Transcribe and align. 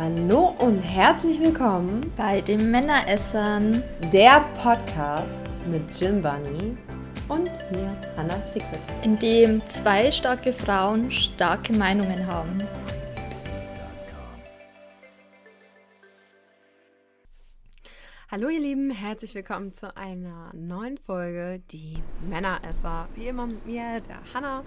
Hallo 0.00 0.54
und 0.60 0.78
herzlich 0.78 1.40
willkommen 1.40 2.12
bei 2.16 2.40
den 2.40 2.70
Männeressern, 2.70 3.82
der 4.12 4.44
Podcast 4.62 5.60
mit 5.66 5.82
Jim 6.00 6.22
Bunny 6.22 6.76
und 7.26 7.50
mir, 7.72 7.96
Hannah 8.16 8.40
Secret. 8.52 8.78
in 9.02 9.18
dem 9.18 9.60
zwei 9.66 10.12
starke 10.12 10.52
Frauen 10.52 11.10
starke 11.10 11.72
Meinungen 11.72 12.24
haben. 12.28 12.62
Hallo 18.30 18.50
ihr 18.50 18.60
Lieben, 18.60 18.92
herzlich 18.92 19.34
willkommen 19.34 19.72
zu 19.72 19.96
einer 19.96 20.52
neuen 20.54 20.96
Folge, 20.96 21.60
die 21.72 21.96
Männeresser. 22.30 23.08
Wie 23.16 23.26
immer 23.26 23.48
mit 23.48 23.66
mir, 23.66 24.00
der 24.02 24.20
Hannah 24.32 24.62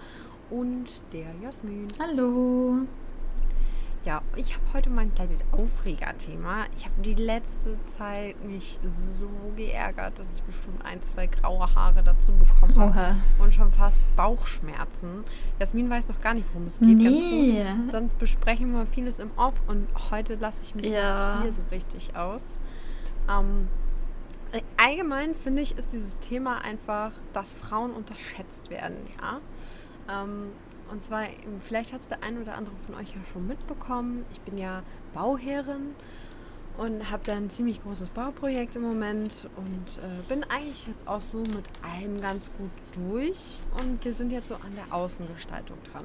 und 0.50 0.90
der 1.14 1.34
Jasmin. 1.42 1.88
Hallo. 1.98 2.86
Ja, 4.04 4.20
ich 4.34 4.52
habe 4.54 4.64
heute 4.74 4.90
mein 4.90 5.14
kleines 5.14 5.38
Aufregerthema. 5.52 6.64
Ich 6.76 6.84
habe 6.86 7.00
die 7.02 7.14
letzte 7.14 7.72
Zeit 7.84 8.42
mich 8.44 8.80
so 8.82 9.28
geärgert, 9.54 10.18
dass 10.18 10.34
ich 10.34 10.42
bestimmt 10.42 10.84
ein, 10.84 11.00
zwei 11.00 11.28
graue 11.28 11.72
Haare 11.72 12.02
dazu 12.02 12.32
bekommen 12.32 12.74
habe. 12.94 13.14
Und 13.38 13.54
schon 13.54 13.70
fast 13.70 13.98
Bauchschmerzen. 14.16 15.24
Jasmin 15.60 15.88
weiß 15.88 16.08
noch 16.08 16.20
gar 16.20 16.34
nicht, 16.34 16.48
worum 16.52 16.66
es 16.66 16.80
geht. 16.80 16.98
Nee. 16.98 17.04
Ganz 17.04 17.78
gut. 17.82 17.90
Sonst 17.92 18.18
besprechen 18.18 18.72
wir 18.72 18.86
vieles 18.86 19.20
im 19.20 19.30
Off 19.36 19.62
und 19.68 19.86
heute 20.10 20.34
lasse 20.34 20.58
ich 20.64 20.74
mich 20.74 20.86
Ja. 20.88 21.36
mal 21.36 21.42
hier 21.42 21.52
so 21.52 21.62
richtig 21.70 22.16
aus. 22.16 22.58
Ähm, 23.30 23.68
allgemein 24.84 25.34
finde 25.36 25.62
ich, 25.62 25.78
ist 25.78 25.92
dieses 25.92 26.18
Thema 26.18 26.58
einfach, 26.64 27.12
dass 27.32 27.54
Frauen 27.54 27.92
unterschätzt 27.92 28.68
werden, 28.68 28.96
ja. 29.20 29.38
Ähm, 30.24 30.46
und 30.92 31.02
zwar, 31.02 31.24
vielleicht 31.60 31.94
hat 31.94 32.02
es 32.02 32.08
der 32.08 32.22
ein 32.22 32.40
oder 32.40 32.54
andere 32.54 32.76
von 32.76 32.94
euch 32.96 33.14
ja 33.14 33.20
schon 33.32 33.46
mitbekommen. 33.46 34.26
Ich 34.30 34.40
bin 34.42 34.58
ja 34.58 34.82
Bauherrin 35.14 35.94
und 36.76 37.10
habe 37.10 37.22
da 37.24 37.34
ein 37.34 37.48
ziemlich 37.48 37.82
großes 37.82 38.10
Bauprojekt 38.10 38.76
im 38.76 38.82
Moment 38.82 39.48
und 39.56 39.98
äh, 39.98 40.22
bin 40.28 40.44
eigentlich 40.44 40.86
jetzt 40.86 41.08
auch 41.08 41.22
so 41.22 41.38
mit 41.38 41.64
allem 41.82 42.20
ganz 42.20 42.50
gut 42.58 42.70
durch. 42.92 43.58
Und 43.80 44.04
wir 44.04 44.12
sind 44.12 44.32
jetzt 44.32 44.48
so 44.48 44.54
an 44.56 44.74
der 44.76 44.94
Außengestaltung 44.94 45.78
dran. 45.90 46.04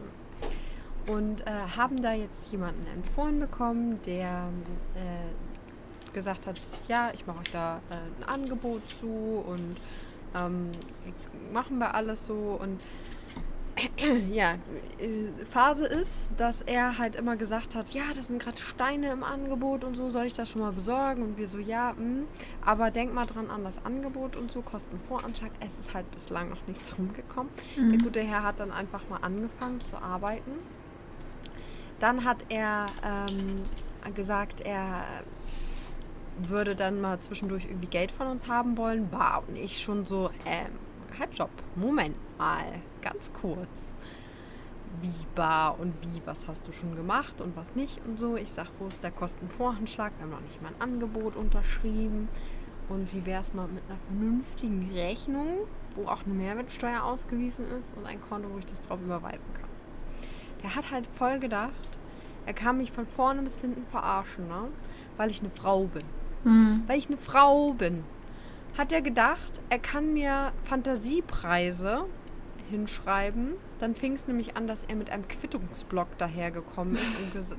Und 1.14 1.42
äh, 1.42 1.52
haben 1.76 2.02
da 2.02 2.14
jetzt 2.14 2.50
jemanden 2.54 2.86
empfohlen 2.88 3.42
bekommen, 3.42 4.00
der 4.06 4.50
äh, 4.96 6.14
gesagt 6.14 6.48
hat, 6.48 6.62
ja, 6.88 7.12
ich 7.14 7.28
mache 7.28 7.40
euch 7.40 7.52
da 7.52 7.82
äh, 7.90 8.22
ein 8.22 8.30
Angebot 8.30 8.88
zu 8.88 9.44
und 9.46 9.76
ähm, 10.34 10.72
machen 11.52 11.78
wir 11.78 11.94
alles 11.94 12.26
so 12.26 12.58
und 12.62 12.82
ja, 14.32 14.54
äh, 15.00 15.46
Phase 15.46 15.86
ist, 15.86 16.32
dass 16.38 16.62
er 16.62 16.98
halt 16.98 17.16
immer 17.16 17.36
gesagt 17.38 17.76
hat, 17.76 17.94
ja, 17.94 18.04
das 18.16 18.28
sind 18.28 18.42
gerade 18.42 18.58
Steine 18.58 19.12
im 19.12 19.24
Angebot 19.24 19.84
und 19.84 19.96
so, 19.96 20.10
soll 20.10 20.26
ich 20.26 20.34
das 20.34 20.50
schon 20.50 20.62
mal 20.62 20.72
besorgen? 20.72 21.22
Und 21.24 21.38
wir 21.38 21.48
so, 21.48 21.60
ja, 21.60 21.94
mh, 21.94 22.26
aber 22.66 22.92
denk 22.92 23.14
mal 23.14 23.26
dran 23.26 23.50
an 23.50 23.64
das 23.64 23.84
Angebot 23.86 24.36
und 24.36 24.52
so, 24.52 24.62
Kostenvoranschlag. 24.62 25.52
Es 25.60 25.80
ist 25.80 25.94
halt 25.94 26.10
bislang 26.12 26.50
noch 26.50 26.66
nichts 26.68 26.98
rumgekommen. 26.98 27.52
Der 27.78 28.00
gute 28.00 28.22
Herr 28.22 28.44
hat 28.44 28.60
dann 28.60 28.72
einfach 28.72 29.08
mal 29.10 29.18
angefangen 29.18 29.84
zu 29.84 29.98
arbeiten. 29.98 30.52
Dann 32.00 32.26
hat 32.26 32.46
er 32.50 32.88
ähm, 33.04 33.64
gesagt, 34.14 34.62
er 34.62 35.04
würde 36.38 36.76
dann 36.76 37.02
mal 37.02 37.20
zwischendurch 37.20 37.66
irgendwie 37.66 37.88
Geld 37.88 38.12
von 38.12 38.28
uns 38.28 38.48
haben 38.48 38.78
wollen. 38.78 39.10
Bah, 39.10 39.44
und 39.48 39.56
ich 39.56 39.82
schon 39.82 40.06
so, 40.06 40.30
ähm, 40.46 40.72
halt 41.20 41.36
Job, 41.38 41.50
Moment 41.76 42.16
mal, 42.38 42.66
ganz 43.10 43.32
kurz. 43.34 43.94
Wie 45.02 45.26
bar 45.36 45.80
und 45.80 45.94
wie, 46.02 46.22
was 46.26 46.48
hast 46.48 46.68
du 46.68 46.72
schon 46.72 46.96
gemacht 46.96 47.42
und 47.42 47.56
was 47.56 47.76
nicht 47.76 48.00
und 48.06 48.18
so. 48.18 48.36
Ich 48.36 48.52
sag, 48.52 48.68
wo 48.80 48.88
ist 48.88 49.04
der 49.04 49.12
Kostenvoranschlag? 49.12 50.14
Wir 50.18 50.24
haben 50.24 50.32
noch 50.32 50.42
nicht 50.42 50.62
mal 50.62 50.70
ein 50.70 50.82
Angebot 50.82 51.36
unterschrieben. 51.36 52.28
Und 52.90 53.14
wie 53.14 53.26
wäre 53.26 53.42
es 53.42 53.54
mal 53.54 53.68
mit 53.68 53.84
einer 53.90 54.00
vernünftigen 54.00 54.90
Rechnung, 54.94 55.58
wo 55.96 56.08
auch 56.08 56.26
eine 56.26 56.34
Mehrwertsteuer 56.34 57.04
ausgewiesen 57.04 57.66
ist 57.78 57.92
und 57.98 58.06
ein 58.06 58.22
Konto, 58.22 58.50
wo 58.52 58.58
ich 58.58 58.66
das 58.66 58.82
drauf 58.82 59.02
überweisen 59.02 59.44
kann. 59.54 59.70
Der 60.64 60.76
hat 60.76 60.90
halt 60.90 61.06
voll 61.06 61.40
gedacht, 61.40 61.72
er 62.46 62.54
kann 62.54 62.78
mich 62.78 62.94
von 62.94 63.06
vorne 63.06 63.42
bis 63.42 63.60
hinten 63.60 63.86
verarschen, 63.88 64.48
ne? 64.48 64.70
weil 65.18 65.30
ich 65.30 65.42
eine 65.42 65.50
Frau 65.50 65.84
bin 65.84 66.04
Hm. 66.44 66.84
weil 66.88 67.00
ich 67.00 67.08
eine 67.08 67.18
Frau 67.18 67.74
bin, 67.74 68.04
hat 68.78 68.94
er 68.94 69.02
gedacht, 69.02 69.60
er 69.70 69.80
kann 69.80 70.14
mir 70.14 70.54
Fantasiepreise 70.64 72.06
hinschreiben. 72.70 73.54
Dann 73.80 73.96
fing 73.96 74.14
es 74.14 74.28
nämlich 74.28 74.56
an, 74.56 74.68
dass 74.68 74.84
er 74.84 74.96
mit 74.96 75.10
einem 75.10 75.28
Quittungsblock 75.28 76.18
dahergekommen 76.18 76.96
ist 76.96 77.18
und 77.18 77.58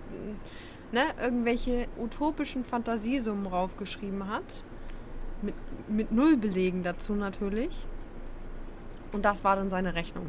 ne, 0.93 1.03
irgendwelche 1.21 1.87
utopischen 1.99 2.65
Fantasiesummen 2.65 3.47
raufgeschrieben 3.47 4.29
hat. 4.29 4.63
Mit, 5.43 5.55
mit 5.89 6.13
Nullbelegen 6.13 6.83
dazu 6.83 7.15
natürlich. 7.15 7.87
Und 9.13 9.25
das 9.25 9.45
war 9.45 9.57
dann 9.57 9.71
seine 9.71 9.95
Rechnung. 9.95 10.27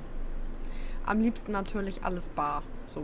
Am 1.05 1.19
liebsten 1.19 1.51
natürlich 1.51 2.03
alles 2.03 2.29
bar. 2.29 2.63
So. 2.85 3.03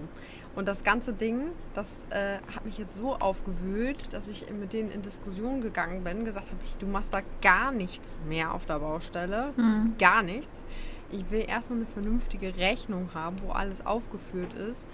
Und 0.56 0.68
das 0.68 0.84
ganze 0.84 1.14
Ding, 1.14 1.50
das 1.74 2.00
äh, 2.12 2.38
hat 2.56 2.66
mich 2.66 2.78
jetzt 2.78 2.96
so 2.96 3.16
aufgewühlt, 3.16 4.14
dass 4.14 4.28
ich 4.28 4.50
mit 4.52 4.74
denen 4.74 4.90
in 4.90 5.02
Diskussion 5.02 5.62
gegangen 5.62 6.04
bin, 6.04 6.24
gesagt 6.24 6.48
habe, 6.48 6.60
ich, 6.64 6.78
du 6.78 6.88
machst 6.88 7.14
da 7.14 7.22
gar 7.42 7.72
nichts 7.72 8.18
mehr 8.28 8.54
auf 8.54 8.66
der 8.66 8.80
Baustelle. 8.80 9.54
Hm. 9.56 9.96
Gar 9.98 10.24
nichts. 10.24 10.64
Ich 11.12 11.30
will 11.30 11.46
erstmal 11.48 11.80
eine 11.80 11.86
vernünftige 11.86 12.56
Rechnung 12.58 13.14
haben, 13.14 13.42
wo 13.42 13.52
alles 13.52 13.86
aufgeführt 13.86 14.54
ist, 14.54 14.90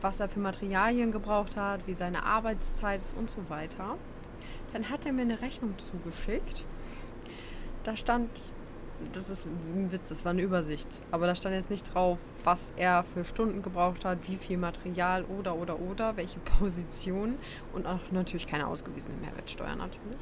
was 0.00 0.20
er 0.20 0.28
für 0.28 0.40
Materialien 0.40 1.12
gebraucht 1.12 1.56
hat, 1.56 1.86
wie 1.86 1.94
seine 1.94 2.24
Arbeitszeit 2.24 3.00
ist 3.00 3.16
und 3.16 3.30
so 3.30 3.48
weiter. 3.48 3.96
Dann 4.72 4.90
hat 4.90 5.06
er 5.06 5.12
mir 5.12 5.22
eine 5.22 5.40
Rechnung 5.40 5.74
zugeschickt. 5.78 6.64
Da 7.84 7.96
stand, 7.96 8.52
das 9.12 9.28
ist 9.28 9.46
ein 9.46 9.90
Witz, 9.90 10.08
das 10.08 10.24
war 10.24 10.30
eine 10.30 10.42
Übersicht, 10.42 11.00
aber 11.10 11.26
da 11.26 11.34
stand 11.34 11.54
jetzt 11.54 11.70
nicht 11.70 11.92
drauf, 11.92 12.18
was 12.44 12.72
er 12.76 13.02
für 13.02 13.24
Stunden 13.24 13.62
gebraucht 13.62 14.04
hat, 14.04 14.28
wie 14.28 14.36
viel 14.36 14.56
Material 14.56 15.24
oder 15.24 15.56
oder 15.56 15.80
oder, 15.80 16.16
welche 16.16 16.38
Position 16.58 17.38
und 17.72 17.86
auch 17.86 18.00
natürlich 18.10 18.46
keine 18.46 18.66
ausgewiesene 18.66 19.14
Mehrwertsteuer 19.20 19.74
natürlich. 19.74 20.20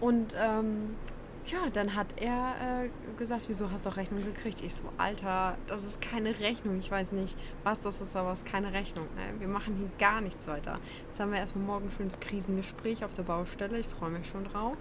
Und 0.00 0.36
ähm, 0.38 0.96
ja, 1.46 1.58
dann 1.72 1.94
hat 1.94 2.20
er 2.20 2.84
äh, 2.84 2.88
gesagt, 3.18 3.44
wieso 3.48 3.70
hast 3.70 3.84
du 3.84 3.90
auch 3.90 3.96
Rechnung 3.96 4.24
gekriegt? 4.24 4.62
Ich 4.62 4.74
so, 4.74 4.84
Alter, 4.96 5.56
das 5.66 5.84
ist 5.84 6.00
keine 6.00 6.38
Rechnung. 6.40 6.78
Ich 6.78 6.90
weiß 6.90 7.12
nicht, 7.12 7.36
was 7.62 7.80
das 7.80 8.00
ist, 8.00 8.16
aber 8.16 8.32
es 8.32 8.42
ist 8.42 8.46
keine 8.46 8.72
Rechnung. 8.72 9.06
Ne? 9.14 9.40
Wir 9.40 9.48
machen 9.48 9.76
hier 9.76 9.90
gar 9.98 10.20
nichts 10.20 10.46
weiter. 10.48 10.78
Jetzt 11.06 11.20
haben 11.20 11.32
wir 11.32 11.38
erstmal 11.38 11.64
morgen 11.64 11.86
ein 11.86 11.90
schönes 11.90 12.18
Krisengespräch 12.18 13.04
auf 13.04 13.14
der 13.14 13.24
Baustelle. 13.24 13.78
Ich 13.78 13.86
freue 13.86 14.10
mich 14.10 14.26
schon 14.26 14.44
drauf. 14.44 14.76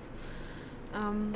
Ähm, 0.95 1.33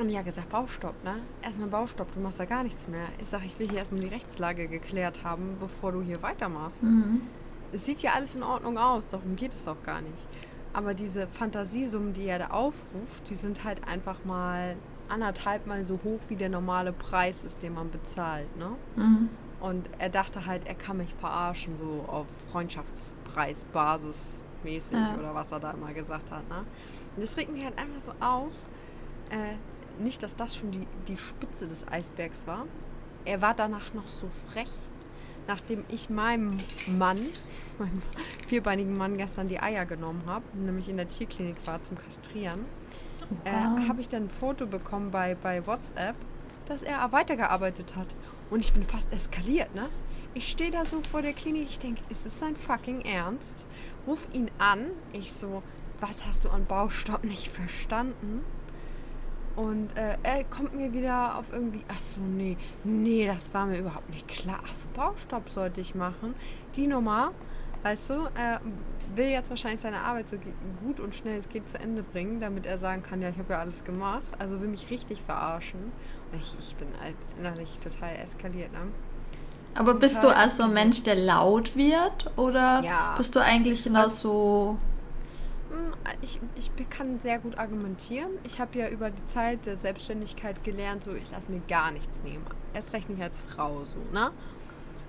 und 0.00 0.08
ja, 0.08 0.22
gesagt, 0.22 0.48
Baustopp, 0.48 1.04
ne? 1.04 1.20
Erstmal 1.42 1.68
Baustopp, 1.68 2.12
du 2.12 2.20
machst 2.20 2.40
da 2.40 2.46
gar 2.46 2.64
nichts 2.64 2.88
mehr. 2.88 3.06
Ich 3.20 3.28
sage, 3.28 3.44
ich 3.44 3.58
will 3.58 3.68
hier 3.68 3.78
erstmal 3.78 4.00
die 4.00 4.08
Rechtslage 4.08 4.66
geklärt 4.66 5.22
haben, 5.22 5.56
bevor 5.60 5.92
du 5.92 6.00
hier 6.02 6.22
weitermachst. 6.22 6.80
Hm. 6.80 7.20
Es 7.72 7.86
sieht 7.86 8.02
ja 8.02 8.12
alles 8.12 8.34
in 8.34 8.42
Ordnung 8.42 8.78
aus, 8.78 9.08
darum 9.08 9.36
geht 9.36 9.54
es 9.54 9.68
auch 9.68 9.82
gar 9.82 10.00
nicht. 10.00 10.28
Aber 10.74 10.94
diese 10.94 11.26
Fantasiesummen, 11.28 12.12
die 12.12 12.26
er 12.26 12.38
da 12.38 12.46
aufruft, 12.48 13.28
die 13.28 13.34
sind 13.34 13.64
halt 13.64 13.86
einfach 13.86 14.24
mal 14.24 14.76
anderthalb 15.08 15.66
Mal 15.66 15.84
so 15.84 15.98
hoch, 16.04 16.20
wie 16.28 16.36
der 16.36 16.48
normale 16.48 16.92
Preis 16.92 17.42
ist, 17.44 17.62
den 17.62 17.74
man 17.74 17.90
bezahlt. 17.90 18.56
Ne? 18.56 18.70
Hm. 18.96 19.28
Und 19.60 19.88
er 19.98 20.08
dachte 20.08 20.46
halt, 20.46 20.66
er 20.66 20.74
kann 20.74 20.96
mich 20.96 21.12
verarschen, 21.14 21.76
so 21.76 22.04
auf 22.08 22.26
Freundschaftspreisbasis 22.50 24.40
mäßig 24.64 24.92
Ja. 24.92 25.16
oder 25.18 25.34
was 25.34 25.50
er 25.52 25.60
da 25.60 25.72
immer 25.72 25.92
gesagt 25.92 26.30
hat. 26.30 26.48
Ne? 26.48 26.64
Und 27.16 27.22
das 27.22 27.36
regt 27.36 27.52
mich 27.52 27.64
halt 27.64 27.78
einfach 27.78 28.00
so 28.00 28.12
auf. 28.20 28.52
Äh, 29.30 29.56
nicht, 30.02 30.22
dass 30.22 30.34
das 30.36 30.56
schon 30.56 30.70
die, 30.70 30.86
die 31.08 31.18
Spitze 31.18 31.66
des 31.66 31.86
Eisbergs 31.88 32.46
war. 32.46 32.66
Er 33.24 33.42
war 33.42 33.54
danach 33.54 33.92
noch 33.94 34.08
so 34.08 34.28
frech, 34.28 34.70
nachdem 35.46 35.84
ich 35.88 36.10
meinem 36.10 36.56
Mann, 36.98 37.18
meinem 37.78 38.02
vierbeinigen 38.46 38.96
Mann, 38.96 39.16
gestern 39.16 39.48
die 39.48 39.60
Eier 39.60 39.86
genommen 39.86 40.22
habe, 40.26 40.44
nämlich 40.54 40.88
in 40.88 40.96
der 40.96 41.08
Tierklinik 41.08 41.56
war 41.66 41.82
zum 41.82 41.98
Kastrieren, 41.98 42.64
äh, 43.44 43.50
Oha. 43.50 43.88
habe 43.88 44.00
ich 44.00 44.08
dann 44.08 44.24
ein 44.24 44.30
Foto 44.30 44.66
bekommen 44.66 45.10
bei, 45.10 45.34
bei 45.34 45.66
WhatsApp, 45.66 46.16
dass 46.66 46.82
er 46.82 47.10
weitergearbeitet 47.12 47.96
hat. 47.96 48.14
Und 48.50 48.64
ich 48.64 48.72
bin 48.72 48.82
fast 48.82 49.12
eskaliert, 49.12 49.74
ne? 49.74 49.88
Ich 50.34 50.48
stehe 50.48 50.70
da 50.70 50.84
so 50.84 51.02
vor 51.02 51.20
der 51.20 51.34
Klinik, 51.34 51.68
ich 51.68 51.78
denke, 51.78 52.02
ist 52.08 52.24
es 52.24 52.38
sein 52.38 52.56
fucking 52.56 53.02
Ernst? 53.02 53.66
Ruf 54.06 54.28
ihn 54.32 54.50
an. 54.58 54.86
Ich 55.12 55.32
so, 55.32 55.62
was 56.00 56.26
hast 56.26 56.44
du 56.44 56.48
an 56.48 56.64
Baustopp 56.64 57.22
nicht 57.24 57.48
verstanden? 57.48 58.42
Und 59.56 59.96
äh, 59.98 60.16
er 60.22 60.44
kommt 60.44 60.74
mir 60.74 60.92
wieder 60.94 61.36
auf 61.38 61.52
irgendwie, 61.52 61.84
ach 61.88 61.98
so, 61.98 62.20
nee, 62.20 62.56
nee, 62.84 63.26
das 63.26 63.52
war 63.52 63.66
mir 63.66 63.78
überhaupt 63.78 64.08
nicht 64.10 64.26
klar. 64.28 64.60
Ach 64.66 64.72
so, 64.72 64.88
Baustopp 64.94 65.50
sollte 65.50 65.80
ich 65.80 65.94
machen. 65.94 66.34
Die 66.76 66.86
Nummer, 66.86 67.32
weißt 67.82 68.10
du, 68.10 68.14
er 68.34 68.60
will 69.14 69.26
jetzt 69.28 69.50
wahrscheinlich 69.50 69.80
seine 69.80 70.00
Arbeit 70.00 70.30
so 70.30 70.36
gut 70.82 71.00
und 71.00 71.14
schnell 71.14 71.36
es 71.38 71.48
geht 71.50 71.68
zu 71.68 71.78
Ende 71.78 72.02
bringen, 72.02 72.40
damit 72.40 72.64
er 72.64 72.78
sagen 72.78 73.02
kann, 73.02 73.20
ja, 73.20 73.28
ich 73.28 73.36
habe 73.38 73.52
ja 73.52 73.58
alles 73.60 73.84
gemacht. 73.84 74.22
Also 74.38 74.58
will 74.60 74.68
mich 74.68 74.88
richtig 74.90 75.20
verarschen. 75.20 75.92
Und 76.32 76.40
ich, 76.40 76.56
ich 76.58 76.74
bin 76.76 76.88
halt 77.02 77.16
innerlich 77.38 77.78
total 77.78 78.16
eskaliert, 78.24 78.72
ne? 78.72 78.78
Aber 79.74 79.94
bist 79.94 80.22
du 80.22 80.28
also 80.34 80.64
ein 80.64 80.72
Mensch, 80.74 81.02
der 81.02 81.14
laut 81.14 81.74
wird? 81.76 82.30
Oder 82.36 82.82
Ja. 82.82 83.14
bist 83.16 83.34
du 83.34 83.40
eigentlich 83.40 83.84
noch 83.86 84.00
Also- 84.00 84.16
so. 84.16 84.78
Ich, 86.20 86.40
ich 86.56 86.70
kann 86.90 87.18
sehr 87.18 87.38
gut 87.38 87.58
argumentieren. 87.58 88.30
Ich 88.44 88.60
habe 88.60 88.78
ja 88.78 88.88
über 88.88 89.10
die 89.10 89.24
Zeit 89.24 89.66
der 89.66 89.76
Selbstständigkeit 89.76 90.62
gelernt, 90.64 91.04
so 91.04 91.14
ich 91.14 91.30
lasse 91.30 91.50
mir 91.50 91.60
gar 91.68 91.90
nichts 91.90 92.22
nehmen. 92.22 92.44
Erst 92.74 92.92
recht 92.92 93.08
nicht 93.08 93.22
als 93.22 93.40
Frau 93.40 93.84
so, 93.84 93.98
ne? 94.12 94.30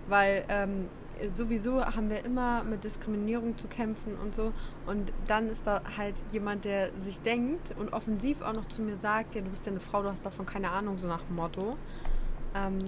Weil 0.07 0.45
ähm, 0.50 0.89
sowieso 1.33 1.86
haben 1.86 2.10
wir 2.10 2.25
immer 2.25 2.63
mit 2.63 2.83
Diskriminierung 2.83 3.57
zu 3.57 3.68
kämpfen 3.68 4.18
und 4.18 4.36
so. 4.36 4.54
Und 4.86 5.13
dann 5.27 5.50
ist 5.50 5.65
da 5.68 5.81
halt 5.98 6.24
jemand, 6.31 6.65
der 6.65 6.89
sich 7.00 7.21
denkt 7.21 7.74
und 7.77 7.94
offensiv 7.94 8.42
auch 8.42 8.54
noch 8.54 8.65
zu 8.65 8.81
mir 8.81 8.95
sagt, 8.95 9.36
ja, 9.36 9.42
du 9.42 9.50
bist 9.50 9.65
ja 9.65 9.71
eine 9.71 9.80
Frau, 9.80 10.04
du 10.04 10.10
hast 10.10 10.25
davon 10.25 10.45
keine 10.45 10.71
Ahnung, 10.71 10.98
so 10.98 11.07
nach 11.07 11.21
dem 11.21 11.36
Motto. 11.36 11.77
Ähm, 12.56 12.80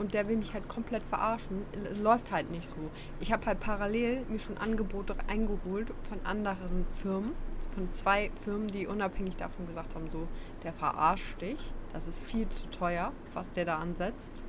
und 0.00 0.14
der 0.14 0.26
will 0.28 0.36
mich 0.38 0.54
halt 0.54 0.66
komplett 0.66 1.02
verarschen. 1.02 1.62
Läuft 2.02 2.32
halt 2.32 2.50
nicht 2.50 2.66
so. 2.68 2.76
Ich 3.20 3.32
habe 3.32 3.44
halt 3.44 3.60
parallel 3.60 4.24
mir 4.28 4.38
schon 4.38 4.56
Angebote 4.56 5.14
eingeholt 5.28 5.92
von 6.00 6.18
anderen 6.24 6.86
Firmen, 6.90 7.32
von 7.74 7.92
zwei 7.92 8.30
Firmen, 8.42 8.68
die 8.68 8.86
unabhängig 8.86 9.36
davon 9.36 9.66
gesagt 9.66 9.94
haben, 9.94 10.08
so, 10.08 10.26
der 10.64 10.72
verarscht 10.72 11.42
dich. 11.42 11.72
Das 11.92 12.08
ist 12.08 12.24
viel 12.24 12.48
zu 12.48 12.68
teuer, 12.70 13.12
was 13.34 13.50
der 13.50 13.66
da 13.66 13.76
ansetzt. 13.78 14.42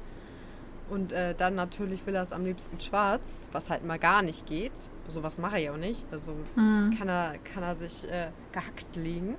Und 0.89 1.11
äh, 1.13 1.35
dann 1.35 1.55
natürlich 1.55 2.05
will 2.05 2.15
er 2.15 2.21
es 2.21 2.31
am 2.31 2.45
liebsten 2.45 2.79
schwarz, 2.79 3.47
was 3.51 3.69
halt 3.69 3.85
mal 3.85 3.99
gar 3.99 4.21
nicht 4.21 4.45
geht. 4.45 4.71
Sowas 5.07 5.37
mache 5.37 5.59
ich 5.59 5.69
auch 5.69 5.77
nicht. 5.77 6.05
Also 6.11 6.33
Hm. 6.55 6.95
kann 6.97 7.09
er, 7.09 7.35
kann 7.39 7.63
er 7.63 7.75
sich 7.75 8.09
äh, 8.09 8.29
gehackt 8.53 8.95
legen. 8.95 9.35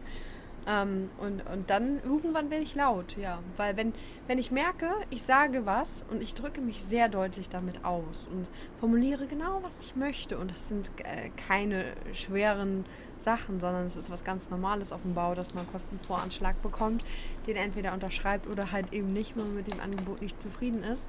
Ähm, 0.66 1.10
und, 1.18 1.44
und 1.50 1.70
dann 1.70 2.00
irgendwann 2.04 2.50
werde 2.50 2.62
ich 2.62 2.74
laut, 2.74 3.16
ja. 3.16 3.40
Weil 3.56 3.76
wenn, 3.76 3.92
wenn 4.28 4.38
ich 4.38 4.52
merke, 4.52 4.90
ich 5.10 5.22
sage 5.22 5.66
was 5.66 6.04
und 6.10 6.22
ich 6.22 6.34
drücke 6.34 6.60
mich 6.60 6.82
sehr 6.82 7.08
deutlich 7.08 7.48
damit 7.48 7.84
aus 7.84 8.28
und 8.30 8.48
formuliere 8.78 9.26
genau, 9.26 9.60
was 9.62 9.84
ich 9.84 9.96
möchte. 9.96 10.38
Und 10.38 10.52
das 10.52 10.68
sind 10.68 10.92
äh, 10.98 11.30
keine 11.48 11.84
schweren 12.12 12.84
Sachen, 13.18 13.58
sondern 13.58 13.86
es 13.86 13.96
ist 13.96 14.10
was 14.10 14.24
ganz 14.24 14.50
Normales 14.50 14.92
auf 14.92 15.02
dem 15.02 15.14
Bau, 15.14 15.34
dass 15.34 15.54
man 15.54 15.64
einen 15.64 15.72
Kostenvoranschlag 15.72 16.60
bekommt, 16.62 17.04
den 17.46 17.56
entweder 17.56 17.92
unterschreibt 17.92 18.46
oder 18.46 18.70
halt 18.72 18.92
eben 18.92 19.12
nicht, 19.12 19.36
wenn 19.36 19.44
man 19.44 19.54
mit 19.56 19.66
dem 19.66 19.80
Angebot 19.80 20.22
nicht 20.22 20.40
zufrieden 20.40 20.84
ist. 20.84 21.08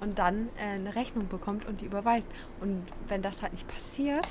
Und 0.00 0.18
dann 0.18 0.48
äh, 0.58 0.74
eine 0.74 0.94
Rechnung 0.94 1.28
bekommt 1.28 1.64
und 1.64 1.80
die 1.80 1.86
überweist. 1.86 2.30
Und 2.60 2.82
wenn 3.08 3.22
das 3.22 3.42
halt 3.42 3.52
nicht 3.52 3.66
passiert, 3.68 4.26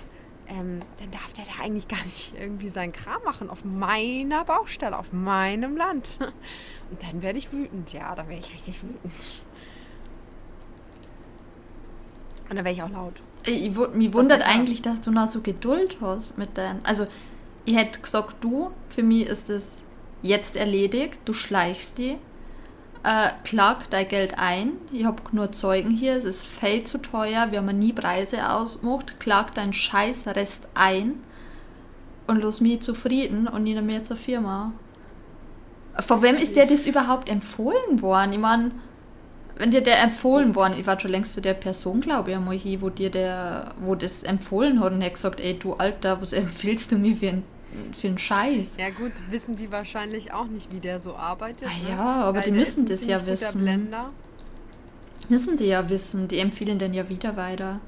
ähm, 0.52 0.82
dann 1.00 1.12
darf 1.12 1.32
der 1.34 1.46
da 1.46 1.64
eigentlich 1.64 1.88
gar 1.88 2.04
nicht 2.04 2.34
irgendwie 2.38 2.68
seinen 2.68 2.92
Kram 2.92 3.24
machen 3.24 3.50
auf 3.50 3.64
meiner 3.64 4.44
Baustelle, 4.44 4.98
auf 4.98 5.14
meinem 5.14 5.78
Land. 5.78 6.20
Und 6.92 7.02
dann 7.04 7.22
werde 7.22 7.40
ich 7.40 7.52
wütend, 7.52 7.94
ja, 7.94 8.14
dann 8.16 8.28
werde 8.28 8.42
ich 8.46 8.54
richtig 8.54 8.84
wütend. 8.84 9.14
Und 12.50 12.58
dann 12.58 12.66
werde 12.66 12.72
ich 12.72 12.84
auch 12.84 12.90
laut. 12.90 13.14
Ich, 13.46 13.72
mich 13.94 14.14
wundert 14.14 14.42
klar. 14.42 14.54
eigentlich, 14.54 14.82
dass 14.82 15.00
du 15.02 15.10
noch 15.12 15.30
so 15.30 15.42
Geduld 15.42 15.98
hast 16.02 16.38
mit 16.38 16.58
deinen. 16.58 16.84
Also, 16.84 17.08
ich 17.64 17.76
hätte 17.76 18.02
gesagt, 18.02 18.36
du, 18.42 18.72
für 18.90 19.04
mich 19.04 19.28
ist 19.28 19.50
es 19.50 19.78
jetzt 20.22 20.58
erledigt, 20.58 21.18
du 21.24 21.32
schleichst 21.32 21.98
die, 21.98 22.18
äh, 23.04 23.30
klag 23.44 23.88
dein 23.90 24.08
Geld 24.08 24.38
ein, 24.38 24.74
ich 24.92 25.06
habe 25.06 25.22
nur 25.32 25.52
Zeugen 25.52 25.92
hier, 25.92 26.16
es 26.16 26.24
ist 26.24 26.46
viel 26.46 26.84
zu 26.84 27.00
teuer, 27.00 27.52
wir 27.52 27.60
haben 27.60 27.80
nie 27.80 27.94
Preise 27.94 28.50
ausgemacht, 28.50 29.20
klag 29.20 29.52
deinen 29.52 29.74
Scheißrest 29.74 30.70
ein 30.74 31.16
und 32.28 32.42
lass 32.42 32.62
mich 32.62 32.82
zufrieden 32.82 33.48
und 33.48 33.64
nicht 33.64 33.82
mehr 33.82 34.04
zur 34.04 34.18
Firma. 34.18 34.74
Von 36.00 36.22
wem 36.22 36.36
ist 36.36 36.56
dir 36.56 36.66
das 36.66 36.86
überhaupt 36.86 37.30
empfohlen 37.30 38.02
worden? 38.02 38.34
Ich 38.34 38.40
meine, 38.40 38.72
wenn 39.58 39.72
dir 39.72 39.82
der 39.82 40.02
empfohlen 40.02 40.56
worden, 40.56 40.76
ich 40.80 40.88
war 40.88 41.00
schon 41.00 41.12
längst 41.12 41.34
zu 41.34 41.42
der 41.42 41.54
Person, 41.54 42.02
glaube 42.02 42.32
ich, 42.32 42.38
einmal 42.38 42.56
hier, 42.56 42.82
wo 42.82 42.90
dir 42.90 43.10
der, 43.10 43.74
wo 43.82 43.96
das 43.96 44.24
empfohlen 44.24 44.80
hat 44.80 44.94
und 44.94 45.04
hat 45.04 45.14
gesagt, 45.14 45.40
ey 45.40 45.58
du 45.58 45.74
Alter, 45.74 46.22
was 46.22 46.34
empfiehlst 46.34 46.92
du 46.92 46.98
mir 46.98 47.16
für 47.16 47.30
einen 47.30 47.44
für 47.94 48.08
einen 48.08 48.18
Scheiß? 48.18 48.78
Ja 48.78 48.90
gut, 48.90 49.14
wissen 49.30 49.56
die 49.56 49.72
wahrscheinlich 49.72 50.34
auch 50.34 50.46
nicht, 50.46 50.72
wie 50.74 50.80
der 50.80 51.00
so 51.00 51.16
arbeitet. 51.16 51.68
Ah 51.68 51.84
ne? 51.84 51.90
ja, 51.90 51.98
aber 52.24 52.40
Weil 52.40 52.46
die 52.46 52.52
müssen 52.52 52.86
das 52.86 53.06
ja 53.06 53.26
wissen. 53.26 53.62
Blender. 53.62 54.12
Müssen 55.30 55.58
die 55.58 55.66
ja 55.66 55.90
wissen, 55.90 56.28
die 56.28 56.40
empfehlen 56.40 56.80
den 56.80 56.94
ja 56.94 57.08
wieder 57.08 57.38
weiter. 57.38 57.80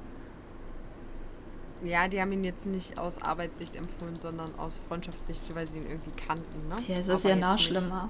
Ja, 1.83 2.07
die 2.07 2.21
haben 2.21 2.31
ihn 2.31 2.45
jetzt 2.45 2.65
nicht 2.65 2.97
aus 2.97 3.21
Arbeitssicht 3.21 3.75
empfohlen, 3.75 4.18
sondern 4.18 4.51
aus 4.57 4.80
Freundschaftssicht, 4.88 5.41
weil 5.53 5.68
sie 5.68 5.80
ihn 5.80 5.88
irgendwie 5.88 6.12
kannten. 6.25 6.69
Ne? 6.69 6.75
Ja, 6.88 7.01
es 7.01 7.07
ist 7.09 7.25
ja 7.25 7.36
noch 7.36 7.53
nicht. 7.53 7.65
schlimmer. 7.65 8.09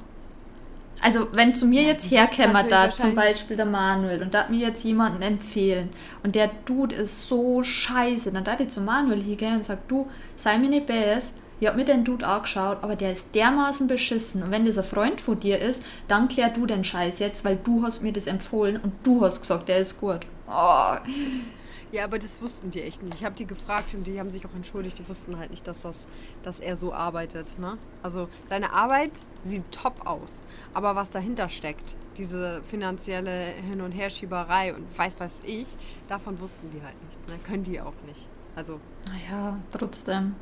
Also, 1.02 1.28
wenn 1.34 1.56
zu 1.56 1.66
mir 1.66 1.82
Ja, 1.82 1.88
jetzt 1.90 2.12
die 2.12 2.18
herkäme 2.18 2.64
da 2.70 2.90
zum 2.92 3.16
Beispiel 3.16 3.58
der 3.58 3.66
Manuel 3.66 4.22
und 4.22 4.34
da 4.34 4.42
hat 4.42 4.52
mir 4.52 4.60
jetzt 4.60 4.84
jemanden 4.84 5.22
empfehlen 5.22 5.90
und 6.22 6.36
der 6.36 6.52
Dude 6.66 6.96
ist 6.96 7.28
so 7.28 7.64
scheiße, 7.64 8.32
dann 8.32 8.44
da 8.44 8.60
ich 8.60 8.70
zu 8.70 8.82
Manuel 8.82 9.22
hingehen 9.22 9.56
und 9.56 9.66
sag, 9.66 9.88
du, 9.88 10.08
sei 10.36 10.58
mir 10.58 10.70
nicht 10.70 10.86
böse, 10.86 11.32
ich 11.64 11.70
hab 11.70 11.78
mir 11.78 11.86
den 11.86 12.04
Dude 12.04 12.28
angeschaut, 12.28 12.80
aber 12.82 12.98
der 12.98 13.14
ist 13.14 13.34
dermaßen 13.34 13.88
beschissen 13.88 14.44
und 14.44 14.52
wenn 14.52 14.66
das 14.66 14.78
ein 14.78 14.84
Freund 14.84 15.22
von 15.22 15.40
dir 15.40 15.60
ist, 15.60 15.82
dann 16.10 16.28
klär 16.28 16.50
du 16.50 16.66
den 16.66 16.84
Scheiß 16.84 17.20
jetzt, 17.20 17.46
weil 17.46 17.56
du 17.56 17.84
hast 17.84 18.02
mir 18.02 18.12
das 18.12 18.28
empfohlen 18.28 18.78
und 18.78 18.94
du 19.04 19.22
hast 19.22 19.40
gesagt, 19.40 19.70
der 19.70 19.78
ist 19.78 19.98
gut. 19.98 20.28
Oh, 20.48 20.96
Ja, 21.94 22.04
aber 22.04 22.20
das 22.20 22.42
wussten 22.42 22.70
die 22.72 22.82
echt 22.82 23.02
nicht. 23.02 23.14
Ich 23.14 23.24
habe 23.24 23.36
die 23.36 23.46
gefragt 23.46 23.94
und 23.94 24.08
die 24.08 24.20
haben 24.20 24.30
sich 24.32 24.46
auch 24.46 24.54
entschuldigt. 24.56 24.98
Die 25.00 25.08
wussten 25.08 25.38
halt 25.38 25.52
nicht, 25.52 25.66
dass, 25.68 25.84
das, 25.84 26.08
dass 26.42 26.60
er 26.60 26.76
so 26.76 26.92
arbeitet. 26.92 27.58
Ne? 27.60 27.78
Also 28.02 28.28
seine 28.50 28.74
Arbeit 28.74 29.12
sieht 29.44 29.64
top 29.72 30.06
aus. 30.06 30.44
Aber 30.74 30.96
was 30.96 31.12
dahinter 31.12 31.50
steckt, 31.50 31.96
diese 32.18 32.62
finanzielle 32.64 33.46
Hin- 33.70 33.82
und 33.82 33.92
Herschieberei 33.92 34.74
und 34.74 34.98
weiß 34.98 35.16
was 35.20 35.42
ich, 35.46 35.68
davon 36.08 36.40
wussten 36.42 36.72
die 36.72 36.82
halt 36.82 36.96
nichts. 37.04 37.32
Ne? 37.32 37.40
Können 37.48 37.64
die 37.64 37.80
auch 37.80 37.94
nicht. 38.06 38.28
Also 38.56 38.80
naja, 39.08 39.60
trotzdem. 39.72 40.36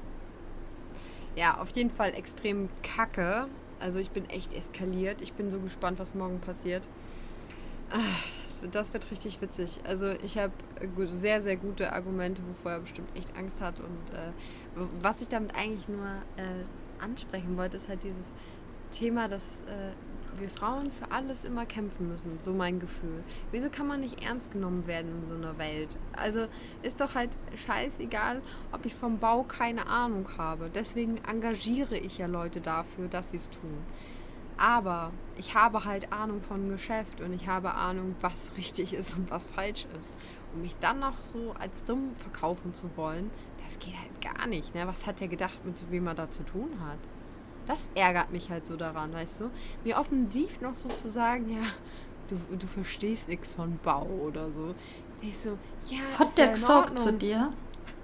Ja, 1.35 1.57
auf 1.59 1.69
jeden 1.71 1.91
Fall 1.91 2.13
extrem 2.13 2.69
kacke. 2.83 3.47
Also 3.79 3.99
ich 3.99 4.11
bin 4.11 4.29
echt 4.29 4.53
eskaliert. 4.53 5.21
Ich 5.21 5.33
bin 5.33 5.49
so 5.49 5.59
gespannt, 5.59 5.99
was 5.99 6.13
morgen 6.13 6.39
passiert. 6.39 6.87
Ah, 7.89 7.99
Das 8.47 8.61
wird, 8.61 8.75
das 8.75 8.93
wird 8.93 9.11
richtig 9.11 9.41
witzig. 9.41 9.79
Also 9.83 10.11
ich 10.23 10.37
habe 10.37 10.53
sehr, 11.07 11.41
sehr 11.41 11.55
gute 11.55 11.91
Argumente, 11.93 12.41
wovor 12.47 12.73
er 12.73 12.79
bestimmt 12.81 13.09
echt 13.17 13.35
Angst 13.35 13.59
hat. 13.59 13.79
Und 13.79 14.13
äh, 14.13 14.31
was 15.01 15.21
ich 15.21 15.29
damit 15.29 15.55
eigentlich 15.55 15.87
nur 15.87 16.05
äh, 16.37 17.03
ansprechen 17.03 17.57
wollte, 17.57 17.77
ist 17.77 17.89
halt 17.89 18.03
dieses 18.03 18.33
Thema, 18.91 19.27
dass 19.27 19.63
äh, 19.63 19.93
wir 20.41 20.49
Frauen 20.49 20.91
für 20.91 21.11
alles 21.11 21.43
immer 21.43 21.65
kämpfen 21.65 22.09
müssen. 22.09 22.39
So 22.39 22.51
mein 22.51 22.79
Gefühl. 22.79 23.23
Wieso 23.51 23.69
kann 23.69 23.87
man 23.87 24.01
nicht 24.01 24.23
ernst 24.23 24.51
genommen 24.51 24.87
werden 24.87 25.19
in 25.19 25.23
so 25.23 25.35
einer 25.35 25.57
Welt? 25.57 25.97
Also 26.13 26.47
ist 26.81 26.99
doch 26.99 27.15
halt 27.15 27.29
scheißegal, 27.55 28.41
ob 28.71 28.85
ich 28.85 28.93
vom 28.93 29.19
Bau 29.19 29.43
keine 29.43 29.87
Ahnung 29.87 30.27
habe. 30.37 30.69
Deswegen 30.73 31.17
engagiere 31.29 31.97
ich 31.97 32.17
ja 32.17 32.27
Leute 32.27 32.59
dafür, 32.59 33.07
dass 33.07 33.31
sie 33.31 33.37
es 33.37 33.49
tun. 33.49 33.77
Aber 34.57 35.11
ich 35.37 35.55
habe 35.55 35.85
halt 35.85 36.11
Ahnung 36.13 36.41
von 36.41 36.69
Geschäft 36.69 37.21
und 37.21 37.33
ich 37.33 37.47
habe 37.47 37.73
Ahnung, 37.73 38.15
was 38.21 38.51
richtig 38.57 38.93
ist 38.93 39.15
und 39.15 39.31
was 39.31 39.45
falsch 39.45 39.87
ist. 39.99 40.17
Und 40.53 40.61
mich 40.61 40.75
dann 40.77 40.99
noch 40.99 41.23
so 41.23 41.55
als 41.57 41.83
dumm 41.83 42.15
verkaufen 42.15 42.73
zu 42.73 42.95
wollen, 42.97 43.31
das 43.63 43.79
geht 43.79 43.95
halt 43.97 44.21
gar 44.21 44.47
nicht. 44.47 44.75
Ne? 44.75 44.85
Was 44.85 45.07
hat 45.07 45.21
er 45.21 45.27
gedacht, 45.27 45.65
mit 45.65 45.89
wem 45.89 46.07
er 46.07 46.15
da 46.15 46.29
zu 46.29 46.43
tun 46.43 46.69
hat? 46.85 46.99
Das 47.71 47.87
ärgert 47.95 48.33
mich 48.33 48.49
halt 48.49 48.65
so 48.65 48.75
daran, 48.75 49.13
weißt 49.13 49.39
du? 49.39 49.49
Mir 49.85 49.97
offensiv 49.97 50.59
noch 50.59 50.75
so 50.75 50.89
zu 50.89 51.09
sagen, 51.09 51.49
ja, 51.49 51.61
du, 52.27 52.35
du 52.57 52.67
verstehst 52.67 53.29
nichts 53.29 53.53
von 53.53 53.79
Bau 53.81 54.05
oder 54.27 54.51
so. 54.51 54.75
Ich 55.21 55.37
so, 55.37 55.57
ja. 55.87 55.99
Hat 56.19 56.37
der 56.37 56.47
ja 56.47 56.51
gesagt 56.51 56.99
zu 56.99 57.13
dir? 57.13 57.53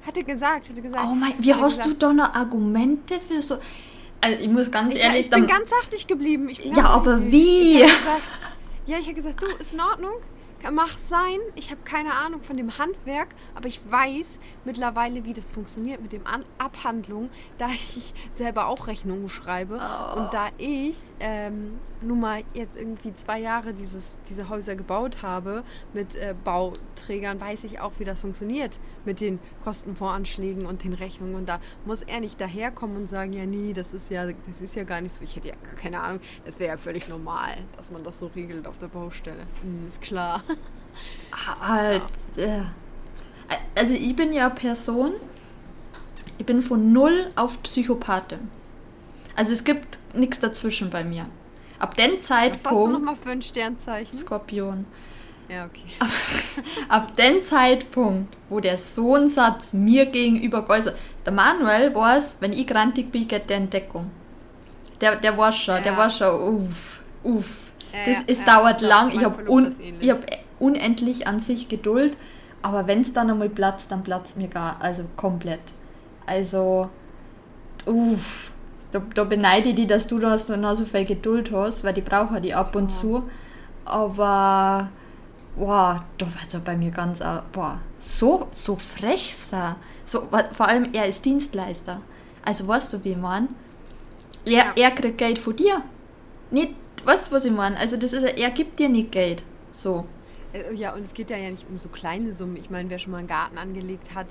Hat 0.05 0.15
er 0.15 0.23
gesagt, 0.23 0.69
hat 0.69 0.77
er 0.77 0.81
gesagt. 0.81 1.03
Oh 1.05 1.13
mein, 1.15 1.33
wie 1.39 1.53
hast 1.53 1.79
du 1.79 1.83
gesagt. 1.83 2.01
da 2.03 2.13
noch 2.13 2.33
Argumente 2.33 3.19
für 3.19 3.41
so. 3.41 3.57
Also 4.21 4.39
ich 4.41 4.47
muss 4.49 4.71
ganz 4.71 4.93
Ich, 4.95 5.03
ehrlich. 5.03 5.19
ich 5.25 5.29
bin 5.29 5.45
ganz 5.47 5.69
sachlich 5.69 6.07
geblieben. 6.07 6.47
Ich 6.47 6.63
bin 6.63 6.73
Ja, 6.73 6.85
aber 6.85 7.17
sachlich 7.17 7.31
wie? 7.33 7.73
geblieben. 7.73 7.87
Ich 7.89 7.97
gesagt, 7.97 8.21
ja, 8.85 8.97
ich 8.99 9.05
habe 9.05 9.15
gesagt, 9.15 9.43
du, 9.43 9.47
ist 9.59 9.73
in 9.73 9.81
Ordnung. 9.81 10.13
Mach's 10.71 11.07
sein. 11.07 11.39
Ich 11.55 11.71
habe 11.71 11.81
keine 11.85 12.13
Ahnung 12.13 12.41
von 12.41 12.57
dem 12.57 12.77
Handwerk, 12.77 13.29
aber 13.55 13.67
ich 13.67 13.79
weiß 13.89 14.39
mittlerweile, 14.65 15.23
wie 15.23 15.33
das 15.33 15.51
funktioniert 15.51 16.01
mit 16.01 16.11
dem 16.13 16.25
An 16.27 16.43
Abhandlung, 16.57 17.29
da 17.57 17.67
ich 17.95 18.13
selber 18.31 18.67
auch 18.67 18.87
Rechnungen 18.87 19.29
schreibe 19.29 19.79
Oh. 19.79 20.19
und 20.19 20.33
da 20.33 20.47
ich 20.57 20.97
ähm, 21.19 21.79
nun 22.01 22.19
mal 22.19 22.43
jetzt 22.53 22.77
irgendwie 22.77 23.13
zwei 23.13 23.39
Jahre 23.39 23.73
dieses, 23.73 24.17
diese 24.29 24.49
Häuser 24.49 24.75
gebaut 24.75 25.21
habe 25.21 25.63
mit 25.93 26.15
äh, 26.15 26.35
Bauträgern, 26.43 27.39
weiß 27.39 27.63
ich 27.63 27.79
auch, 27.79 27.93
wie 27.99 28.03
das 28.05 28.21
funktioniert 28.21 28.79
mit 29.05 29.21
den 29.21 29.39
Kostenvoranschlägen 29.63 30.65
und 30.65 30.83
den 30.83 30.93
Rechnungen. 30.93 31.35
Und 31.35 31.49
da 31.49 31.59
muss 31.85 32.01
er 32.03 32.19
nicht 32.19 32.39
daherkommen 32.39 32.97
und 32.97 33.07
sagen, 33.07 33.33
ja, 33.33 33.45
nee, 33.45 33.73
das 33.73 33.93
ist 33.93 34.09
ja, 34.11 34.25
das 34.47 34.61
ist 34.61 34.75
ja 34.75 34.83
gar 34.83 35.01
nicht 35.01 35.13
so. 35.13 35.23
Ich 35.23 35.35
hätte 35.35 35.49
ja 35.49 35.55
gar 35.63 35.75
keine 35.75 35.99
Ahnung. 36.01 36.21
Das 36.45 36.59
wäre 36.59 36.71
ja 36.71 36.77
völlig 36.77 37.07
normal, 37.07 37.51
dass 37.75 37.91
man 37.91 38.03
das 38.03 38.19
so 38.19 38.27
regelt 38.35 38.67
auf 38.67 38.77
der 38.77 38.87
Baustelle. 38.87 39.45
Hm, 39.61 39.87
ist 39.87 40.01
klar. 40.01 40.43
Halt. 41.61 42.01
äh, 42.37 42.61
Also 43.75 43.93
ich 43.93 44.15
bin 44.15 44.33
ja 44.33 44.49
Person, 44.49 45.13
ich 46.37 46.45
bin 46.45 46.61
von 46.61 46.91
null 46.91 47.29
auf 47.35 47.61
Psychopathin. 47.63 48.49
Also 49.35 49.53
es 49.53 49.63
gibt 49.63 49.99
nichts 50.15 50.39
dazwischen 50.39 50.89
bei 50.89 51.03
mir. 51.03 51.27
Ab 51.79 51.95
dem 51.95 52.11
Was 52.11 52.17
hast 52.17 52.21
du 52.21 52.27
Zeitpunkt 52.27 52.93
nochmal 52.93 53.15
für 53.15 53.29
ein 53.31 53.41
Sternzeichen? 53.41 54.17
Skorpion. 54.17 54.85
Ja, 55.49 55.65
okay. 55.65 55.83
Ab, 55.99 56.09
ab 56.89 57.13
dem 57.15 57.41
Zeitpunkt, 57.43 58.35
wo 58.49 58.59
der 58.59 58.77
so 58.77 59.15
einen 59.15 59.29
Satz 59.29 59.73
mir 59.73 60.05
gegenüber 60.07 60.63
geäußert 60.63 60.95
der 61.27 61.33
Manuel 61.33 61.93
war 61.93 62.17
es, 62.17 62.37
wenn 62.39 62.53
ich 62.53 62.65
grantig 62.67 63.11
bin, 63.11 63.27
geht 63.27 63.49
der 63.49 63.57
Entdeckung. 63.57 64.09
Der, 65.01 65.17
der 65.17 65.37
war 65.37 65.51
schon, 65.51 65.75
Ja. 65.75 65.81
der 65.81 65.97
war 65.97 66.09
schon, 66.09 66.61
uff, 66.61 67.01
uff. 67.23 67.45
Ja, 67.91 68.13
Das, 68.13 68.23
es 68.27 68.39
ja, 68.39 68.45
dauert 68.45 68.81
ich 68.81 68.87
lang, 68.87 69.11
ich 69.11 69.23
habe 69.23 69.49
un, 69.49 69.65
ist 69.67 69.81
ich 69.99 70.09
hab 70.09 70.19
unendlich 70.59 71.27
an 71.27 71.41
sich 71.41 71.67
Geduld, 71.67 72.15
aber 72.61 72.87
wenn 72.87 73.01
es 73.01 73.11
dann 73.11 73.29
einmal 73.29 73.49
platzt, 73.49 73.91
dann 73.91 74.03
platzt 74.03 74.37
mir 74.37 74.47
gar, 74.47 74.81
also 74.81 75.03
komplett. 75.17 75.59
Also, 76.25 76.89
uff, 77.85 78.51
da, 78.91 79.01
da 79.13 79.23
beneide 79.23 79.69
ich 79.69 79.75
dich, 79.75 79.87
dass 79.87 80.07
du 80.07 80.19
da 80.19 80.37
so, 80.37 80.55
noch 80.55 80.75
so 80.75 80.85
viel 80.85 81.05
Geduld 81.05 81.51
hast, 81.51 81.83
weil 81.83 81.93
die 81.93 82.01
brauche 82.01 82.39
die 82.41 82.53
ab 82.53 82.75
und 82.75 82.91
Ja. 82.91 82.97
zu. 82.97 83.29
Aber, 83.85 84.89
boah, 85.55 86.03
da 86.17 86.25
wird 86.25 86.53
er 86.53 86.59
bei 86.59 86.75
mir 86.77 86.91
ganz, 86.91 87.21
au- 87.21 87.41
boah, 87.51 87.79
so, 87.99 88.47
so 88.51 88.75
frech 88.75 89.35
sein. 89.35 89.75
So, 90.05 90.27
vor 90.51 90.67
allem, 90.67 90.89
er 90.93 91.07
ist 91.07 91.25
Dienstleister. 91.25 92.01
Also, 92.43 92.67
weißt 92.67 92.93
du, 92.93 93.03
wie 93.03 93.11
ich 93.11 93.17
mein? 93.17 93.49
Er, 94.45 94.51
Ja. 94.53 94.73
er 94.75 94.91
kriegt 94.91 95.17
Geld 95.17 95.39
von 95.39 95.55
dir. 95.55 95.81
Nicht, 96.51 96.73
weißt 97.03 97.31
du, 97.31 97.35
was 97.35 97.45
ich 97.45 97.51
meine? 97.51 97.77
Also, 97.77 97.97
das 97.97 98.13
ist, 98.13 98.23
er 98.23 98.51
gibt 98.51 98.79
dir 98.79 98.87
nicht 98.89 99.11
Geld. 99.11 99.43
So. 99.73 100.05
Äh, 100.53 100.73
Ja, 100.75 100.93
und 100.93 101.01
es 101.01 101.13
geht 101.13 101.29
ja, 101.29 101.37
ja 101.37 101.49
nicht 101.49 101.65
um 101.69 101.77
so 101.77 101.89
kleine 101.89 102.33
Summen. 102.33 102.55
Ich 102.57 102.69
meine, 102.69 102.89
wer 102.89 102.99
schon 102.99 103.11
mal 103.11 103.17
einen 103.19 103.27
Garten 103.27 103.57
angelegt 103.57 104.15
hat, 104.15 104.27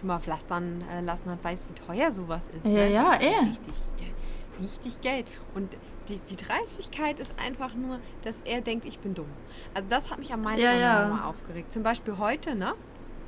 schon 0.00 0.08
mal 0.08 0.18
pflastern 0.18 0.82
äh, 0.90 1.00
lassen 1.02 1.30
hat, 1.30 1.44
weiß, 1.44 1.62
wie 1.68 1.74
teuer 1.86 2.10
sowas 2.10 2.48
ist. 2.56 2.66
Ja, 2.66 2.72
ne? 2.86 2.92
ja, 2.92 3.12
eh. 3.20 3.48
Richtig, 3.48 3.74
äh, 3.98 4.62
richtig 4.62 5.00
Geld. 5.00 5.26
Und 5.54 5.76
die, 6.08 6.18
die 6.18 6.36
Dreistigkeit 6.36 7.20
ist 7.20 7.34
einfach 7.44 7.74
nur, 7.74 8.00
dass 8.22 8.40
er 8.44 8.60
denkt, 8.62 8.84
ich 8.86 8.98
bin 8.98 9.14
dumm. 9.14 9.28
Also 9.74 9.88
das 9.88 10.10
hat 10.10 10.18
mich 10.18 10.32
am 10.32 10.42
meisten 10.42 10.64
Ja, 10.64 10.74
ja. 10.74 11.24
aufgeregt. 11.24 11.72
Zum 11.72 11.82
Beispiel 11.82 12.18
heute, 12.18 12.54
ne? 12.54 12.74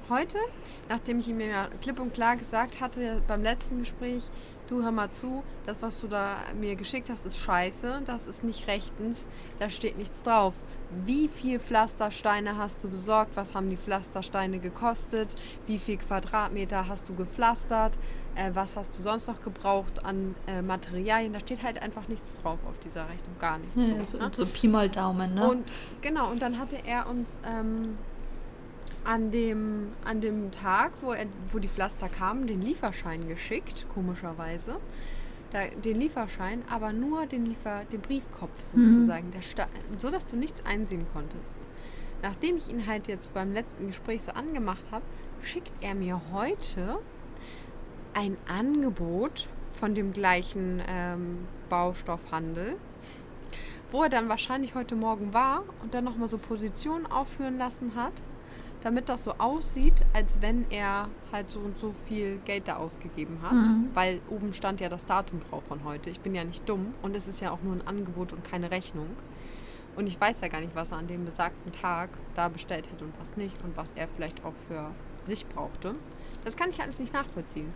Heute, 0.09 0.39
nachdem 0.89 1.21
ich 1.21 1.29
ihm 1.29 1.41
ja 1.41 1.69
klipp 1.81 2.01
und 2.01 2.13
klar 2.13 2.37
gesagt 2.37 2.81
hatte 2.81 3.23
beim 3.29 3.43
letzten 3.43 3.79
Gespräch, 3.79 4.29
du 4.69 4.83
hör 4.83 4.91
mal 4.91 5.11
zu, 5.11 5.43
das, 5.67 5.83
was 5.83 6.01
du 6.01 6.09
da 6.09 6.37
mir 6.59 6.77
geschickt 6.77 7.09
hast, 7.11 7.27
ist 7.27 7.39
scheiße, 7.39 8.03
das 8.05 8.27
ist 8.27 8.45
nicht 8.45 8.67
rechtens, 8.67 9.29
da 9.59 9.71
steht 9.71 9.99
nichts 9.99 10.23
drauf. 10.23 10.55
Wie 11.05 11.29
viel 11.29 11.59
Pflastersteine 11.59 12.59
hast 12.59 12.85
du 12.85 12.89
besorgt? 12.89 13.37
Was 13.37 13.55
haben 13.55 13.71
die 13.71 13.77
Pflastersteine 13.77 14.59
gekostet? 14.59 15.35
Wie 15.67 15.79
viel 15.79 15.97
Quadratmeter 15.97 16.87
hast 16.89 17.09
du 17.09 17.15
gepflastert? 17.15 17.99
Äh, 18.35 18.51
was 18.55 18.77
hast 18.77 18.97
du 18.97 19.03
sonst 19.03 19.29
noch 19.29 19.43
gebraucht 19.43 20.05
an 20.05 20.35
äh, 20.47 20.63
Materialien? 20.63 21.33
Da 21.33 21.41
steht 21.41 21.63
halt 21.63 21.81
einfach 21.83 22.09
nichts 22.09 22.41
drauf 22.41 22.59
auf 22.69 22.79
dieser 22.79 23.09
Rechnung, 23.09 23.37
gar 23.39 23.59
nichts. 23.59 23.77
Ja, 23.77 24.05
so, 24.05 24.19
so, 24.19 24.25
ne? 24.25 24.31
so 24.33 24.47
Pi 24.47 24.69
mal 24.69 24.89
Daumen, 24.89 25.35
ne? 25.35 25.49
Und 25.49 25.65
genau, 26.01 26.31
und 26.31 26.43
dann 26.43 26.59
hatte 26.59 26.77
er 26.85 27.09
uns 27.09 27.41
ähm, 27.47 27.97
an, 29.05 29.31
dem, 29.31 29.93
an 30.05 30.21
dem 30.21 30.51
Tag, 30.51 30.93
wo, 31.01 31.13
er, 31.13 31.27
wo 31.51 31.59
die 31.59 31.69
Pflaster 31.69 32.09
kamen, 32.09 32.47
den 32.47 32.63
Lieferschein 32.63 33.29
geschickt, 33.29 33.87
komischerweise. 33.93 34.77
Da, 35.51 35.67
den 35.67 35.99
Lieferschein, 35.99 36.63
aber 36.71 36.93
nur 36.93 37.27
den, 37.27 37.45
Liefer, 37.47 37.85
den 37.93 38.01
Briefkopf 38.01 38.75
Mhm. 38.75 38.89
sozusagen, 38.89 39.31
der 39.33 39.43
sta- 39.43 39.67
so 39.99 40.11
dass 40.11 40.27
du 40.27 40.37
nichts 40.37 40.65
einsehen 40.65 41.07
konntest. 41.13 41.59
Nachdem 42.23 42.57
ich 42.57 42.69
ihn 42.71 42.87
halt 42.87 43.09
jetzt 43.09 43.35
beim 43.35 43.53
letzten 43.53 43.89
Gespräch 43.89 44.23
so 44.23 44.33
angemacht 44.33 44.85
habe, 44.91 45.05
schickt 45.43 45.73
er 45.83 45.95
mir 45.95 46.21
heute 46.33 46.99
ein 48.15 48.37
Angebot 48.49 49.49
von 49.73 49.95
dem 49.95 50.13
gleichen 50.13 50.81
ähm, 50.89 51.39
Baustoffhandel, 51.69 52.77
wo 53.91 54.05
er 54.05 54.09
dann 54.09 54.29
wahrscheinlich 54.29 54.75
heute 54.75 54.95
Morgen 54.95 55.35
war 55.35 55.65
und 55.83 55.93
dann 55.95 56.05
nochmal 56.05 56.29
so 56.29 56.39
Positionen 56.39 57.07
aufführen 57.07 57.59
lassen 57.59 57.95
hat, 57.97 58.13
damit 58.83 59.09
das 59.09 59.25
so 59.25 59.33
aussieht, 59.39 60.05
als 60.13 60.43
wenn 60.43 60.67
er 60.71 61.09
halt 61.33 61.51
so 61.51 61.61
und 61.61 61.79
so 61.79 61.91
viel 61.91 62.39
Geld 62.45 62.69
da 62.69 62.77
ausgegeben 62.77 63.39
hat, 63.43 63.53
Mhm. 63.53 63.91
weil 63.95 64.21
oben 64.29 64.53
stand 64.53 64.81
ja 64.81 64.89
das 64.89 65.07
Datum 65.07 65.41
drauf 65.49 65.65
von 65.65 65.85
heute. 65.85 66.11
Ich 66.11 66.21
bin 66.21 66.35
ja 66.35 66.45
nicht 66.45 66.69
dumm 66.69 66.95
und 67.03 67.15
es 67.17 67.29
ist 67.29 67.41
ja 67.41 67.51
auch 67.53 67.63
nur 67.63 67.75
ein 67.75 67.87
Angebot 67.87 68.33
und 68.33 68.43
keine 68.45 68.71
Rechnung. 68.71 69.09
Und 69.95 70.07
ich 70.07 70.21
weiß 70.21 70.41
ja 70.41 70.49
gar 70.49 70.61
nicht, 70.61 70.75
was 70.75 70.91
er 70.91 70.99
an 70.99 71.07
dem 71.07 71.25
besagten 71.25 71.71
Tag 71.71 72.09
da 72.35 72.49
bestellt 72.49 72.91
hätte 72.91 73.05
und 73.05 73.13
was 73.21 73.37
nicht 73.37 73.63
und 73.63 73.77
was 73.77 73.93
er 73.93 74.09
vielleicht 74.09 74.45
auch 74.45 74.55
für 74.55 74.91
sich 75.23 75.47
brauchte. 75.47 75.95
Das 76.45 76.57
kann 76.57 76.71
ich 76.71 76.81
alles 76.83 76.99
nicht 76.99 77.13
nachvollziehen. 77.13 77.73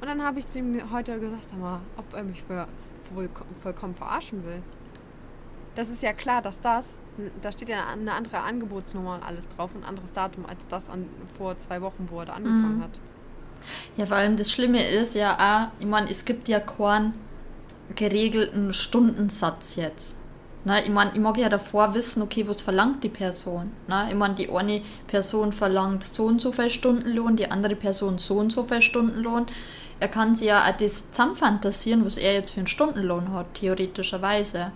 Und 0.00 0.06
dann 0.08 0.22
habe 0.22 0.38
ich 0.38 0.46
zu 0.46 0.58
ihm 0.58 0.80
heute 0.92 1.18
gesagt, 1.20 1.44
sag 1.48 1.58
mal, 1.58 1.80
ob 1.96 2.12
er 2.14 2.22
mich 2.22 2.42
für 2.42 2.66
voll, 3.12 3.28
vollkommen 3.60 3.94
verarschen 3.94 4.44
will. 4.44 4.62
Das 5.74 5.88
ist 5.88 6.02
ja 6.02 6.12
klar, 6.12 6.42
dass 6.42 6.60
das, 6.60 7.00
da 7.40 7.52
steht 7.52 7.68
ja 7.68 7.86
eine 7.88 8.12
andere 8.14 8.40
Angebotsnummer 8.40 9.14
und 9.16 9.22
alles 9.22 9.48
drauf, 9.48 9.74
ein 9.74 9.84
anderes 9.84 10.12
Datum 10.12 10.46
als 10.46 10.66
das 10.68 10.88
an, 10.88 11.08
vor 11.26 11.58
zwei 11.58 11.80
Wochen, 11.82 12.08
wo 12.10 12.20
er 12.20 12.26
da 12.26 12.34
angefangen 12.34 12.78
Mhm. 12.78 12.82
hat. 12.82 13.00
Ja, 13.96 14.06
vor 14.06 14.16
allem 14.16 14.36
das 14.36 14.50
Schlimme 14.50 14.86
ist 14.88 15.14
ja 15.14 15.36
auch, 15.38 15.80
ich 15.80 15.86
meine, 15.86 16.10
es 16.10 16.24
gibt 16.24 16.48
ja 16.48 16.60
keinen 16.60 17.14
geregelten 17.94 18.72
Stundensatz 18.74 19.76
jetzt. 19.76 20.18
Ne, 20.64 20.82
ich 20.84 20.90
meine, 20.90 21.12
ich 21.14 21.20
mag 21.20 21.38
ja 21.38 21.48
davor 21.48 21.94
wissen, 21.94 22.22
okay, 22.22 22.46
was 22.48 22.62
verlangt 22.62 23.02
die 23.04 23.08
Person. 23.08 23.72
Ne? 23.88 24.06
Ich 24.10 24.14
meine, 24.16 24.34
die 24.36 24.48
eine 24.50 24.82
Person 25.08 25.52
verlangt 25.52 26.04
so 26.04 26.26
und 26.26 26.40
so 26.40 26.52
viel 26.52 26.70
Stundenlohn, 26.70 27.36
die 27.36 27.50
andere 27.50 27.76
Person 27.76 28.18
so 28.18 28.38
und 28.38 28.52
so 28.52 28.64
viel 28.64 28.80
Stundenlohn. 28.82 29.46
Er 30.00 30.08
kann 30.08 30.36
sich 30.36 30.48
ja 30.48 30.64
auch 30.64 30.76
das 30.76 31.10
zusammenfantasieren, 31.10 32.04
was 32.04 32.16
er 32.16 32.34
jetzt 32.34 32.52
für 32.52 32.60
einen 32.60 32.68
Stundenlohn 32.68 33.32
hat, 33.32 33.54
theoretischerweise. 33.54 34.72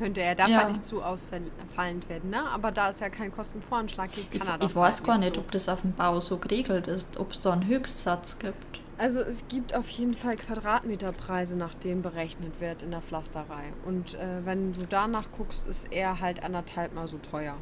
Könnte 0.00 0.22
er, 0.22 0.34
darf 0.34 0.48
Ja. 0.48 0.62
ja. 0.62 0.68
nicht 0.70 0.84
zu 0.84 1.02
ausfallend 1.02 2.08
werden, 2.08 2.30
ne? 2.30 2.42
Aber 2.50 2.72
da 2.72 2.88
es 2.88 3.00
ja 3.00 3.10
keinen 3.10 3.32
Kostenvoranschlag 3.32 4.10
gibt, 4.12 4.34
Ich, 4.34 4.40
kann 4.40 4.48
er 4.48 4.58
das 4.58 4.70
ich 4.70 4.76
weiß 4.76 4.96
halt 4.96 5.06
gar 5.06 5.18
nicht, 5.18 5.34
so. 5.34 5.40
ob 5.42 5.50
das 5.50 5.68
auf 5.68 5.82
dem 5.82 5.92
Bau 5.92 6.20
so 6.20 6.38
geregelt 6.38 6.86
ist, 6.86 7.18
ob 7.18 7.32
es 7.32 7.40
da 7.40 7.52
einen 7.52 7.66
Höchstsatz 7.66 8.38
gibt. 8.38 8.80
Also 8.96 9.20
es 9.20 9.44
gibt 9.48 9.74
auf 9.74 9.88
jeden 9.90 10.14
Fall 10.14 10.36
Quadratmeterpreise, 10.36 11.54
nach 11.54 11.74
denen 11.74 12.00
berechnet 12.02 12.60
wird 12.60 12.82
in 12.82 12.90
der 12.92 13.02
Pflasterei. 13.02 13.72
Und 13.84 14.14
äh, 14.14 14.44
wenn 14.44 14.72
du 14.72 14.86
danach 14.88 15.30
guckst, 15.36 15.66
ist 15.66 15.92
er 15.92 16.20
halt 16.20 16.42
anderthalb 16.42 16.94
mal 16.94 17.06
so 17.08 17.18
teuer. 17.18 17.54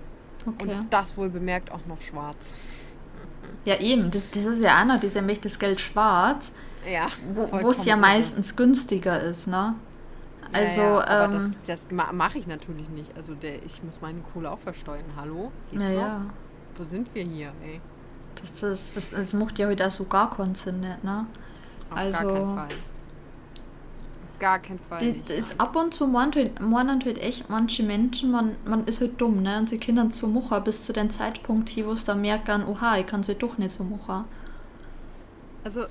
Okay. 0.46 0.62
Und 0.76 0.86
das 0.90 1.16
wohl 1.16 1.30
bemerkt 1.30 1.72
auch 1.72 1.86
noch 1.86 2.00
schwarz. 2.00 2.56
Ja, 3.64 3.80
eben, 3.80 4.10
das, 4.10 4.22
das 4.32 4.44
ist 4.44 4.62
ja 4.62 4.84
das 4.84 5.04
ist 5.04 5.14
ja 5.16 5.22
mächtig 5.22 5.52
das 5.52 5.58
Geld 5.58 5.80
schwarz, 5.80 6.52
Ja, 6.88 7.08
wo 7.30 7.70
es 7.70 7.84
ja 7.84 7.96
meistens 7.96 8.54
günstiger 8.54 9.20
ist, 9.20 9.48
ne? 9.48 9.74
Also, 10.52 10.80
ja, 10.80 10.86
ja, 11.00 11.04
aber 11.24 11.34
ähm, 11.34 11.54
das, 11.66 11.80
das 11.82 11.90
ma- 11.90 12.12
mache 12.12 12.38
ich 12.38 12.46
natürlich 12.46 12.88
nicht. 12.90 13.14
Also 13.16 13.34
der, 13.34 13.62
ich 13.64 13.82
muss 13.82 14.00
meine 14.00 14.20
Kohle 14.32 14.50
auch 14.50 14.58
versteuern. 14.58 15.04
Hallo? 15.16 15.52
Geht's 15.70 15.82
ja, 15.84 15.90
noch? 15.90 15.96
ja. 16.00 16.26
Wo 16.76 16.82
sind 16.84 17.14
wir 17.14 17.22
hier, 17.24 17.52
ey? 17.64 17.80
Das, 18.40 18.62
ist, 18.62 18.96
das, 18.96 19.10
das 19.10 19.32
macht 19.34 19.58
ja 19.58 19.66
heute 19.66 19.86
auch 19.86 19.90
so 19.90 20.04
gar 20.04 20.34
keinen 20.34 20.54
Sinn, 20.54 20.80
nicht, 20.80 21.02
ne? 21.04 21.26
Auf 21.90 21.96
Also- 21.98 22.12
gar 22.12 22.34
keinen 22.34 22.54
Fall. 22.54 22.68
Auf 24.24 24.38
gar 24.38 24.58
keinen 24.60 24.78
Fall 24.78 25.04
nicht. 25.04 25.30
ist 25.30 25.60
ab 25.60 25.74
und 25.74 25.92
zu 25.92 26.12
halt, 26.16 26.60
meinen 26.60 27.04
halt 27.04 27.18
echt 27.18 27.50
manche 27.50 27.82
Menschen, 27.82 28.30
man, 28.30 28.54
man 28.64 28.84
ist 28.86 29.00
halt 29.00 29.20
dumm, 29.20 29.42
ne? 29.42 29.58
Und 29.58 29.68
sie 29.68 29.78
können 29.80 30.12
so 30.12 30.28
machen 30.28 30.62
bis 30.62 30.84
zu 30.84 30.92
dem 30.92 31.10
Zeitpunkt 31.10 31.68
hier, 31.68 31.86
wo 31.86 31.92
es 31.92 32.04
dann 32.04 32.20
merken, 32.20 32.64
oha, 32.66 32.98
ich 32.98 33.06
kann 33.06 33.20
es 33.20 33.28
halt 33.28 33.42
doch 33.42 33.58
nicht 33.58 33.72
so 33.72 33.82
machen. 33.82 34.24
Also, 35.64 35.86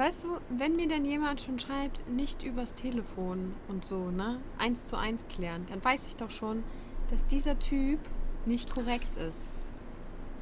weißt 0.00 0.24
du, 0.24 0.28
wenn 0.56 0.76
mir 0.76 0.88
denn 0.88 1.04
jemand 1.04 1.42
schon 1.42 1.58
schreibt, 1.58 2.08
nicht 2.08 2.42
übers 2.42 2.72
Telefon 2.72 3.54
und 3.68 3.84
so, 3.84 4.10
ne? 4.10 4.38
Eins 4.58 4.86
zu 4.86 4.96
eins 4.96 5.26
klären, 5.28 5.66
dann 5.68 5.84
weiß 5.84 6.06
ich 6.06 6.16
doch 6.16 6.30
schon, 6.30 6.62
dass 7.10 7.26
dieser 7.26 7.58
Typ 7.58 7.98
nicht 8.46 8.74
korrekt 8.74 9.14
ist. 9.28 9.50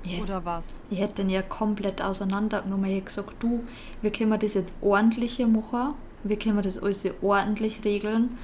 Ja. 0.04 0.22
Oder 0.22 0.44
was? 0.44 0.64
Ich 0.90 1.00
hätte 1.00 1.22
den 1.22 1.30
ja 1.30 1.42
komplett 1.42 2.00
auseinandergenommen. 2.00 2.84
Ich 2.88 2.96
hätte 2.96 3.06
gesagt, 3.06 3.34
du, 3.40 3.64
wir 4.00 4.12
können 4.12 4.38
das 4.38 4.54
jetzt 4.54 4.72
ordentlich 4.80 5.34
hier 5.34 5.48
machen. 5.48 5.94
Wir 6.22 6.38
können 6.38 6.62
das 6.62 6.78
alles 6.78 7.04
ordentlich 7.20 7.84
regeln. 7.84 8.38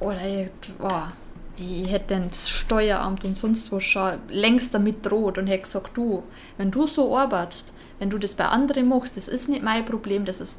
Oder 0.00 0.20
ich, 0.20 0.50
ich 1.56 1.88
hätte 1.88 2.14
den 2.14 2.28
das 2.28 2.48
Steueramt 2.48 3.24
und 3.24 3.36
sonst 3.36 3.70
was 3.70 3.84
schon 3.84 4.18
längst 4.28 4.74
damit 4.74 5.06
droht 5.06 5.38
und 5.38 5.46
hätte 5.46 5.62
gesagt, 5.62 5.96
du, 5.96 6.24
wenn 6.56 6.72
du 6.72 6.88
so 6.88 7.16
arbeitest, 7.16 7.72
wenn 7.98 8.10
du 8.10 8.18
das 8.18 8.34
bei 8.34 8.46
anderen 8.46 8.88
machst, 8.88 9.16
das 9.16 9.28
ist 9.28 9.48
nicht 9.48 9.62
mein 9.62 9.84
Problem, 9.84 10.24
das 10.24 10.40
ist, 10.40 10.58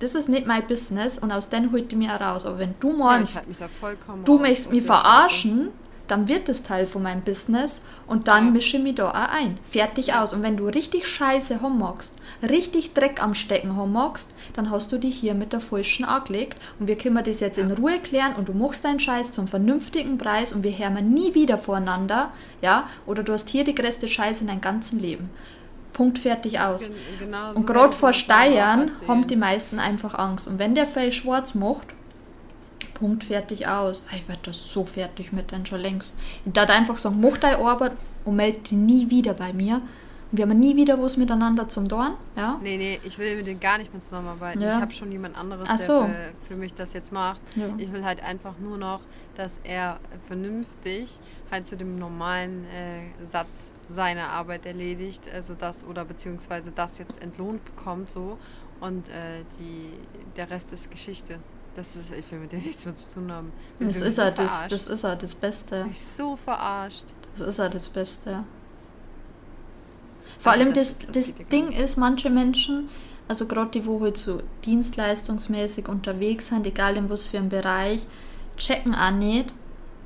das 0.00 0.14
ist 0.14 0.28
nicht 0.28 0.46
mein 0.46 0.66
Business 0.66 1.18
und 1.18 1.32
aus 1.32 1.48
dem 1.48 1.72
holt 1.72 1.92
ich 1.92 1.98
mich 1.98 2.08
raus. 2.10 2.46
Aber 2.46 2.58
wenn 2.58 2.74
du 2.80 2.90
Ja, 2.90 2.96
meinst, 2.96 3.40
vollkommen 3.80 4.24
du 4.24 4.38
möchtest 4.38 4.72
mich 4.72 4.84
verarschen, 4.84 5.70
dann 6.06 6.26
wird 6.26 6.48
das 6.48 6.62
Teil 6.62 6.86
von 6.86 7.02
meinem 7.02 7.20
Business 7.20 7.82
und 8.06 8.28
dann 8.28 8.46
Ja. 8.46 8.50
mische 8.52 8.78
ich 8.78 8.82
mich 8.82 8.94
da 8.94 9.10
auch 9.10 9.14
ein. 9.14 9.58
Fertig 9.62 10.14
aus. 10.14 10.32
Und 10.32 10.42
wenn 10.42 10.56
du 10.56 10.66
richtig 10.66 11.06
Scheiße 11.06 11.60
haben 11.60 11.78
magst, 11.78 12.14
richtig 12.42 12.94
Dreck 12.94 13.22
am 13.22 13.34
Stecken 13.34 13.76
haben 13.76 13.92
magst, 13.92 14.30
dann 14.54 14.70
hast 14.70 14.90
du 14.90 14.96
dich 14.98 15.16
hier 15.18 15.34
mit 15.34 15.52
der 15.52 15.60
Falschen 15.60 16.06
angelegt 16.06 16.56
und 16.80 16.86
wir 16.88 16.96
können 16.96 17.22
das 17.22 17.40
jetzt 17.40 17.58
in 17.58 17.70
Ruhe 17.70 17.98
klären 18.00 18.36
und 18.36 18.48
du 18.48 18.54
machst 18.54 18.86
deinen 18.86 19.00
Scheiß 19.00 19.32
zum 19.32 19.48
vernünftigen 19.48 20.16
Preis 20.16 20.54
und 20.54 20.62
wir 20.62 20.78
hören 20.78 21.12
nie 21.12 21.34
wieder 21.34 21.58
voreinander, 21.58 22.30
ja, 22.62 22.88
oder 23.04 23.22
du 23.22 23.34
hast 23.34 23.50
hier 23.50 23.64
die 23.64 23.74
größte 23.74 24.08
Scheiße 24.08 24.40
in 24.42 24.46
deinem 24.46 24.62
ganzen 24.62 24.98
Leben. 25.00 25.28
Punkt 25.98 26.18
fertig 26.20 26.60
aus. 26.60 26.84
gen- 26.84 26.94
genau 27.18 27.48
so 27.48 27.54
Und 27.56 27.66
werde 27.68 27.72
gerade 27.80 27.92
vor 27.92 28.12
Steuern 28.12 28.90
haben 29.08 29.26
die 29.26 29.36
meisten 29.36 29.78
einfach 29.80 30.14
Angst. 30.14 30.46
Und 30.48 30.58
wenn 30.60 30.74
der 30.76 30.86
Fell 30.86 31.10
schwarz 31.12 31.54
macht, 31.54 31.88
Punkt, 32.94 33.24
fertig 33.24 33.66
aus. 33.66 34.04
Ich 34.14 34.28
werde 34.28 34.42
das 34.44 34.72
so 34.72 34.84
fertig 34.84 35.32
mit 35.32 35.52
dann 35.52 35.66
schon 35.66 35.80
längst. 35.80 36.14
Ich 36.46 36.52
darf 36.52 36.70
einfach 36.70 36.96
sagen, 36.98 37.20
mach 37.20 37.36
deine 37.38 37.58
Arbeit 37.58 37.92
und 38.24 38.36
melde 38.36 38.58
dich 38.60 38.72
nie 38.72 39.10
wieder 39.10 39.34
bei 39.34 39.52
mir. 39.52 39.82
Und 40.30 40.38
wir 40.38 40.46
haben 40.46 40.58
nie 40.58 40.76
wieder 40.76 41.00
was 41.02 41.16
miteinander 41.16 41.68
zum 41.68 41.88
Dorn, 41.88 42.14
ja? 42.36 42.58
Nee, 42.62 42.76
nee, 42.76 43.00
ich 43.04 43.18
will 43.18 43.34
mit 43.36 43.46
denen 43.46 43.60
gar 43.60 43.78
nicht 43.78 43.92
mehr 43.92 44.02
zusammenarbeiten. 44.02 44.60
Ja. 44.60 44.76
Ich 44.76 44.80
habe 44.82 44.92
schon 44.92 45.10
jemand 45.10 45.36
anderes, 45.38 45.66
Ach 45.70 45.76
der 45.78 45.86
so. 45.86 46.02
für, 46.06 46.48
für 46.48 46.56
mich 46.56 46.74
das 46.74 46.92
jetzt 46.92 47.12
macht. 47.12 47.40
Ja. 47.56 47.66
Ich 47.78 47.92
will 47.92 48.04
halt 48.04 48.22
einfach 48.22 48.54
nur 48.60 48.76
noch, 48.78 49.00
dass 49.36 49.52
er 49.64 49.98
vernünftig 50.26 51.08
halt 51.50 51.66
zu 51.66 51.76
dem 51.76 51.98
normalen 51.98 52.64
äh, 52.66 53.26
Satz 53.26 53.70
seine 53.88 54.28
Arbeit 54.28 54.66
erledigt, 54.66 55.22
also 55.32 55.54
das 55.54 55.84
oder 55.84 56.04
beziehungsweise 56.04 56.70
das 56.72 56.98
jetzt 56.98 57.20
entlohnt 57.22 57.64
bekommt 57.64 58.10
so 58.10 58.38
und 58.80 59.08
äh, 59.08 59.44
die, 59.58 59.92
der 60.36 60.50
Rest 60.50 60.72
ist 60.72 60.90
Geschichte. 60.90 61.38
Das 61.74 61.94
ist, 61.96 62.12
ich 62.12 62.30
will 62.32 62.40
mit 62.40 62.52
dem 62.52 62.60
nichts 62.64 62.84
mehr 62.84 62.94
zu 62.96 63.04
tun 63.14 63.30
haben. 63.32 63.52
Ich 63.78 63.86
Das 63.86 63.96
ist 63.96 64.16
so 64.16 64.22
er, 64.22 64.30
das, 64.32 64.66
das 64.68 64.86
ist 64.86 65.04
er, 65.04 65.16
das 65.16 65.34
Beste. 65.34 65.86
Ich 65.90 66.00
so 66.00 66.36
verarscht. 66.36 67.06
Das 67.36 67.48
ist 67.48 67.58
ja 67.58 67.68
das 67.68 67.88
Beste. 67.88 68.44
Vor 70.38 70.52
Also 70.52 70.64
allem 70.64 70.74
das 70.74 70.74
das, 70.74 70.90
ist- 70.90 71.16
das 71.16 71.34
das, 71.34 71.46
Ding 71.48 71.68
ist, 71.72 71.96
manche 71.96 72.30
Menschen, 72.30 72.88
also 73.28 73.46
gerade 73.46 73.70
die, 73.70 73.86
wo 73.86 74.00
halt 74.00 74.16
so 74.16 74.40
dienstleistungsmäßig 74.64 75.88
unterwegs 75.88 76.48
sind, 76.48 76.66
egal 76.66 76.96
in 76.96 77.10
was 77.10 77.26
für 77.26 77.38
einem 77.38 77.48
Bereich, 77.48 78.06
checken 78.56 78.94
auch 78.94 79.10
nicht, 79.10 79.52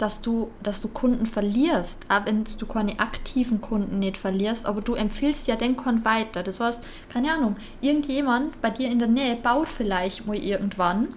dass 0.03 0.21
du, 0.21 0.51
dass 0.65 0.81
du 0.81 0.89
Kunden 0.89 1.27
verlierst, 1.27 2.07
auch 2.09 2.27
wenn 2.27 2.43
du 2.59 2.67
keine 2.67 2.99
aktiven 2.99 3.61
Kunden 3.61 4.01
nicht 4.01 4.19
verlierst, 4.19 4.67
aber 4.67 4.81
du 4.81 4.95
empfiehlst 4.95 5.47
ja 5.47 5.55
den 5.55 5.77
Kunden 5.77 6.05
weiter. 6.05 6.43
Das 6.43 6.59
heißt, 6.59 6.83
keine 7.09 7.33
Ahnung, 7.33 7.55
irgendjemand 7.81 8.61
bei 8.61 8.71
dir 8.71 8.91
in 8.91 8.99
der 8.99 9.07
Nähe 9.07 9.37
baut 9.37 9.71
vielleicht 9.71 10.27
mal 10.27 10.35
irgendwann 10.35 11.15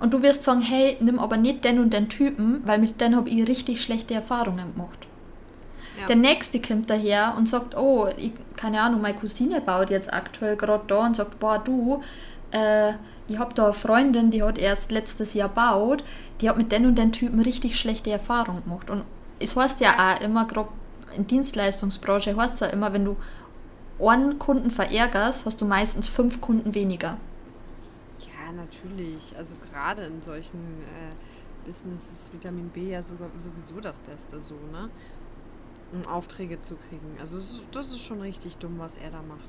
und 0.00 0.12
du 0.14 0.22
wirst 0.22 0.42
sagen, 0.42 0.62
hey, 0.62 0.96
nimm 0.98 1.20
aber 1.20 1.36
nicht 1.36 1.64
den 1.64 1.78
und 1.78 1.92
den 1.92 2.08
Typen, 2.08 2.60
weil 2.64 2.80
mit 2.80 3.00
denen 3.00 3.14
habe 3.14 3.30
ich 3.30 3.46
richtig 3.48 3.80
schlechte 3.80 4.14
Erfahrungen 4.14 4.74
gemacht. 4.74 5.06
Ja. 6.00 6.06
Der 6.08 6.16
nächste 6.16 6.60
kommt 6.60 6.90
daher 6.90 7.34
und 7.36 7.48
sagt, 7.48 7.76
oh, 7.76 8.08
ich, 8.16 8.32
keine 8.56 8.80
Ahnung, 8.80 9.00
meine 9.00 9.16
Cousine 9.16 9.60
baut 9.60 9.90
jetzt 9.90 10.12
aktuell 10.12 10.56
gerade 10.56 10.84
da 10.88 11.06
und 11.06 11.14
sagt, 11.14 11.38
boah, 11.38 11.58
du, 11.58 12.02
äh, 12.52 12.92
ich 13.28 13.38
habe 13.38 13.54
da 13.54 13.66
eine 13.66 13.74
Freundin, 13.74 14.30
die 14.30 14.42
hat 14.42 14.58
erst 14.58 14.90
letztes 14.90 15.34
Jahr 15.34 15.48
baut, 15.48 16.02
die 16.40 16.48
hat 16.48 16.56
mit 16.56 16.72
den 16.72 16.86
und 16.86 16.96
den 16.96 17.12
Typen 17.12 17.40
richtig 17.40 17.78
schlechte 17.78 18.10
Erfahrungen 18.10 18.64
gemacht. 18.64 18.90
Und 18.90 19.04
es 19.38 19.54
heißt 19.54 19.80
ja 19.80 19.94
auch 20.16 20.20
immer, 20.20 20.46
gerade 20.46 20.70
in 21.16 21.26
Dienstleistungsbranche 21.26 22.36
heißt 22.36 22.54
es 22.54 22.60
ja 22.60 22.66
immer, 22.68 22.92
wenn 22.92 23.04
du 23.04 23.16
einen 24.00 24.38
Kunden 24.38 24.70
verärgerst, 24.70 25.44
hast 25.44 25.60
du 25.60 25.66
meistens 25.66 26.08
fünf 26.08 26.40
Kunden 26.40 26.74
weniger. 26.74 27.18
Ja, 28.20 28.52
natürlich. 28.52 29.34
Also 29.36 29.54
gerade 29.70 30.02
in 30.04 30.22
solchen 30.22 30.58
äh, 30.82 31.66
Business 31.66 32.12
ist 32.12 32.32
Vitamin 32.32 32.68
B 32.68 32.90
ja 32.90 33.02
sogar 33.02 33.28
sowieso 33.38 33.80
das 33.80 34.00
Beste, 34.00 34.40
so, 34.40 34.54
ne? 34.72 34.88
Um 35.92 36.06
Aufträge 36.06 36.60
zu 36.60 36.74
kriegen. 36.76 37.16
Also 37.20 37.38
das 37.72 37.88
ist 37.88 38.00
schon 38.04 38.20
richtig 38.20 38.58
dumm, 38.58 38.74
was 38.78 38.96
er 38.98 39.10
da 39.10 39.22
macht. 39.22 39.48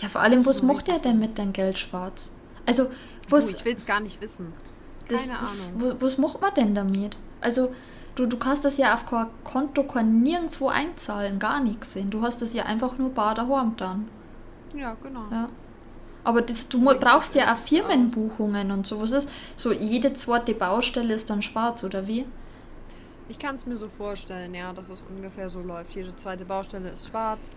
Ja, 0.00 0.08
vor 0.08 0.22
allem, 0.22 0.46
was 0.46 0.56
ist 0.58 0.62
macht 0.62 0.88
er 0.88 0.98
denn 0.98 1.18
mit 1.18 1.38
deinem 1.38 1.52
Geld 1.52 1.78
schwarz? 1.78 2.30
Also, 2.66 2.84
Du, 2.84 2.90
was, 3.28 3.50
ich 3.50 3.64
will 3.66 3.74
es 3.76 3.84
gar 3.84 4.00
nicht 4.00 4.20
wissen. 4.22 4.52
Das, 5.08 5.26
Keine 5.28 5.38
das, 5.40 5.68
Ahnung. 5.70 5.82
wo- 6.00 6.04
was 6.04 6.16
macht 6.16 6.40
man 6.40 6.54
denn 6.54 6.74
damit? 6.74 7.18
Also, 7.42 7.70
du, 8.14 8.24
du 8.24 8.38
kannst 8.38 8.64
das 8.64 8.78
ja 8.78 8.94
auf 8.94 9.04
kein 9.04 9.26
Konto 9.44 9.82
kein 9.84 10.22
nirgendwo 10.22 10.68
einzahlen, 10.68 11.38
gar 11.38 11.60
nichts 11.60 11.92
sehen. 11.92 12.08
Du 12.10 12.22
hast 12.22 12.40
das 12.40 12.54
ja 12.54 12.64
einfach 12.64 12.96
nur 12.96 13.10
bar 13.10 13.34
daheim 13.34 13.76
dann. 13.76 14.08
Ja, 14.74 14.96
genau. 15.02 15.24
Ja. 15.30 15.50
Aber 16.24 16.40
das, 16.40 16.66
du 16.68 16.82
Bringt 16.82 17.00
brauchst 17.00 17.34
ja 17.34 17.52
auch 17.52 17.58
Firmenbuchungen 17.58 18.70
und 18.70 18.86
so. 18.86 18.98
Was 19.02 19.12
ist? 19.12 19.28
So, 19.56 19.72
jede 19.72 20.14
zweite 20.14 20.54
Baustelle 20.54 21.12
ist 21.12 21.28
dann 21.28 21.42
schwarz, 21.42 21.84
oder 21.84 22.06
wie? 22.08 22.24
Ich 23.28 23.38
kann 23.38 23.54
es 23.54 23.64
mir 23.64 23.76
so 23.76 23.88
vorstellen, 23.88 24.54
ja, 24.54 24.72
dass 24.72 24.90
es 24.90 25.02
ungefähr 25.02 25.48
so 25.48 25.60
läuft. 25.60 25.94
Jede 25.94 26.14
zweite 26.14 26.44
Baustelle 26.44 26.90
ist 26.90 27.08
schwarz. 27.08 27.52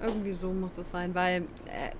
Irgendwie 0.00 0.32
so 0.32 0.52
muss 0.52 0.72
das 0.72 0.90
sein, 0.90 1.14
weil 1.14 1.42
äh, 1.66 1.90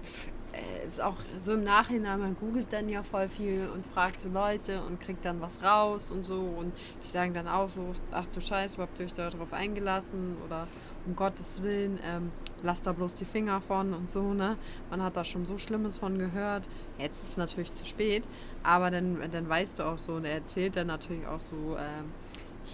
äh, 0.52 0.86
ist 0.86 1.00
auch 1.00 1.16
so 1.38 1.52
im 1.52 1.64
Nachhinein, 1.64 2.20
man 2.20 2.36
googelt 2.36 2.72
dann 2.72 2.88
ja 2.88 3.02
voll 3.02 3.28
viel 3.28 3.68
und 3.72 3.84
fragt 3.84 4.20
so 4.20 4.28
Leute 4.28 4.82
und 4.82 5.00
kriegt 5.00 5.24
dann 5.24 5.40
was 5.40 5.62
raus 5.62 6.10
und 6.10 6.24
so 6.24 6.40
und 6.40 6.72
die 7.02 7.08
sagen 7.08 7.34
dann 7.34 7.46
auch 7.46 7.68
so, 7.68 7.94
ach 8.12 8.24
du 8.32 8.40
Scheiße, 8.40 8.78
wo 8.78 8.82
habt 8.82 8.98
ihr 8.98 9.06
euch 9.06 9.12
da 9.12 9.30
drauf 9.30 9.52
eingelassen 9.52 10.36
oder 10.46 10.66
um 11.06 11.14
Gottes 11.16 11.62
Willen, 11.62 11.98
ähm, 12.04 12.30
lasst 12.62 12.86
da 12.86 12.92
bloß 12.92 13.14
die 13.14 13.24
Finger 13.24 13.60
von 13.60 13.94
und 13.94 14.10
so, 14.10 14.34
ne? 14.34 14.56
Man 14.90 15.02
hat 15.02 15.16
da 15.16 15.24
schon 15.24 15.46
so 15.46 15.56
Schlimmes 15.58 15.98
von 15.98 16.18
gehört. 16.18 16.68
Jetzt 16.98 17.22
ist 17.22 17.30
es 17.30 17.36
natürlich 17.36 17.72
zu 17.74 17.84
spät, 17.84 18.28
aber 18.62 18.90
dann, 18.90 19.18
dann 19.30 19.48
weißt 19.48 19.78
du 19.78 19.84
auch 19.84 19.98
so 19.98 20.14
und 20.14 20.24
er 20.24 20.34
erzählt 20.34 20.76
dann 20.76 20.88
natürlich 20.88 21.26
auch 21.26 21.40
so, 21.40 21.76
ähm, 21.78 22.12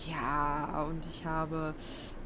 ja, 0.09 0.85
und 0.89 1.05
ich 1.07 1.25
habe 1.25 1.75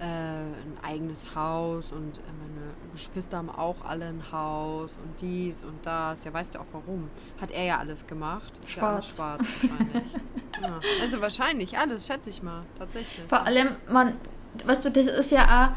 äh, 0.00 0.04
ein 0.04 0.76
eigenes 0.82 1.34
Haus 1.34 1.92
und 1.92 2.18
äh, 2.18 2.20
meine 2.38 2.72
Geschwister 2.92 3.38
haben 3.38 3.50
auch 3.50 3.76
alle 3.84 4.06
ein 4.06 4.22
Haus 4.32 4.92
und 5.02 5.20
dies 5.20 5.62
und 5.64 5.84
das. 5.84 6.24
Ja, 6.24 6.32
weißt 6.32 6.54
du 6.54 6.60
auch 6.60 6.66
warum? 6.72 7.08
Hat 7.40 7.50
er 7.50 7.64
ja 7.64 7.78
alles 7.78 8.06
gemacht. 8.06 8.52
Ist 8.64 8.76
Ja 8.76 8.82
alles 8.94 9.06
Schwarz. 9.08 9.46
schwarz 9.46 9.70
wahrscheinlich. 9.70 10.12
ja. 10.62 10.80
Also 11.02 11.20
wahrscheinlich 11.20 11.78
alles, 11.78 12.06
schätze 12.06 12.30
ich 12.30 12.42
mal, 12.42 12.62
tatsächlich. 12.78 13.26
Vor 13.28 13.44
allem, 13.46 13.68
man, 13.90 14.16
weißt 14.64 14.84
du, 14.86 14.90
das 14.90 15.06
ist 15.06 15.30
ja 15.30 15.44
auch, 15.72 15.76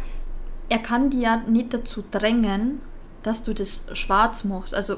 er 0.70 0.80
kann 0.80 1.10
dir 1.10 1.20
ja 1.20 1.38
nicht 1.38 1.74
dazu 1.74 2.04
drängen, 2.10 2.82
dass 3.24 3.44
du 3.44 3.54
das 3.54 3.82
schwarz 3.94 4.44
machst. 4.44 4.74
Also, 4.74 4.98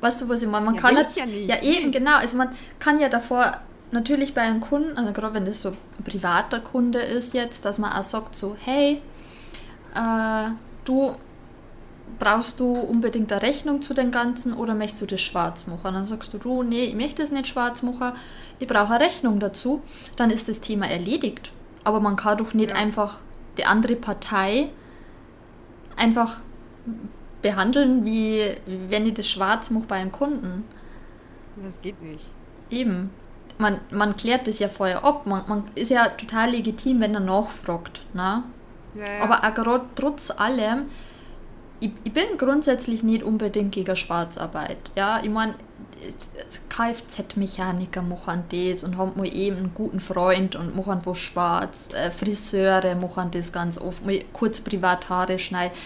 weißt 0.00 0.20
du, 0.22 0.28
was 0.28 0.42
ich 0.42 0.48
meine? 0.48 0.64
Man 0.66 0.74
Ja, 0.76 0.80
kann 0.80 0.96
halt- 0.96 1.14
ja 1.16 1.26
nicht. 1.26 1.48
Ja, 1.48 1.60
eben, 1.62 1.90
genau. 1.90 2.16
Also 2.16 2.36
man 2.36 2.48
kann 2.78 2.98
ja 3.00 3.08
davor 3.08 3.60
natürlich 3.92 4.34
bei 4.34 4.42
einem 4.42 4.60
Kunden, 4.60 4.96
also 4.96 5.12
gerade 5.12 5.34
wenn 5.34 5.44
das 5.44 5.62
so 5.62 5.70
ein 5.70 6.04
privater 6.04 6.60
Kunde 6.60 6.98
ist 7.00 7.34
jetzt, 7.34 7.64
dass 7.64 7.78
man 7.78 7.92
auch 7.92 8.04
sagt 8.04 8.34
so, 8.34 8.56
hey, 8.64 9.00
äh, 9.94 10.50
du 10.84 11.14
brauchst 12.18 12.60
du 12.60 12.72
unbedingt 12.72 13.32
eine 13.32 13.42
Rechnung 13.42 13.82
zu 13.82 13.94
dem 13.94 14.10
Ganzen 14.10 14.52
oder 14.54 14.74
möchtest 14.74 15.02
du 15.02 15.06
das 15.06 15.20
schwarz 15.20 15.66
machen? 15.66 15.94
Dann 15.94 16.04
sagst 16.04 16.32
du, 16.34 16.38
du, 16.38 16.62
nee, 16.62 16.84
ich 16.84 16.94
möchte 16.94 17.22
es 17.22 17.30
nicht 17.32 17.46
schwarz 17.48 17.82
machen, 17.82 18.12
ich 18.58 18.68
brauche 18.68 18.94
eine 18.94 19.04
Rechnung 19.04 19.40
dazu. 19.40 19.82
Dann 20.16 20.30
ist 20.30 20.48
das 20.48 20.60
Thema 20.60 20.86
erledigt. 20.88 21.52
Aber 21.84 22.00
man 22.00 22.16
kann 22.16 22.38
doch 22.38 22.54
nicht 22.54 22.70
Ja. 22.70 22.76
einfach 22.76 23.20
die 23.58 23.64
andere 23.64 23.96
Partei 23.96 24.70
einfach 25.96 26.40
behandeln, 27.42 28.04
wie 28.04 28.56
wenn 28.88 29.06
ich 29.06 29.14
das 29.14 29.28
schwarz 29.28 29.70
mache 29.70 29.86
bei 29.86 29.96
einem 29.96 30.12
Kunden. 30.12 30.64
Das 31.56 31.80
geht 31.80 32.00
nicht. 32.02 32.24
Eben. 32.70 33.10
Man, 33.58 33.80
man 33.90 34.16
klärt 34.16 34.46
das 34.46 34.58
ja 34.58 34.68
vorher 34.68 35.04
ab. 35.04 35.26
Man, 35.26 35.44
man 35.46 35.64
ist 35.74 35.90
ja 35.90 36.08
total 36.08 36.50
legitim, 36.50 37.00
wenn 37.00 37.14
er 37.14 37.20
nachfragt. 37.20 38.02
Ne? 38.14 38.42
Ja, 38.94 39.04
ja. 39.04 39.22
Aber 39.22 39.44
auch 39.44 39.54
gerade 39.54 39.84
trotz 39.94 40.30
allem, 40.30 40.86
ich, 41.80 41.92
ich 42.04 42.12
bin 42.12 42.38
grundsätzlich 42.38 43.02
nicht 43.02 43.22
unbedingt 43.22 43.72
gegen 43.72 43.96
Schwarzarbeit. 43.96 44.78
Ja, 44.96 45.20
ich 45.22 45.30
meine, 45.30 45.54
Kfz-Mechaniker 46.68 48.02
machen 48.02 48.44
das 48.50 48.84
und 48.84 48.96
haben 48.96 49.12
mal 49.16 49.32
eben 49.32 49.56
einen 49.56 49.74
guten 49.74 50.00
Freund 50.00 50.56
und 50.56 50.74
machen 50.74 51.00
was 51.04 51.18
schwarz. 51.18 51.88
Äh, 51.92 52.10
Friseure 52.10 52.94
machen 52.94 53.30
das 53.32 53.52
ganz 53.52 53.78
oft, 53.78 54.04
mal 54.04 54.20
kurz 54.32 54.60
privat 54.60 55.08
Haare 55.08 55.38
schneiden. 55.38 55.76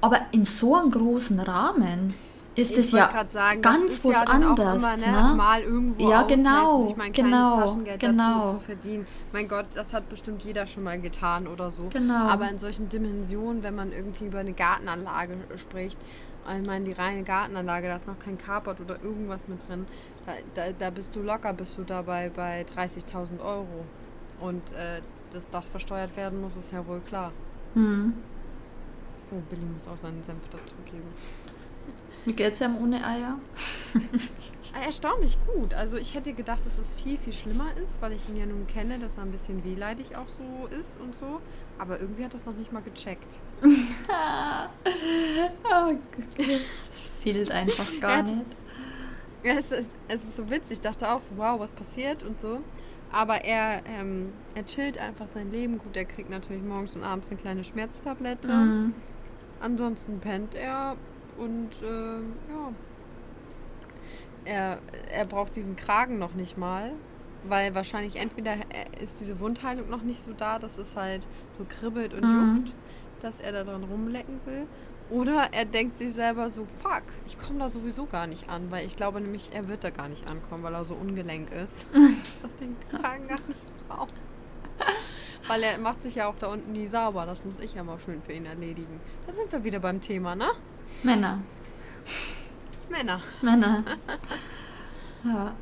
Aber 0.00 0.20
in 0.32 0.44
so 0.44 0.76
einem 0.76 0.90
großen 0.90 1.40
Rahmen 1.40 2.14
ist 2.54 2.76
ich 2.76 2.92
wollte 2.92 3.14
ja 3.14 3.24
sagen, 3.28 3.62
ganz 3.62 4.04
was 4.04 4.12
ja 4.12 4.22
anderes, 4.22 4.76
Immer, 4.76 4.96
ne? 4.96 5.06
ne? 5.06 5.34
Mal 5.36 5.62
irgendwo 5.62 6.10
Ja, 6.10 6.22
genau, 6.22 6.86
sich 6.86 6.96
mein 6.96 7.12
genau, 7.12 7.28
kleines 7.28 7.72
Taschengeld 7.72 8.00
genau. 8.00 8.40
dazu 8.40 8.52
zu 8.54 8.60
verdienen. 8.60 9.06
Mein 9.32 9.48
Gott, 9.48 9.66
das 9.74 9.94
hat 9.94 10.08
bestimmt 10.08 10.42
jeder 10.42 10.66
schon 10.66 10.82
mal 10.82 11.00
getan 11.00 11.46
oder 11.46 11.70
so. 11.70 11.84
Genau. 11.90 12.28
Aber 12.28 12.48
in 12.50 12.58
solchen 12.58 12.88
Dimensionen, 12.88 13.62
wenn 13.62 13.74
man 13.74 13.92
irgendwie 13.92 14.26
über 14.26 14.40
eine 14.40 14.52
Gartenanlage 14.52 15.36
spricht, 15.56 15.98
ich 16.60 16.66
meine, 16.66 16.84
die 16.84 16.92
reine 16.92 17.22
Gartenanlage, 17.24 17.88
da 17.88 17.96
ist 17.96 18.06
noch 18.06 18.18
kein 18.18 18.38
Carport 18.38 18.80
oder 18.80 19.02
irgendwas 19.02 19.46
mit 19.48 19.68
drin. 19.68 19.86
Da, 20.24 20.32
da, 20.54 20.72
da 20.76 20.90
bist 20.90 21.14
du 21.14 21.20
locker, 21.20 21.52
bist 21.52 21.76
du 21.76 21.82
dabei 21.82 22.30
bei 22.34 22.62
30.000 22.62 23.40
Euro. 23.40 23.84
Und 24.40 24.72
äh, 24.72 25.02
dass 25.30 25.48
das 25.50 25.68
versteuert 25.68 26.16
werden 26.16 26.40
muss, 26.40 26.56
ist 26.56 26.72
ja 26.72 26.86
wohl 26.86 27.00
klar. 27.00 27.32
Hm. 27.74 28.14
Oh, 29.30 29.42
Billy 29.50 29.64
muss 29.66 29.86
auch 29.86 29.96
seinen 29.96 30.22
Senf 30.24 30.48
dazugeben. 30.48 31.08
Wie 32.24 32.32
geht's 32.32 32.60
ihm 32.60 32.76
ohne 32.76 33.04
Eier? 33.04 33.38
Ah, 34.74 34.84
Erstaunlich 34.84 35.38
gut. 35.46 35.72
Also 35.74 35.96
ich 35.96 36.14
hätte 36.14 36.34
gedacht, 36.34 36.64
dass 36.66 36.78
es 36.78 36.94
viel, 36.94 37.18
viel 37.18 37.32
schlimmer 37.32 37.68
ist, 37.82 38.00
weil 38.02 38.12
ich 38.12 38.28
ihn 38.28 38.36
ja 38.36 38.44
nun 38.46 38.66
kenne, 38.66 38.98
dass 38.98 39.16
er 39.16 39.22
ein 39.22 39.30
bisschen 39.30 39.64
wehleidig 39.64 40.16
auch 40.16 40.28
so 40.28 40.68
ist 40.78 41.00
und 41.00 41.16
so. 41.16 41.40
Aber 41.78 41.98
irgendwie 42.00 42.24
hat 42.24 42.34
das 42.34 42.44
noch 42.46 42.54
nicht 42.54 42.72
mal 42.72 42.82
gecheckt. 42.82 43.38
Oh, 45.70 45.92
das 46.38 46.98
fehlt 47.22 47.50
einfach 47.50 47.88
gar 48.00 48.22
nicht. 48.22 48.44
Ja, 49.42 49.54
es 49.54 49.72
ist, 49.72 49.90
es 50.08 50.24
ist 50.24 50.36
so 50.36 50.50
witzig. 50.50 50.78
Ich 50.78 50.80
dachte 50.80 51.10
auch 51.10 51.22
so, 51.22 51.36
wow, 51.36 51.58
was 51.60 51.72
passiert 51.72 52.24
und 52.24 52.40
so. 52.40 52.60
Aber 53.10 53.44
er, 53.44 53.82
ähm, 53.86 54.32
er 54.54 54.66
chillt 54.66 54.98
einfach 54.98 55.26
sein 55.28 55.50
Leben. 55.50 55.78
Gut, 55.78 55.96
er 55.96 56.04
kriegt 56.04 56.30
natürlich 56.30 56.62
morgens 56.62 56.94
und 56.94 57.04
abends 57.04 57.30
eine 57.30 57.40
kleine 57.40 57.64
Schmerztablette. 57.64 58.52
Mhm. 58.52 58.94
Ansonsten 59.60 60.20
pennt 60.20 60.54
er 60.54 60.96
und 61.38 61.70
ähm, 61.82 62.32
ja. 62.48 62.72
Er, 64.44 64.78
er 65.12 65.26
braucht 65.26 65.54
diesen 65.56 65.76
Kragen 65.76 66.18
noch 66.18 66.34
nicht 66.34 66.56
mal. 66.56 66.92
weil 67.44 67.72
wahrscheinlich 67.74 68.16
entweder 68.16 68.52
äh, 68.54 69.02
ist 69.02 69.20
diese 69.20 69.38
Wundheilung 69.40 69.88
noch 69.88 70.02
nicht 70.02 70.20
so 70.20 70.32
da, 70.32 70.58
dass 70.58 70.76
es 70.76 70.96
halt 70.96 71.26
so 71.52 71.64
kribbelt 71.68 72.12
und 72.12 72.24
Mhm. 72.24 72.56
juckt, 72.56 72.74
dass 73.22 73.38
er 73.40 73.52
da 73.52 73.62
dran 73.64 73.84
rumlecken 73.84 74.40
will. 74.44 74.66
Oder 75.10 75.48
er 75.52 75.64
denkt 75.64 75.98
sich 75.98 76.12
selber 76.12 76.50
so, 76.50 76.64
fuck, 76.64 77.04
ich 77.26 77.38
komme 77.40 77.60
da 77.60 77.70
sowieso 77.70 78.06
gar 78.06 78.26
nicht 78.26 78.48
an, 78.50 78.70
weil 78.70 78.84
ich 78.84 78.96
glaube 78.96 79.20
nämlich, 79.20 79.50
er 79.54 79.68
wird 79.68 79.84
da 79.84 79.90
gar 79.90 80.08
nicht 80.08 80.26
ankommen, 80.26 80.62
weil 80.64 80.74
er 80.74 80.84
so 80.84 80.94
ungelenk 80.94 81.50
ist. 81.52 81.86
dass 81.92 82.50
er 82.50 82.58
den 82.60 82.76
Kragen 82.90 83.28
gar 83.28 83.38
nicht 83.46 83.88
braucht. 83.88 84.14
Weil 85.46 85.62
er 85.62 85.78
macht 85.78 86.02
sich 86.02 86.16
ja 86.16 86.26
auch 86.28 86.34
da 86.36 86.48
unten 86.48 86.72
nie 86.72 86.88
sauber. 86.88 87.24
Das 87.24 87.44
muss 87.44 87.54
ich 87.62 87.74
ja 87.74 87.84
mal 87.84 87.98
schön 88.00 88.20
für 88.20 88.32
ihn 88.32 88.44
erledigen. 88.46 89.00
Da 89.26 89.32
sind 89.32 89.50
wir 89.52 89.62
wieder 89.64 89.78
beim 89.80 90.00
Thema, 90.00 90.34
ne? 90.34 90.48
Männer. 91.02 91.38
Männer. 92.88 93.20
Männer. 93.42 93.84
ja. 95.24 95.52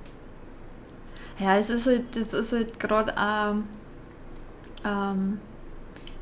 Ja, 1.39 1.57
es 1.59 1.69
ist 1.69 1.87
halt, 1.87 2.17
es 2.17 2.33
ist 2.33 2.53
halt 2.53 2.81
gerade 2.81 3.15
ähm, 3.19 3.65
ähm, 4.85 5.41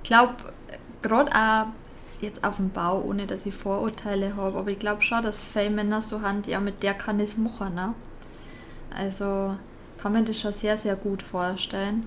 ich 0.03 0.09
glaube, 0.09 0.35
gerade 1.03 1.33
auch 1.35 1.67
jetzt 2.21 2.45
auf 2.45 2.57
dem 2.57 2.71
Bau, 2.71 3.03
ohne 3.03 3.27
dass 3.27 3.47
ich 3.47 3.55
Vorurteile 3.55 4.37
habe, 4.37 4.59
aber 4.59 4.71
ich 4.71 4.79
glaube 4.79 5.03
schon, 5.03 5.23
dass 5.23 5.43
viele 5.43 5.71
Männer 5.71 6.03
so 6.03 6.23
haben, 6.23 6.43
ja, 6.47 6.61
mit 6.61 6.83
der 6.83 6.95
kann 6.95 7.21
ich 7.21 7.31
es 7.31 7.37
machen, 7.37 7.75
ne? 7.75 7.95
Also 8.97 9.57
kann 9.99 10.13
man 10.13 10.25
das 10.25 10.41
schon 10.41 10.53
sehr, 10.53 10.79
sehr 10.79 10.97
gut 10.97 11.23
vorstellen. 11.23 12.07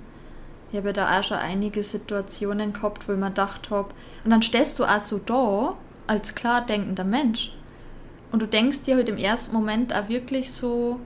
Ich 0.71 0.77
habe 0.77 0.87
ja 0.87 0.93
da 0.93 1.19
auch 1.19 1.23
schon 1.23 1.37
einige 1.37 1.83
Situationen 1.83 2.73
gehabt, 2.73 3.07
wo 3.07 3.13
ich 3.13 3.19
mir 3.19 3.27
gedacht 3.27 3.69
habe, 3.69 3.89
und 4.23 4.31
dann 4.31 4.41
stehst 4.41 4.79
du 4.79 4.85
auch 4.85 4.99
so 4.99 5.19
da, 5.19 5.75
als 6.07 6.35
klar 6.35 6.65
denkender 6.65 7.03
Mensch. 7.03 7.53
Und 8.31 8.41
du 8.41 8.47
denkst 8.47 8.81
dir 8.81 8.95
halt 8.95 9.09
im 9.09 9.17
ersten 9.17 9.53
Moment 9.53 9.93
auch 9.93 10.09
wirklich 10.09 10.51
so, 10.51 10.99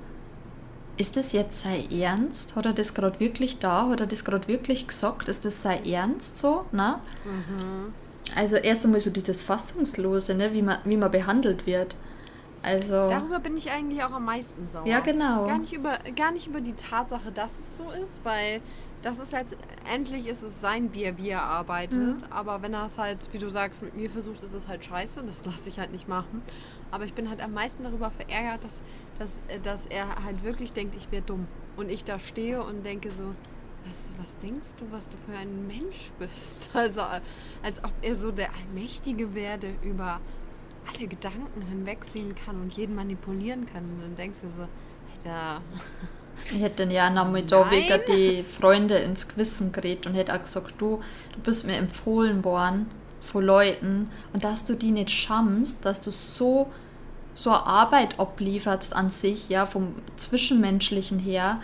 ist 0.98 1.18
das 1.18 1.34
jetzt 1.34 1.62
sei 1.62 1.86
Ernst? 1.92 2.56
Hat 2.56 2.66
er 2.66 2.74
das 2.74 2.94
gerade 2.94 3.20
wirklich 3.20 3.60
da? 3.60 3.90
Hat 3.90 4.02
er 4.02 4.08
das 4.08 4.24
gerade 4.24 4.48
wirklich 4.48 4.88
gesagt? 4.88 5.30
Ist 5.30 5.46
das 5.46 5.62
sei 5.62 5.80
Ernst 5.80 6.38
so? 6.38 6.66
Ne? 6.72 7.00
Mhm. 7.26 7.94
Also 8.36 8.56
erst 8.56 8.86
einmal 8.86 9.02
so 9.02 9.10
dieses 9.10 9.42
Fassungslose, 9.42 10.36
ne? 10.36 10.54
wie, 10.54 10.62
man, 10.62 10.80
wie 10.86 10.98
man 10.98 11.12
behandelt 11.12 11.66
wird. 11.66 11.96
Also, 12.64 12.92
Darüber 12.92 13.40
bin 13.40 13.58
ich 13.58 13.72
eigentlich 13.72 14.04
auch 14.04 14.12
am 14.12 14.26
meisten 14.26 14.70
sauer. 14.70 14.86
ja 14.86 15.00
genau. 15.00 15.48
Gar 15.48 15.58
nicht, 15.58 15.74
über, 15.74 15.98
gar 16.16 16.32
nicht 16.32 16.46
über 16.46 16.62
die 16.62 16.74
Tatsache, 16.74 17.32
dass 17.34 17.54
es 17.54 17.78
so 17.78 17.90
ist, 18.04 18.24
weil 18.24 18.62
das 19.02 19.20
ist 19.20 19.32
letztendlich 19.32 20.28
ist 20.28 20.44
es 20.44 20.62
sein 20.62 20.90
Bier, 20.90 21.18
wie 21.18 21.30
er 21.30 21.44
arbeitet. 21.44 22.22
Mhm. 22.22 22.32
Aber 22.32 22.62
wenn 22.62 22.74
er 22.74 22.86
es 22.86 22.98
halt, 22.98 23.34
wie 23.34 23.38
du 23.38 23.50
sagst, 23.50 23.82
mit 23.82 23.96
mir 23.96 24.10
versucht, 24.10 24.44
ist 24.44 24.54
es 24.54 24.68
halt 24.68 24.86
scheiße. 24.86 25.24
Das 25.24 25.44
lasse 25.46 25.68
ich 25.68 25.80
halt 25.80 25.92
nicht 25.92 26.08
machen. 26.08 26.42
Aber 26.92 27.06
ich 27.06 27.14
bin 27.14 27.30
halt 27.30 27.42
am 27.42 27.54
meisten 27.54 27.84
darüber 27.84 28.12
verärgert, 28.12 28.64
dass, 28.64 28.74
dass, 29.18 29.32
äh, 29.48 29.60
dass 29.60 29.86
er 29.88 30.24
halt 30.24 30.44
wirklich 30.44 30.74
denkt, 30.74 30.96
ich 30.96 31.12
wäre 31.12 31.24
dumm. 31.24 31.48
Und 31.78 31.90
ich 31.90 32.04
da 32.04 32.20
stehe 32.20 32.62
und 32.62 32.86
denke 32.86 33.12
so, 33.12 33.34
was, 33.86 34.12
was 34.22 34.38
denkst 34.38 34.76
du, 34.78 34.86
was 34.92 35.08
du 35.08 35.18
für 35.18 35.36
ein 35.36 35.68
Mensch 35.68 36.12
bist? 36.20 36.70
Also 36.74 37.02
als 37.64 37.84
ob 37.84 37.94
er 38.02 38.16
so 38.16 38.32
der 38.32 38.50
Allmächtige 38.54 39.34
werde 39.34 39.74
über 39.82 40.20
alle 40.94 41.08
Gedanken 41.08 41.62
hinwegsehen 41.62 42.36
kann 42.36 42.62
und 42.62 42.74
jeden 42.74 42.96
manipulieren 42.96 43.66
kann. 43.66 43.84
Und 43.84 44.02
dann 44.02 44.16
denkst 44.16 44.40
du 44.42 44.50
so, 44.50 44.68
Alter, 45.14 45.62
Ich 46.52 46.60
hätte 46.60 46.84
den 46.84 46.92
ja 46.92 47.10
nochmal 47.10 47.44
da 47.44 47.70
wegen 47.72 48.02
die 48.08 48.44
Freunde 48.44 48.96
ins 48.98 49.28
Gewissen 49.28 49.72
geredet 49.72 50.06
und 50.08 50.16
hätte 50.16 50.34
auch 50.34 50.42
gesagt, 50.42 50.74
du, 50.80 51.00
du 51.34 51.40
bist 51.42 51.66
mir 51.66 51.76
empfohlen 51.78 52.44
worden 52.44 52.90
von 53.22 53.44
Leuten 53.46 54.10
und 54.34 54.44
dass 54.44 54.66
du 54.66 54.76
die 54.76 54.92
nicht 54.92 55.12
schammst, 55.12 55.86
dass 55.86 56.02
du 56.02 56.12
so, 56.12 56.68
so 57.34 57.52
eine 57.52 57.66
Arbeit 57.66 58.20
ablieferst 58.20 58.96
an 58.96 59.10
sich, 59.12 59.50
ja, 59.50 59.66
vom 59.66 59.96
Zwischenmenschlichen 60.18 61.20
her, 61.20 61.62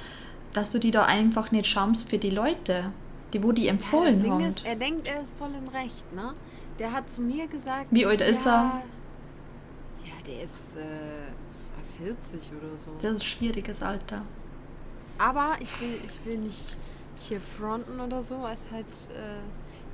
dass 0.54 0.70
du 0.70 0.80
die 0.80 0.92
da 0.92 1.06
einfach 1.06 1.52
nicht 1.52 1.68
schammst 1.68 2.10
für 2.10 2.18
die 2.20 2.30
Leute, 2.30 2.92
die 3.34 3.44
wo 3.44 3.52
die 3.52 3.66
Ja, 3.66 3.72
empfohlen 3.72 4.16
das 4.18 4.22
Ding 4.24 4.32
haben. 4.32 4.46
ist, 4.46 4.66
er 4.66 4.76
denkt, 4.76 5.08
er 5.08 5.22
ist 5.24 5.36
voll 5.38 5.50
im 5.50 5.68
Recht, 5.74 6.14
ne? 6.14 6.34
Der 6.80 6.92
hat 6.94 7.10
zu 7.10 7.22
mir 7.22 7.48
gesagt. 7.48 7.88
Wie 7.90 8.06
alt 8.06 8.22
ist 8.22 8.46
ja, 8.46 8.82
Ja, 10.06 10.14
der 10.26 10.44
ist 10.44 10.76
äh, 10.78 12.04
40 12.04 12.52
oder 12.52 12.78
so. 12.78 12.92
Das 13.02 13.14
ist 13.14 13.22
ein 13.22 13.26
schwieriges 13.26 13.82
Alter. 13.82 14.22
Aber 15.18 15.56
ich 15.60 15.82
will, 15.82 16.00
ich 16.06 16.26
will 16.26 16.38
nicht 16.38 16.78
hier 17.18 17.40
fronten 17.40 18.00
oder 18.00 18.22
so. 18.22 18.46
Es 18.52 18.70
halt. 18.72 18.86
Äh, 19.16 19.42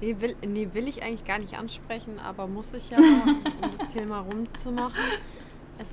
nee, 0.02 0.16
will, 0.20 0.36
nee, 0.46 0.70
will 0.74 0.88
ich 0.88 1.04
eigentlich 1.04 1.26
gar 1.26 1.40
nicht 1.40 1.58
ansprechen, 1.58 2.20
aber 2.20 2.48
muss 2.48 2.74
ich 2.74 2.90
ja, 2.90 2.98
um 3.62 3.78
das 3.78 3.92
Thema 3.92 4.20
rumzumachen. 4.20 5.00
Es, 5.78 5.92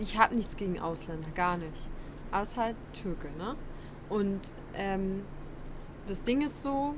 ich 0.00 0.18
habe 0.18 0.36
nichts 0.36 0.56
gegen 0.56 0.80
Ausländer, 0.80 1.28
gar 1.34 1.56
nicht. 1.56 1.88
Aber 2.30 2.42
es 2.42 2.50
ist 2.50 2.56
halt 2.56 2.76
Türke, 2.92 3.28
ne? 3.38 3.56
Und 4.08 4.40
ähm, 4.74 5.22
das 6.06 6.22
Ding 6.22 6.42
ist 6.42 6.62
so, 6.62 6.94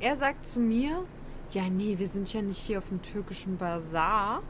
er 0.00 0.16
sagt 0.16 0.46
zu 0.46 0.60
mir, 0.60 1.04
ja, 1.52 1.68
nee, 1.68 1.98
wir 1.98 2.06
sind 2.08 2.32
ja 2.32 2.42
nicht 2.42 2.58
hier 2.58 2.78
auf 2.78 2.88
dem 2.88 3.02
türkischen 3.02 3.56
Bazar. 3.58 4.42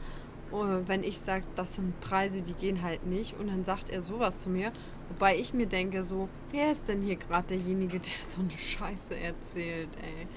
Und 0.51 0.87
wenn 0.87 1.03
ich 1.03 1.17
sage, 1.17 1.43
das 1.55 1.75
sind 1.75 1.99
Preise, 2.01 2.41
die 2.41 2.53
gehen 2.53 2.81
halt 2.81 3.05
nicht. 3.05 3.37
Und 3.39 3.47
dann 3.47 3.65
sagt 3.65 3.89
er 3.89 4.01
sowas 4.01 4.41
zu 4.41 4.49
mir. 4.49 4.71
Wobei 5.09 5.37
ich 5.37 5.53
mir 5.53 5.67
denke, 5.67 6.03
so, 6.03 6.29
wer 6.51 6.71
ist 6.71 6.87
denn 6.87 7.01
hier 7.01 7.15
gerade 7.15 7.47
derjenige, 7.49 7.99
der 7.99 8.13
so 8.27 8.41
eine 8.41 8.57
Scheiße 8.57 9.19
erzählt, 9.19 9.89
ey? 10.01 10.27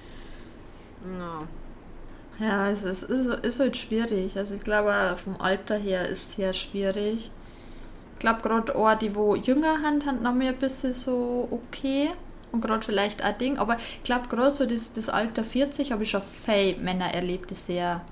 Ja. 1.18 1.46
Ja, 2.40 2.70
es 2.70 2.84
ist, 2.84 3.02
ist, 3.02 3.44
ist 3.44 3.60
halt 3.60 3.76
schwierig. 3.76 4.36
Also 4.36 4.54
ich 4.54 4.62
glaube, 4.62 5.16
vom 5.22 5.40
Alter 5.40 5.76
her 5.76 6.08
ist 6.08 6.30
es 6.30 6.36
sehr 6.36 6.52
schwierig. 6.52 7.30
Ich 8.14 8.18
glaube, 8.20 8.42
gerade 8.42 8.74
auch 8.74 8.94
die, 8.94 9.14
wo 9.14 9.34
jünger 9.34 9.78
sind, 9.84 10.06
haben 10.06 10.22
noch 10.22 10.34
mehr 10.34 10.52
ein 10.52 10.58
bisschen 10.58 10.92
so 10.92 11.48
okay. 11.50 12.10
Und 12.52 12.60
gerade 12.60 12.84
vielleicht 12.84 13.24
auch 13.24 13.36
Ding. 13.36 13.58
Aber 13.58 13.76
ich 13.76 14.04
glaube, 14.04 14.28
gerade 14.28 14.52
so 14.52 14.66
das, 14.66 14.92
das 14.92 15.08
Alter 15.08 15.44
40 15.44 15.92
habe 15.92 16.04
ich 16.04 16.10
schon 16.10 16.22
viele 16.22 16.78
Männer 16.78 17.12
erlebt, 17.12 17.50
die 17.50 17.54
sehr 17.54 18.02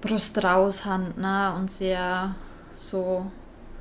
Brust 0.00 0.42
raus 0.44 0.84
haben 0.84 1.14
ne? 1.16 1.54
und 1.58 1.70
sehr 1.70 2.34
so, 2.78 3.30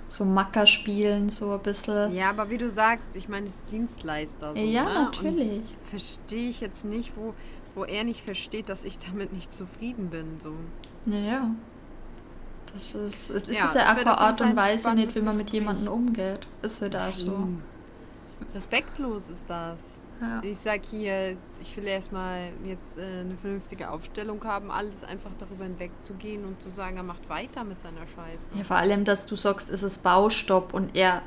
so 0.08 0.26
Macker 0.26 0.66
spielen, 0.66 1.30
so 1.30 1.52
ein 1.52 1.62
bisschen. 1.62 2.14
ja, 2.14 2.30
aber 2.30 2.50
wie 2.50 2.58
du 2.58 2.70
sagst, 2.70 3.16
ich 3.16 3.28
meine, 3.30 3.46
es 3.48 3.54
ist 3.54 3.72
Dienstleister. 3.72 4.56
So, 4.56 4.62
Ja, 4.62 4.86
ne? 4.86 4.94
natürlich. 4.94 5.64
Verstehe 5.90 6.50
ich 6.50 6.62
jetzt 6.62 6.86
nicht, 6.86 7.14
wo, 7.16 7.34
wo 7.76 7.84
er 7.84 8.04
nicht 8.04 8.24
versteht, 8.24 8.70
dass 8.70 8.84
ich 8.84 8.98
damit 9.00 9.34
nicht 9.34 9.54
zufrieden 9.54 10.10
bin. 10.10 10.40
So. 10.40 10.54
Ja, 11.06 11.20
ja. 11.20 11.52
Das 12.74 12.94
ist, 12.94 13.30
es 13.30 13.48
ist 13.48 13.48
Ja, 13.48 13.66
ja, 13.66 13.74
das 13.74 13.88
auch 13.92 13.98
jeden 13.98 14.10
Art 14.10 14.42
und 14.42 14.56
Weise 14.56 14.94
nicht, 14.94 15.16
wie 15.16 15.22
man 15.22 15.38
mit 15.38 15.52
jemandem 15.52 15.88
umgeht. 15.88 16.48
Ist 16.62 16.82
halt 16.82 16.96
auch 16.96 17.14
so. 17.14 17.50
Respektlos 18.54 19.30
ist 19.30 19.50
das. 19.50 20.00
Ja. 20.22 20.42
Ich 20.44 20.58
sag 20.60 20.86
hier, 20.86 21.36
ich 21.60 21.76
will 21.76 21.86
erstmal 21.86 22.52
jetzt 22.64 22.98
äh, 22.98 23.02
eine 23.02 23.36
vernünftige 23.42 23.90
Aufstellung 23.90 24.44
haben, 24.46 24.72
alles 24.72 25.04
einfach 25.04 25.32
darüber 25.38 25.66
hinwegzugehen 25.66 26.46
und 26.46 26.62
zu 26.62 26.70
sagen, 26.70 26.98
er 26.98 27.04
macht 27.04 27.28
weiter 27.30 27.64
mit 27.64 27.82
seiner 27.82 28.08
Scheiße. 28.08 28.50
ja, 28.56 28.64
vor 28.64 28.78
allem, 28.78 29.04
dass 29.04 29.26
du 29.26 29.36
sagst, 29.36 29.70
es 29.70 29.84
ist 29.84 30.04
Baustopp 30.04 30.74
und 30.74 30.96
er 30.96 31.22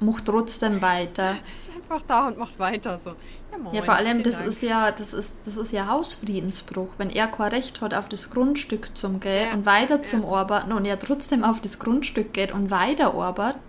macht 0.00 0.26
trotzdem 0.26 0.82
weiter. 0.82 1.22
Er 1.36 1.56
ist 1.56 1.68
einfach 1.76 2.02
da 2.06 2.26
und 2.26 2.36
macht 2.38 2.58
weiter 2.58 2.98
so. 2.98 3.10
Ja, 3.52 3.58
moin, 3.58 3.74
Ja, 3.74 3.82
vor 3.82 3.94
allem, 3.94 4.24
das 4.24 4.34
Dank. 4.34 4.48
ist 4.48 4.62
ja, 4.62 4.90
das 4.90 5.12
ist, 5.14 5.36
das 5.44 5.56
ist 5.56 5.72
ja 5.72 5.86
Hausfriedensbruch. 5.86 6.88
Wenn 6.98 7.10
er 7.10 7.28
kein 7.28 7.50
Recht 7.52 7.80
hat, 7.80 7.94
auf 7.94 8.08
das 8.08 8.30
Grundstück 8.30 8.96
zum 8.96 9.20
gehen 9.20 9.48
Ja, 9.48 9.54
und 9.54 9.64
weiter 9.64 9.98
ja. 9.98 10.02
zum 10.02 10.24
Arbeiten 10.24 10.72
und 10.72 10.84
er 10.84 10.98
trotzdem 10.98 11.44
auf 11.44 11.60
das 11.60 11.78
Grundstück 11.78 12.32
geht 12.34 12.52
und 12.52 12.70
weiter 12.72 13.14
arbeitet, 13.14 13.60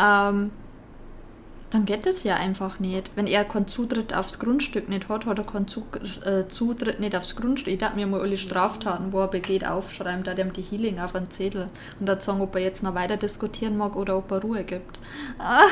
ähm, 0.00 0.50
dann 1.70 1.84
geht 1.84 2.06
es 2.06 2.24
ja 2.24 2.36
einfach 2.36 2.78
nicht. 2.78 3.10
Wenn 3.14 3.26
er 3.26 3.44
keinen 3.44 3.68
Zutritt 3.68 4.14
aufs 4.14 4.38
Grundstück 4.38 4.88
nicht 4.88 5.08
hat, 5.08 5.26
hat 5.26 5.38
er 5.38 5.44
keinen 5.44 5.66
äh, 6.24 6.48
Zutritt 6.48 7.00
nicht 7.00 7.14
aufs 7.16 7.36
Grundstück. 7.36 7.72
Ich 7.72 7.78
darf 7.78 7.94
mir 7.94 8.06
mal 8.06 8.20
alle 8.20 8.36
Straftaten, 8.38 9.12
wo 9.12 9.20
er 9.20 9.28
begeht, 9.28 9.66
aufschreiben, 9.66 10.24
da 10.24 10.34
dem 10.34 10.52
die 10.52 10.62
Healing 10.62 10.98
auf 10.98 11.14
einen 11.14 11.30
Zettel 11.30 11.68
und 12.00 12.06
dann 12.06 12.20
sagen, 12.20 12.40
ob 12.40 12.54
er 12.54 12.62
jetzt 12.62 12.82
noch 12.82 12.94
weiter 12.94 13.16
diskutieren 13.16 13.76
mag 13.76 13.96
oder 13.96 14.16
ob 14.16 14.30
er 14.30 14.40
Ruhe 14.40 14.64
gibt. 14.64 14.98
Ah, 15.38 15.62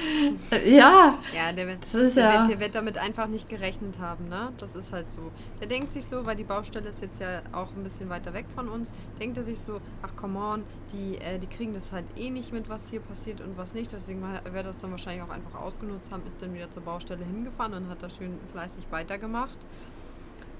ja, 0.66 1.18
Ja, 1.34 1.52
der 1.56 1.66
wird, 1.68 1.82
Das 1.82 1.94
ist 1.94 2.16
der, 2.16 2.24
ja- 2.24 2.40
wird, 2.40 2.50
der 2.50 2.60
wird 2.60 2.74
damit 2.74 2.98
einfach 2.98 3.26
nicht 3.28 3.48
gerechnet 3.48 3.98
haben, 4.00 4.28
ne? 4.28 4.52
Das 4.58 4.74
ist 4.76 4.92
halt 4.92 5.08
so. 5.08 5.30
Der 5.60 5.68
denkt 5.68 5.92
sich 5.92 6.06
so, 6.06 6.26
weil 6.26 6.36
die 6.36 6.44
Baustelle 6.44 6.88
ist 6.88 7.02
jetzt 7.02 7.20
ja 7.20 7.42
auch 7.52 7.68
ein 7.76 7.82
bisschen 7.82 8.08
weiter 8.08 8.34
weg 8.34 8.46
von 8.54 8.68
uns, 8.68 8.88
denkt 9.20 9.38
er 9.38 9.44
sich 9.44 9.60
so, 9.60 9.80
ach 10.02 10.14
come 10.16 10.38
on, 10.38 10.62
die, 10.92 11.18
äh, 11.18 11.38
die 11.38 11.46
kriegen 11.46 11.72
das 11.72 11.92
halt 11.92 12.04
eh 12.16 12.30
nicht 12.30 12.52
mit, 12.52 12.68
was 12.68 12.90
hier 12.90 13.00
passiert 13.00 13.40
und 13.40 13.56
was 13.56 13.74
nicht. 13.74 13.92
Deswegen 13.92 14.22
wird 14.22 14.54
er 14.54 14.62
das 14.62 14.78
dann 14.78 14.90
wahrscheinlich 14.90 15.22
auch 15.22 15.30
einfach 15.36 15.60
ausgenutzt 15.60 16.12
haben, 16.12 16.26
ist 16.26 16.42
dann 16.42 16.54
wieder 16.54 16.70
zur 16.70 16.82
Baustelle 16.84 17.24
hingefahren 17.24 17.74
und 17.74 17.88
hat 17.88 18.02
da 18.02 18.10
schön 18.10 18.40
fleißig 18.50 18.90
weitergemacht. 18.90 19.58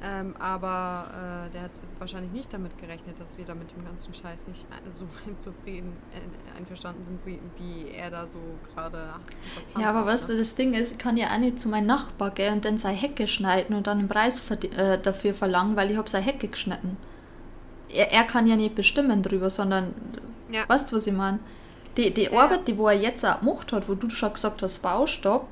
Ähm, 0.03 0.37
aber 0.39 1.47
äh, 1.49 1.51
der 1.53 1.63
hat 1.63 1.73
wahrscheinlich 1.99 2.31
nicht 2.33 2.53
damit 2.53 2.77
gerechnet, 2.79 3.19
dass 3.19 3.39
wir 3.39 3.47
da 3.47 3.55
mit 3.55 3.73
dem 3.73 3.83
ganzen 3.85 4.13
Scheiß 4.13 4.47
nicht 4.47 4.67
so 4.89 5.09
zufrieden 5.35 6.03
äh, 6.13 6.59
einverstanden 6.59 7.03
sind, 7.03 7.25
wie, 7.25 7.41
wie 7.57 7.89
er 7.91 8.11
da 8.11 8.27
so 8.27 8.61
gerade 8.75 9.21
Ja, 9.75 9.91
aber 9.91 10.07
weißt 10.07 10.29
ne? 10.29 10.35
du, 10.35 10.39
das 10.39 10.55
Ding 10.55 10.75
ist, 10.75 10.93
ich 10.93 10.99
kann 10.99 11.17
ja 11.17 11.33
auch 11.33 11.39
nicht 11.39 11.61
zu 11.61 11.69
meinem 11.69 11.87
Nachbar 11.87 12.31
gehen 12.31 12.55
und 12.55 12.65
dann 12.65 12.79
seine 12.79 12.97
Hecke 12.97 13.27
schneiden 13.29 13.77
und 13.77 13.87
dann 13.87 13.99
einen 13.99 14.09
Preis 14.09 14.49
äh, 14.51 14.99
dafür 15.01 15.35
verlangen, 15.35 15.77
weil 15.77 15.91
ich 15.91 15.97
habe 15.97 16.09
seine 16.09 16.25
Hecke 16.25 16.49
geschnitten. 16.49 16.97
Er, 17.89 18.13
er 18.13 18.25
kann 18.25 18.47
ja 18.47 18.57
nicht 18.57 18.75
bestimmen 18.75 19.23
drüber, 19.23 19.51
sondern, 19.51 19.95
Ja. 20.49 20.67
weißt 20.69 20.93
du, 20.93 20.97
was 20.97 21.07
ich 21.07 21.13
meine? 21.15 21.41
Die, 21.97 22.13
die 22.13 22.25
Ja. 22.25 22.33
Arbeit, 22.41 22.69
die 22.69 22.77
wo 22.77 22.89
er 22.89 22.95
jetzt 22.99 23.25
auch 23.25 23.41
gemacht 23.41 23.73
hat, 23.73 23.89
wo 23.89 23.95
du 23.95 24.09
schon 24.11 24.33
gesagt 24.33 24.63
hast, 24.63 24.83
Baustopp, 24.83 25.49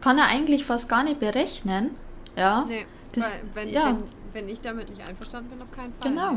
kann 0.00 0.18
er 0.18 0.26
eigentlich 0.26 0.64
fast 0.64 0.88
gar 0.88 1.04
nicht 1.04 1.20
berechnen. 1.20 1.90
Ja. 2.36 2.64
Nee, 2.68 2.84
Das- 3.12 3.30
wenn, 3.54 3.68
ja. 3.68 3.86
wenn, 3.86 4.02
wenn 4.32 4.48
ich 4.48 4.60
damit 4.60 4.90
nicht 4.90 5.06
einverstanden 5.06 5.50
bin, 5.50 5.62
auf 5.62 5.70
keinen 5.70 5.92
Fall. 5.92 6.10
Genau. 6.10 6.32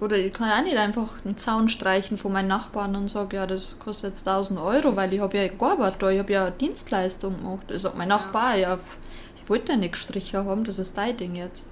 Oder 0.00 0.16
ich 0.18 0.32
kann 0.32 0.50
auch 0.50 0.62
nicht 0.62 0.76
einfach 0.76 1.14
einen 1.24 1.38
Zaun 1.38 1.68
streichen 1.70 2.18
von 2.18 2.30
meinen 2.32 2.48
Nachbarn 2.48 2.94
und 2.96 3.08
sage, 3.08 3.36
ja, 3.36 3.46
das 3.46 3.78
kostet 3.78 4.10
jetzt 4.10 4.28
1000 4.28 4.60
Euro, 4.60 4.94
weil 4.94 5.12
ich 5.14 5.20
habe 5.20 5.36
ja 5.38 5.48
gearbeitet 5.48 6.02
da, 6.02 6.10
ich 6.10 6.18
habe 6.18 6.32
ja 6.32 6.50
Dienstleistung 6.50 7.36
gemacht. 7.38 7.64
Ich 7.70 7.80
sag 7.80 7.96
mein 7.96 8.08
Nachbar, 8.08 8.56
ja, 8.56 8.78
ich 9.36 9.48
wollte 9.48 9.72
ja 9.72 9.78
nicht 9.78 9.92
gestrichen 9.92 10.44
haben, 10.44 10.64
das 10.64 10.78
ist 10.78 10.98
dein 10.98 11.16
Ding 11.16 11.34
jetzt. 11.34 11.66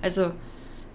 Also, 0.00 0.32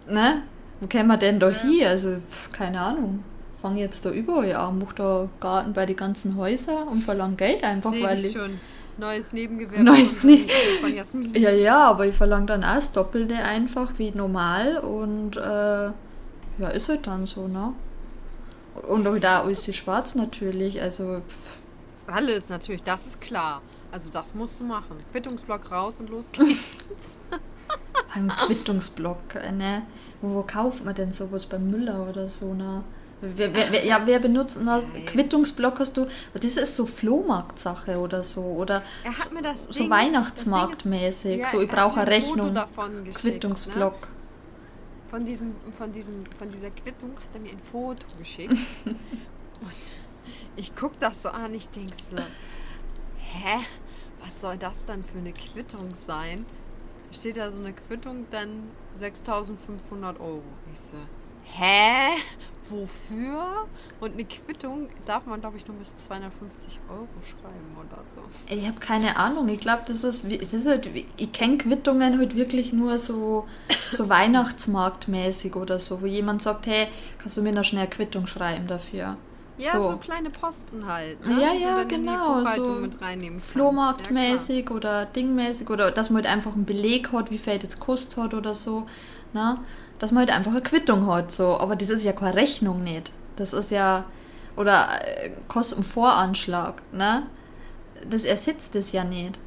ne? 0.08 0.44
Wo 0.80 0.88
kämen 0.88 1.08
wir 1.10 1.18
denn 1.18 1.40
da 1.40 1.50
Ja. 1.52 1.62
hier? 1.62 1.90
Also, 1.90 2.16
keine 2.52 2.80
Ahnung. 2.80 3.24
Fange 3.62 3.80
jetzt 3.80 4.06
da 4.06 4.12
überall 4.12 4.54
an, 4.54 4.80
mach 4.80 4.94
da 4.94 5.30
Garten 5.40 5.74
bei 5.74 5.86
den 5.86 5.96
ganzen 5.96 6.36
Häusern 6.36 6.88
und 6.88 7.02
verlange 7.04 7.36
Geld 7.36 7.64
einfach, 7.64 7.92
Sehe 7.92 8.04
weil 8.04 8.26
ich 8.26 8.32
schon. 8.32 8.60
Neues 8.98 9.34
Nebengewerbe 9.34 9.84
Neues 9.84 10.14
von, 10.14 10.30
Ne- 10.32 10.48
von 10.82 10.94
Jasmin. 10.94 11.34
Ja, 11.36 11.50
ja, 11.52 11.78
aber 11.90 12.06
ich 12.08 12.16
verlange 12.16 12.48
dann 12.48 12.64
auch 12.64 12.76
das 12.76 12.92
Doppelte 12.92 13.36
einfach 13.36 13.98
wie 13.98 14.12
normal 14.12 14.78
und 14.80 15.38
äh, 15.38 15.42
ja, 15.42 16.68
ist 16.74 16.90
halt 16.90 17.08
dann 17.08 17.26
so, 17.26 17.48
ne? 17.48 17.74
Und 18.88 19.08
auch 19.08 19.18
da 19.18 19.42
alles 19.42 19.64
die 19.64 19.74
schwarz 19.74 20.16
natürlich, 20.16 20.82
also 20.82 21.22
pff, 21.28 21.58
Alles 22.14 22.50
natürlich, 22.50 22.84
das 22.84 23.06
ist 23.06 23.22
klar. 23.22 23.62
Also 23.92 24.12
das 24.12 24.34
musst 24.36 24.60
du 24.60 24.64
machen. 24.64 24.98
Quittungsblock 25.12 25.72
raus 25.72 25.96
und 26.00 26.10
los 26.10 26.32
geht's. 26.32 27.18
beim 28.14 28.30
Quittungsblock, 28.30 29.36
äh, 29.36 29.52
ne? 29.52 29.84
Wo, 30.22 30.36
wo 30.36 30.44
kauft 30.44 30.84
man 30.86 30.96
denn 30.96 31.12
sowas 31.12 31.46
beim 31.46 31.70
Müller 31.70 32.08
oder 32.10 32.28
so, 32.30 32.54
ne? 32.54 32.84
Wer, 33.22 33.54
wer, 33.54 33.72
wer, 33.72 33.86
ja, 33.86 34.02
wer 34.06 34.20
benutzt? 34.20 34.60
Nein. 34.62 34.84
Quittungsblock 35.06 35.80
hast 35.80 35.96
du, 35.96 36.08
das 36.34 36.44
ist 36.58 36.76
so 36.76 36.86
Flohmarktsache 36.88 38.00
oder 38.00 38.24
so, 38.24 38.42
oder 38.42 38.82
Er 39.04 39.16
hat 39.18 39.32
mir 39.32 39.44
das 39.44 39.60
so 39.70 39.84
Ding- 39.84 39.92
Weihnachtsmarktmäßig, 39.92 41.40
ist- 41.42 41.52
so 41.52 41.58
ja, 41.58 41.64
ich 41.64 41.70
brauche 41.70 42.02
eine 42.02 42.10
Rechnung, 42.10 42.54
davon 42.54 43.04
geschickt, 43.04 43.18
Quittungsblock. 43.22 44.02
Ne? 44.02 44.08
Von, 45.12 45.26
diesem, 45.26 45.56
von, 45.78 45.92
diesem, 45.92 46.26
von 46.36 46.50
dieser 46.50 46.72
Quittung 46.72 47.12
hat 47.12 47.28
er 47.36 47.40
mir 47.42 47.52
ein 47.52 47.60
Foto 47.60 48.06
geschickt. 48.18 48.54
und 48.86 49.98
ich 50.56 50.74
guck 50.76 51.00
das 51.00 51.22
so 51.22 51.30
an, 51.30 51.54
ich 51.54 51.70
denk 51.70 51.90
so, 52.10 52.16
hä? 52.18 53.60
Was 54.24 54.42
soll 54.42 54.58
das 54.58 54.86
dann 54.86 55.04
für 55.04 55.18
eine 55.20 55.34
Quittung 55.34 55.90
sein? 56.08 56.46
Steht 57.12 57.38
da 57.38 57.52
so 57.52 57.60
eine 57.60 57.74
Quittung, 57.74 58.26
dann 58.32 58.64
6500 58.96 60.20
Euro. 60.20 60.42
Ich 60.74 60.80
so, 60.80 60.96
hä? 61.44 62.18
Wofür? 62.72 63.68
Und 64.00 64.14
eine 64.14 64.26
Quittung 64.26 64.90
darf 65.06 65.26
man, 65.26 65.42
glaube 65.42 65.58
ich, 65.58 65.68
nur 65.68 65.78
bis 65.78 65.96
250 65.96 66.80
Euro 66.90 67.08
schreiben 67.26 67.76
oder 67.78 68.02
so. 68.16 68.22
Ich 68.56 68.66
habe 68.68 68.80
keine 68.80 69.18
Ahnung. 69.18 69.48
Ich 69.50 69.60
glaube, 69.60 69.84
das 69.86 70.04
ist, 70.04 70.30
wie- 70.30 70.40
es 70.40 70.54
ist 70.54 70.68
halt, 70.68 70.90
ich 71.18 71.32
kenne 71.32 71.58
Quittungen 71.58 72.18
halt 72.18 72.36
wirklich 72.36 72.74
nur 72.74 72.98
so, 72.98 73.46
so 73.92 74.10
Weihnachtsmarktmäßig 74.10 75.56
oder 75.56 75.80
so, 75.80 76.02
wo 76.02 76.06
jemand 76.06 76.42
sagt, 76.42 76.66
hey, 76.68 76.88
kannst 77.20 77.38
du 77.38 77.42
mir 77.42 77.52
noch 77.52 77.64
schnell 77.66 77.82
eine 77.84 77.90
Quittung 77.90 78.26
schreiben 78.28 78.68
dafür? 78.68 79.18
Ja, 79.64 79.72
So. 79.74 79.92
so, 79.92 79.98
kleine 79.98 80.30
Posten 80.30 80.86
halt. 80.88 81.18
Ja, 81.26 81.36
Ne? 81.54 81.60
ja, 81.62 81.76
dann 81.78 81.88
genau, 81.88 82.46
so 82.56 82.70
mit 82.76 83.02
reinnehmen. 83.02 83.42
Flohmarktmäßig 83.42 84.70
oder 84.72 85.06
Dingmäßig 85.06 85.70
oder 85.70 85.92
dass 85.92 86.10
man 86.10 86.24
halt 86.24 86.34
einfach 86.34 86.54
einen 86.54 86.66
Beleg 86.66 87.12
hat, 87.12 87.32
wie 87.32 87.38
viel 87.38 87.54
jetzt 87.54 87.80
kostet 87.80 88.18
hat 88.18 88.34
oder 88.34 88.56
so. 88.56 88.86
Ne? 89.34 89.58
Dass 90.00 90.12
man 90.12 90.22
halt 90.26 90.36
einfach 90.36 90.52
eine 90.52 90.62
Quittung 90.62 91.08
hat. 91.08 91.32
So. 91.32 91.58
Aber 91.60 91.76
das 91.76 91.90
ist 91.90 92.04
ja 92.04 92.14
keine 92.14 92.36
Rechnung 92.36 92.84
nicht. 92.84 93.12
Das 93.36 93.54
ist 93.54 93.72
ja. 93.72 94.06
Oder 94.58 94.88
äh, 95.24 95.32
Kostenvoranschlag. 95.48 96.82
Ne? 96.92 97.24
Das 98.10 98.24
ersetzt 98.24 98.76
es 98.76 98.92
ja 98.92 99.04
nicht. 99.04 99.38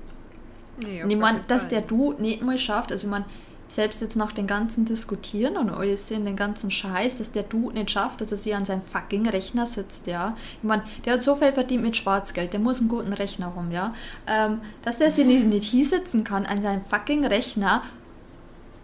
Ja. 0.83 1.05
Nee, 1.07 1.15
ich 1.15 1.21
meine, 1.21 1.41
dass 1.49 1.63
Fall. 1.63 1.71
der 1.71 1.81
Du 1.83 2.15
nicht 2.19 2.43
mal 2.43 2.59
schafft, 2.59 2.91
also 2.91 3.07
ich 3.07 3.11
meine, 3.11 3.25
selbst 3.75 4.01
jetzt 4.01 4.17
nach 4.17 4.33
den 4.33 4.47
ganzen 4.47 4.85
Diskutieren 4.85 5.57
und 5.57 5.71
alles 5.71 6.11
in 6.11 6.25
den 6.25 6.37
ganzen 6.37 6.71
Scheiß, 6.71 7.19
dass 7.19 7.33
der 7.33 7.43
Du 7.43 7.71
nicht 7.71 7.91
schafft, 7.91 8.21
dass 8.21 8.33
er 8.33 8.39
sich 8.39 8.55
an 8.55 8.65
seinem 8.65 8.83
fucking 8.83 9.29
Rechner 9.29 9.67
sitzt, 9.67 10.07
ja. 10.07 10.37
Ich 10.59 10.65
meine, 10.65 10.83
der 11.05 11.15
hat 11.15 11.23
so 11.23 11.37
viel 11.37 11.53
verdient 11.53 11.83
mit 11.83 11.97
Schwarzgeld, 11.97 12.53
der 12.53 12.61
muss 12.61 12.81
einen 12.81 12.89
guten 12.89 13.13
Rechner 13.13 13.55
haben, 13.55 13.71
ja. 13.71 13.95
Ähm, 14.27 14.61
dass 14.83 14.99
der 14.99 15.11
sich 15.11 15.27
nicht, 15.27 15.47
nicht 15.47 15.71
hinsetzen 15.71 16.25
kann 16.25 16.47
an 16.47 16.63
seinem 16.63 16.85
fucking 16.85 17.25
Rechner, 17.25 17.83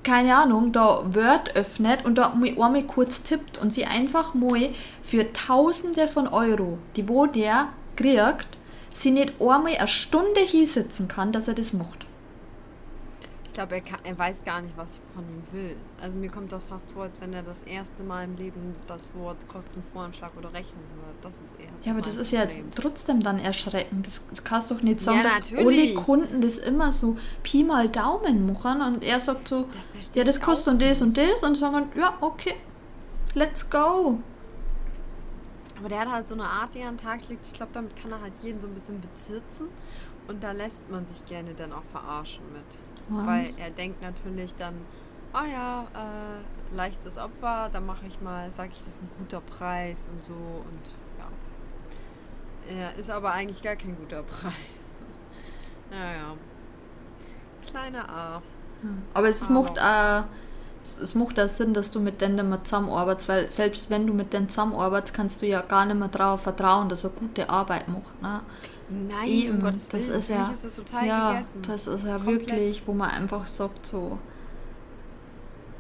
keine 0.03 0.35
Ahnung, 0.35 0.73
da 0.73 1.05
Word 1.15 1.55
öffnet 1.57 2.05
und 2.05 2.17
da 2.17 2.35
mal 2.35 2.49
einmal 2.49 2.85
kurz 2.85 3.23
tippt 3.23 3.59
und 3.59 3.75
sie 3.75 3.85
einfach 3.85 4.35
mal 4.35 4.71
für 5.03 5.33
Tausende 5.33 6.09
von 6.09 6.27
Euro, 6.29 6.79
die 6.97 7.09
wo 7.09 7.27
der 7.27 7.69
kriegt, 7.97 8.49
sie 8.95 9.11
nicht 9.11 9.35
einmal 9.41 9.77
eine 9.77 9.89
Stunde 9.89 10.41
hinsetzen 10.41 11.07
kann, 11.07 11.33
dass 11.33 11.49
er 11.49 11.55
das 11.55 11.73
macht. 11.73 12.07
Glaube, 13.61 13.75
er, 13.75 13.81
kann- 13.83 14.01
er 14.05 14.19
weiß 14.19 14.43
gar 14.43 14.63
nicht, 14.63 14.75
was 14.79 14.95
ich 14.95 15.01
von 15.15 15.23
ihm 15.29 15.43
will. 15.53 15.77
Also 16.01 16.17
mir 16.17 16.31
kommt 16.31 16.51
das 16.51 16.65
fast 16.65 16.91
vor, 16.93 17.03
als 17.03 17.21
wenn 17.21 17.35
er 17.35 17.43
das 17.43 17.63
erste 17.65 18.03
Mal 18.03 18.25
im 18.25 18.35
Leben 18.39 18.73
das 18.87 19.15
Wort 19.15 19.47
Kostenvoranschlag 19.49 20.31
oder 20.39 20.49
Rechnung 20.55 20.83
hört. 20.97 21.17
Das 21.21 21.43
ist 21.43 21.61
eher 21.61 21.69
Ja, 21.85 21.93
aber 21.93 22.01
das 22.01 22.17
ist 22.17 22.31
ja 22.33 22.47
Problem. 22.47 22.71
trotzdem 22.75 23.21
dann 23.23 23.39
erschreckend. 23.39 24.07
Das, 24.07 24.27
das 24.31 24.45
kannst 24.45 24.71
du 24.71 24.77
doch 24.77 24.83
nicht 24.83 25.01
sagen, 25.03 25.19
Ja, 25.19 25.39
dass 25.39 25.53
alle 25.53 25.93
Kunden 25.93 26.41
das 26.41 26.57
immer 26.57 26.91
so 26.91 27.19
Pi 27.43 27.63
mal 27.63 27.87
Daumen 27.91 28.47
machen 28.51 28.81
und 28.81 29.05
er 29.05 29.21
sagt 29.21 29.47
so, 29.49 29.67
Das 29.79 30.11
ja, 30.15 30.25
das 30.25 30.41
kostet 30.41 30.73
und 30.73 30.81
das 30.83 31.03
und 31.03 31.19
das 31.19 31.43
und 31.43 31.55
sagen, 31.57 31.91
ja, 31.99 32.17
okay, 32.23 32.55
let's 33.35 33.69
go. 33.69 34.21
Aber 35.79 35.89
der 35.91 36.01
hat 36.01 36.11
halt 36.11 36.27
so 36.27 36.33
eine 36.35 36.45
Art, 36.45 36.75
die 36.75 36.79
er 36.79 36.89
an 36.89 36.97
den 36.97 37.05
Tag 37.05 37.29
legt. 37.29 37.47
Ich 37.47 37.53
glaube, 37.53 37.73
damit 37.75 37.95
kann 37.95 38.11
er 38.11 38.23
halt 38.23 38.33
jeden 38.43 38.59
so 38.59 38.67
ein 38.69 38.73
bisschen 38.73 39.03
bezirzen. 39.03 39.67
Und 40.29 40.43
da 40.45 40.53
lässt 40.53 40.89
man 40.91 41.05
sich 41.07 41.25
gerne 41.27 41.53
dann 41.55 41.73
auch 41.73 41.83
verarschen 41.91 42.45
mit. 42.53 42.63
Was? 43.11 43.27
Weil 43.27 43.51
er 43.59 43.71
denkt 43.71 44.01
natürlich 44.03 44.55
dann, 44.55 44.75
ah 45.33 45.45
ja, 45.45 45.83
äh, 45.95 46.75
leichtes 46.75 47.17
Opfer, 47.19 47.69
da 47.73 47.81
mache 47.81 48.07
ich 48.07 48.21
mal, 48.21 48.51
sage 48.51 48.71
ich, 48.73 48.79
das 48.85 48.95
ist 48.95 49.03
ein 49.03 49.11
guter 49.19 49.41
Preis 49.41 50.09
und 50.13 50.25
so. 50.25 50.33
Und 50.33 50.91
ja. 51.19 52.75
Er 52.77 52.95
ist 52.99 53.11
aber 53.11 53.33
eigentlich 53.33 53.63
gar 53.63 53.77
kein 53.77 53.97
guter 53.97 54.23
Preis. 54.41 54.53
Naja. 55.91 56.37
Kleiner 57.69 58.09
A. 58.09 58.43
Aber 59.15 59.29
es 59.29 59.43
Aber- 59.43 59.53
macht 59.53 59.79
auch, 59.81 60.25
es- 60.85 60.99
es 60.99 61.15
macht 61.15 61.39
auch 61.39 61.49
Sinn, 61.49 61.75
dass 61.75 61.91
du 61.91 62.01
mit 62.01 62.21
denen 62.21 62.49
mehr 62.49 62.63
zusammenarbeitest, 62.65 63.29
weil 63.29 63.51
selbst 63.51 63.91
wenn 63.91 64.07
du 64.07 64.15
mit 64.15 64.33
denen 64.33 64.49
zusammenarbeitest, 64.49 65.15
kannst 65.15 65.43
du 65.43 65.47
ja 65.47 65.61
gar 65.63 65.85
nicht 65.85 65.99
mehr 65.99 66.09
darauf 66.09 66.43
vertrauen, 66.43 66.89
dass 66.89 67.05
er 67.05 67.11
gute 67.11 67.49
Arbeit 67.51 67.89
macht. 67.89 68.23
Ne? 68.23 68.41
Nein, 68.91 69.29
Eben, 69.29 69.57
um 69.57 69.63
Gottes 69.63 69.89
das 69.89 70.01
Willen. 70.09 70.19
ist 70.19 70.27
für 70.27 70.33
ja- 70.33 70.51
ist 70.51 70.65
das 70.65 70.75
total 70.77 71.07
ja, 71.07 71.33
gegessen. 71.33 71.63
das 71.63 71.87
ist 71.87 72.05
ja 72.05 72.17
Komplett. 72.17 72.41
wirklich, 72.51 72.83
wo 72.87 72.93
man 72.93 73.11
einfach 73.11 73.47
sagt 73.47 73.87
so, 73.87 74.19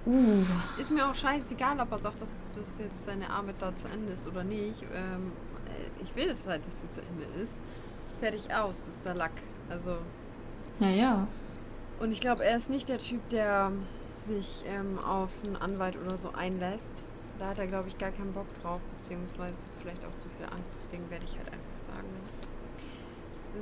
uh, 0.07 0.45
Ist 0.81 0.91
mir 0.91 1.07
auch 1.09 1.15
scheißegal, 1.15 1.79
ob 1.81 1.91
er 1.93 1.99
sagt, 1.99 2.21
dass 2.23 2.31
das 2.57 2.79
jetzt 2.79 3.05
seine 3.05 3.29
Arbeit 3.31 3.57
da 3.59 3.75
zu 3.77 3.89
Ende 3.89 4.13
ist 4.13 4.27
oder 4.27 4.45
nicht. 4.45 4.83
Ähm, 4.95 5.33
äh, 5.67 6.03
ich 6.03 6.15
will 6.17 6.29
das 6.29 6.39
halt, 6.47 6.67
dass 6.67 6.81
sie 6.81 6.89
zu 6.89 7.01
Ende 7.03 7.25
ist. 7.43 7.61
Fertig 8.21 8.53
aus, 8.55 8.89
ist 8.89 9.05
der 9.05 9.15
Lack. 9.15 9.33
Also, 9.69 9.97
ja, 10.79 10.89
ja. 10.89 11.27
und 12.01 12.13
ich 12.13 12.21
glaube, 12.21 12.45
er 12.45 12.57
ist 12.57 12.71
nicht 12.71 12.89
der 12.89 12.99
Typ, 12.99 13.29
der 13.31 13.73
sich 14.27 14.65
ähm, 14.67 14.99
auf 14.99 15.33
einen 15.47 15.57
Anwalt 15.57 15.97
oder 15.97 16.19
so 16.19 16.31
einlässt. 16.33 17.05
Da 17.39 17.49
hat 17.49 17.59
er, 17.59 17.67
glaube 17.67 17.89
ich, 17.89 17.97
gar 17.97 18.11
keinen 18.11 18.33
Bock 18.33 18.47
drauf, 18.63 18.81
beziehungsweise 18.99 19.65
vielleicht 19.79 20.05
auch 20.05 20.19
zu 20.19 20.29
viel 20.29 20.45
Angst. 20.47 20.71
Deswegen 20.75 21.09
werde 21.09 21.25
ich 21.25 21.37
halt 21.39 21.47
einfach 21.47 21.79
sagen, 21.87 22.09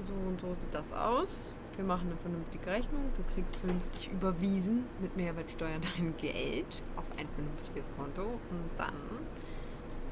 so 0.06 0.12
und 0.28 0.40
so 0.40 0.54
sieht 0.58 0.72
das 0.74 0.92
aus. 0.92 1.54
Wir 1.76 1.84
machen 1.84 2.08
eine 2.08 2.16
vernünftige 2.16 2.66
Rechnung. 2.66 3.02
Du 3.16 3.22
kriegst 3.34 3.56
vernünftig 3.56 4.10
überwiesen 4.12 4.84
mit 5.00 5.16
Mehrwertsteuer 5.16 5.78
dein 5.96 6.14
Geld 6.16 6.82
auf 6.96 7.04
ein 7.18 7.28
vernünftiges 7.28 7.90
Konto 7.96 8.22
und 8.22 8.70
dann 8.76 8.92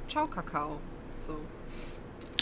ciao 0.08 0.26
Kakao. 0.26 0.78
So. 1.18 1.36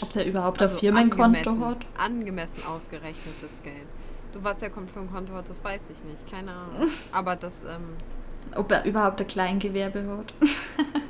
Ob 0.03 0.11
der 0.11 0.27
überhaupt 0.27 0.61
Also 0.61 0.75
ein 0.77 0.81
Firmenkonto 0.81 1.25
angemessen- 1.51 1.65
hat? 1.65 1.87
Angemessen 1.97 2.67
ausgerechnetes 2.67 3.63
Geld. 3.63 3.87
Du, 4.33 4.43
was 4.43 4.61
er 4.63 4.69
kommt 4.71 4.91
für 4.91 5.01
ein 5.01 5.11
Konto 5.11 5.33
hat, 5.35 5.49
das 5.49 5.63
weiß 5.65 5.91
ich 5.91 6.05
nicht. 6.05 6.31
Keine 6.31 6.51
Ahnung. 6.53 6.91
Aber 7.13 7.37
das, 7.37 7.63
ähm, 7.63 7.95
Ob 8.57 8.71
er 8.73 8.85
überhaupt 8.85 9.21
ein 9.21 9.27
Kleingewerbe 9.27 10.07
hat? 10.19 10.35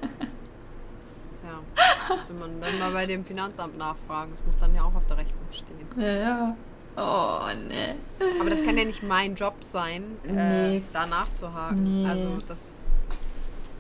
müsste 2.11 2.33
man 2.35 2.61
dann 2.61 2.79
mal 2.79 2.93
bei 2.93 3.07
dem 3.07 3.25
Finanzamt 3.25 3.77
nachfragen. 3.79 4.31
Das 4.33 4.45
muss 4.47 4.59
dann 4.59 4.75
ja 4.75 4.83
auch 4.83 4.95
auf 4.95 5.07
der 5.07 5.19
Rechnung 5.19 5.45
stehen. 5.51 5.87
Ja, 5.97 6.13
ja. 6.13 6.57
Oh, 6.97 7.41
ne. 7.69 7.97
Aber 8.41 8.51
das 8.51 8.63
kann 8.63 8.77
ja 8.79 8.85
nicht 8.85 9.03
mein 9.03 9.35
Job 9.35 9.55
sein, 9.61 10.05
äh, 10.29 10.33
Nee. 10.79 10.83
da 10.93 11.07
nachzuhaken. 11.07 12.03
Nee. 12.03 12.09
Also 12.09 12.39
das 12.47 12.65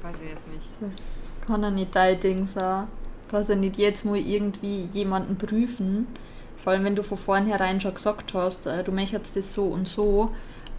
weiß 0.02 0.16
ich 0.22 0.30
jetzt 0.30 0.48
nicht. 0.48 0.70
Das 0.80 1.30
kann 1.46 1.62
ja 1.62 1.70
nicht 1.70 1.94
dein 1.94 2.18
Ding 2.20 2.46
sein. 2.46 2.88
Du 3.28 3.36
kannst 3.36 3.50
ja 3.50 3.56
nicht 3.56 3.76
jetzt 3.78 4.04
mal 4.04 4.16
irgendwie 4.16 4.88
jemanden 4.92 5.36
prüfen. 5.38 6.08
Vor 6.56 6.72
allem, 6.72 6.84
wenn 6.84 6.96
du 6.96 7.02
von 7.04 7.18
vornherein 7.18 7.80
schon 7.80 7.94
gesagt 7.94 8.34
hast, 8.34 8.66
äh, 8.66 8.82
du 8.82 8.90
möchtest 8.90 9.36
das 9.36 9.52
so 9.54 9.64
und 9.66 9.86
so, 9.86 10.32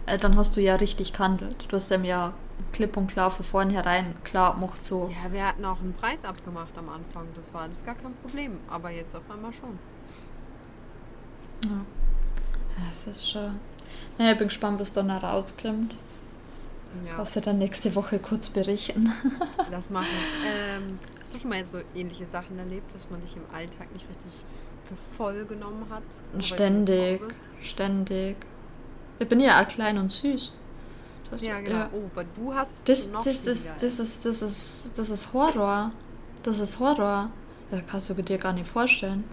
äh, 0.06 0.18
dann 0.18 0.36
hast 0.36 0.56
du 0.56 0.60
ja 0.60 0.74
richtig 0.76 1.12
gehandelt. 1.12 1.64
Du 1.68 1.76
hast 1.76 1.90
ihm 1.90 2.04
ja 2.04 2.34
klipp 2.76 2.96
und 2.96 3.06
klar 3.08 3.30
von 3.30 3.44
vornherein 3.44 4.14
klar 4.22 4.56
macht 4.56 4.84
so. 4.84 5.10
Ja, 5.10 5.32
wir 5.32 5.46
hatten 5.46 5.64
auch 5.64 5.80
einen 5.80 5.94
Preis 5.94 6.24
abgemacht 6.24 6.76
am 6.76 6.90
Anfang. 6.90 7.26
Das 7.34 7.52
war 7.54 7.62
alles 7.62 7.84
gar 7.84 7.94
kein 7.94 8.14
Problem. 8.16 8.58
Aber 8.68 8.90
jetzt 8.90 9.16
auf 9.16 9.28
einmal 9.30 9.52
schon. 9.52 9.78
Ja. 11.64 11.84
Das 12.88 13.06
ist 13.06 13.30
schon. 13.30 13.58
Naja, 14.18 14.32
ich 14.32 14.38
bin 14.38 14.48
gespannt, 14.48 14.78
was 14.78 14.92
dann 14.92 15.10
rauskommt. 15.10 15.96
Ja. 17.06 17.18
Was 17.18 17.34
wir 17.34 17.42
dann 17.42 17.58
nächste 17.58 17.94
Woche 17.94 18.18
kurz 18.18 18.50
berichten. 18.50 19.10
das 19.70 19.88
machen. 19.88 20.06
Ähm, 20.46 20.98
hast 21.18 21.34
du 21.34 21.38
schon 21.38 21.50
mal 21.50 21.64
so 21.64 21.78
ähnliche 21.94 22.26
Sachen 22.26 22.58
erlebt, 22.58 22.94
dass 22.94 23.08
man 23.08 23.22
dich 23.22 23.36
im 23.36 23.44
Alltag 23.54 23.90
nicht 23.92 24.06
richtig 24.08 24.44
für 24.84 24.96
voll 24.96 25.46
genommen 25.46 25.86
hat? 25.90 26.44
Ständig. 26.44 27.22
Ständig. 27.62 28.36
Ich 29.18 29.28
bin 29.28 29.40
ja 29.40 29.62
auch 29.62 29.68
klein 29.68 29.96
und 29.96 30.12
süß. 30.12 30.52
Das, 31.30 31.42
ja, 31.42 31.60
genau. 31.60 31.76
Ja. 31.76 31.90
Oh, 31.92 32.10
aber 32.12 32.24
du 32.24 32.54
hast 32.54 32.88
das, 32.88 33.10
noch 33.10 33.24
das 33.24 33.46
ist, 33.46 33.74
das 33.80 33.98
ist, 33.98 34.24
das 34.24 34.42
ist, 34.42 34.92
das 34.96 35.10
ist 35.10 35.32
Horror. 35.32 35.92
Das 36.42 36.60
ist 36.60 36.78
Horror. 36.78 37.30
Das 37.70 37.82
kannst 37.86 38.10
du 38.10 38.14
dir 38.14 38.38
gar 38.38 38.52
nicht 38.52 38.68
vorstellen, 38.68 39.24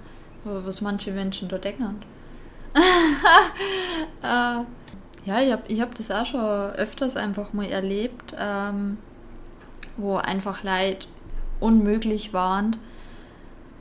was 0.44 0.82
manche 0.82 1.12
Menschen 1.12 1.50
da 1.50 1.58
denken. 1.58 2.02
äh, 4.24 4.26
ja, 4.26 4.66
ich 5.26 5.52
habe 5.52 5.64
ich 5.68 5.80
hab 5.80 5.94
das 5.96 6.10
auch 6.10 6.26
schon 6.26 6.42
öfters 6.42 7.16
einfach 7.16 7.54
mal 7.54 7.68
erlebt, 7.68 8.36
ähm, 8.38 8.98
wo 9.96 10.16
einfach 10.16 10.64
Leid 10.64 11.08
unmöglich 11.60 12.34
waren. 12.34 12.78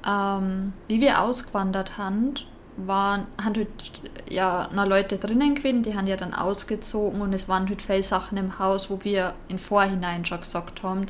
Ähm, 0.06 0.72
wie 0.88 1.00
wir 1.00 1.20
ausgewandert 1.20 1.96
haben, 1.96 2.34
waren, 2.76 3.26
haben 3.42 3.54
halt, 3.56 3.68
ja 4.28 4.68
noch 4.72 4.86
Leute 4.86 5.18
drinnen 5.18 5.54
gewesen, 5.54 5.82
die 5.82 5.94
haben 5.96 6.06
ja 6.06 6.16
dann 6.16 6.34
ausgezogen 6.34 7.20
und 7.20 7.32
es 7.32 7.48
waren 7.48 7.68
halt 7.68 7.82
viele 7.82 8.02
Sachen 8.02 8.38
im 8.38 8.58
Haus, 8.58 8.90
wo 8.90 8.98
wir 9.02 9.34
im 9.48 9.58
Vorhinein 9.58 10.24
schon 10.24 10.40
gesagt 10.40 10.82
haben, 10.82 11.06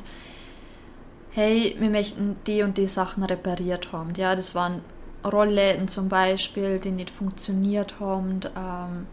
hey, 1.31 1.75
wir 1.79 1.89
möchten 1.89 2.35
die 2.45 2.63
und 2.63 2.77
die 2.77 2.87
Sachen 2.87 3.23
repariert 3.23 3.91
haben. 3.91 4.13
Ja, 4.15 4.35
das 4.35 4.53
waren 4.53 4.81
Rollläden 5.25 5.87
zum 5.87 6.09
Beispiel, 6.09 6.79
die 6.79 6.91
nicht 6.91 7.09
funktioniert 7.09 7.99
haben. 7.99 8.41
Ähm, 8.55 9.07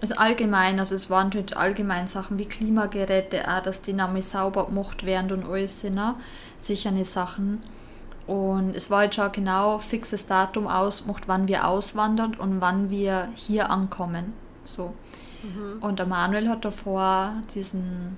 also 0.00 0.14
allgemein, 0.16 0.78
also 0.78 0.94
es 0.94 1.08
waren 1.08 1.32
halt 1.32 1.56
allgemein 1.56 2.06
Sachen 2.06 2.38
wie 2.38 2.46
Klimageräte, 2.46 3.48
auch, 3.48 3.62
dass 3.62 3.82
die 3.82 3.92
nämlich 3.92 4.26
sauber 4.26 4.66
gemacht 4.66 5.06
werden 5.06 5.32
und 5.32 5.50
alles 5.50 5.80
sind, 5.80 5.94
ne? 5.94 6.16
sicher 6.58 6.90
eine 6.90 7.04
Sachen. 7.04 7.62
Und 8.26 8.74
es 8.74 8.90
war 8.90 9.04
jetzt 9.04 9.14
schon 9.14 9.30
genau 9.30 9.78
fixes 9.78 10.26
Datum 10.26 10.66
ausgemacht, 10.66 11.28
wann 11.28 11.46
wir 11.46 11.68
auswandern 11.68 12.34
und 12.34 12.60
wann 12.60 12.90
wir 12.90 13.28
hier 13.34 13.70
ankommen. 13.70 14.32
So. 14.64 14.94
Mhm. 15.42 15.78
Und 15.80 15.98
der 15.98 16.06
Manuel 16.06 16.48
hat 16.48 16.64
davor 16.64 17.42
diesen 17.54 18.16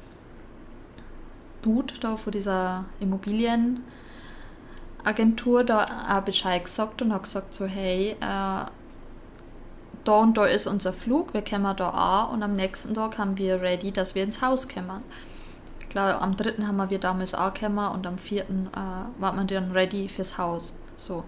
Dude 1.61 1.94
da 2.01 2.16
von 2.16 2.33
dieser 2.33 2.87
Immobilienagentur 3.01 5.64
da 5.64 5.85
auch 6.09 6.23
Bescheid 6.23 6.64
gesagt 6.64 7.03
und 7.03 7.12
hat 7.12 7.25
gesagt 7.25 7.53
so, 7.53 7.66
hey, 7.66 8.12
äh, 8.12 8.64
da 10.05 10.21
und 10.21 10.38
da 10.38 10.47
ist 10.47 10.66
unser 10.66 10.94
Flug, 10.94 11.35
wir 11.35 11.42
kommen 11.42 11.77
da 11.77 11.90
an 11.90 12.35
und 12.35 12.42
am 12.42 12.55
nächsten 12.55 12.94
Tag 12.94 13.18
haben 13.18 13.37
wir 13.37 13.61
ready, 13.61 13.92
dass 13.92 14.14
wir 14.14 14.23
ins 14.23 14.40
Haus 14.40 14.68
kommen. 14.68 15.03
Klar, 15.88 16.20
am 16.20 16.37
dritten 16.37 16.66
haben 16.66 16.90
wir 16.90 16.98
damals 16.98 17.35
angekommen 17.35 17.90
und 17.92 18.07
am 18.07 18.18
vierten 18.18 18.68
äh, 18.74 19.20
war 19.20 19.33
man 19.33 19.46
dann 19.46 19.72
ready 19.72 20.09
fürs 20.09 20.37
Haus. 20.37 20.72
So. 20.96 21.24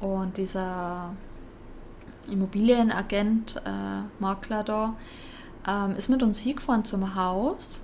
Und 0.00 0.36
dieser 0.36 1.14
Immobilienagent, 2.28 3.56
äh, 3.64 4.02
Makler 4.18 4.64
da, 4.64 4.94
ähm, 5.66 5.96
ist 5.96 6.08
mit 6.08 6.22
uns 6.22 6.38
hingefahren 6.38 6.84
zum 6.84 7.14
Haus. 7.14 7.80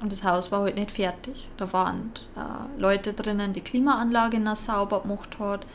Und 0.00 0.12
das 0.12 0.22
Haus 0.22 0.52
war 0.52 0.62
halt 0.62 0.76
nicht 0.76 0.92
fertig. 0.92 1.48
Da 1.56 1.72
waren 1.72 2.12
äh, 2.36 2.78
Leute 2.78 3.12
drinnen, 3.12 3.52
die 3.52 3.60
Klimaanlage 3.60 4.38
noch 4.38 4.56
sauber 4.56 5.00
gemacht 5.00 5.38
hat. 5.38 5.66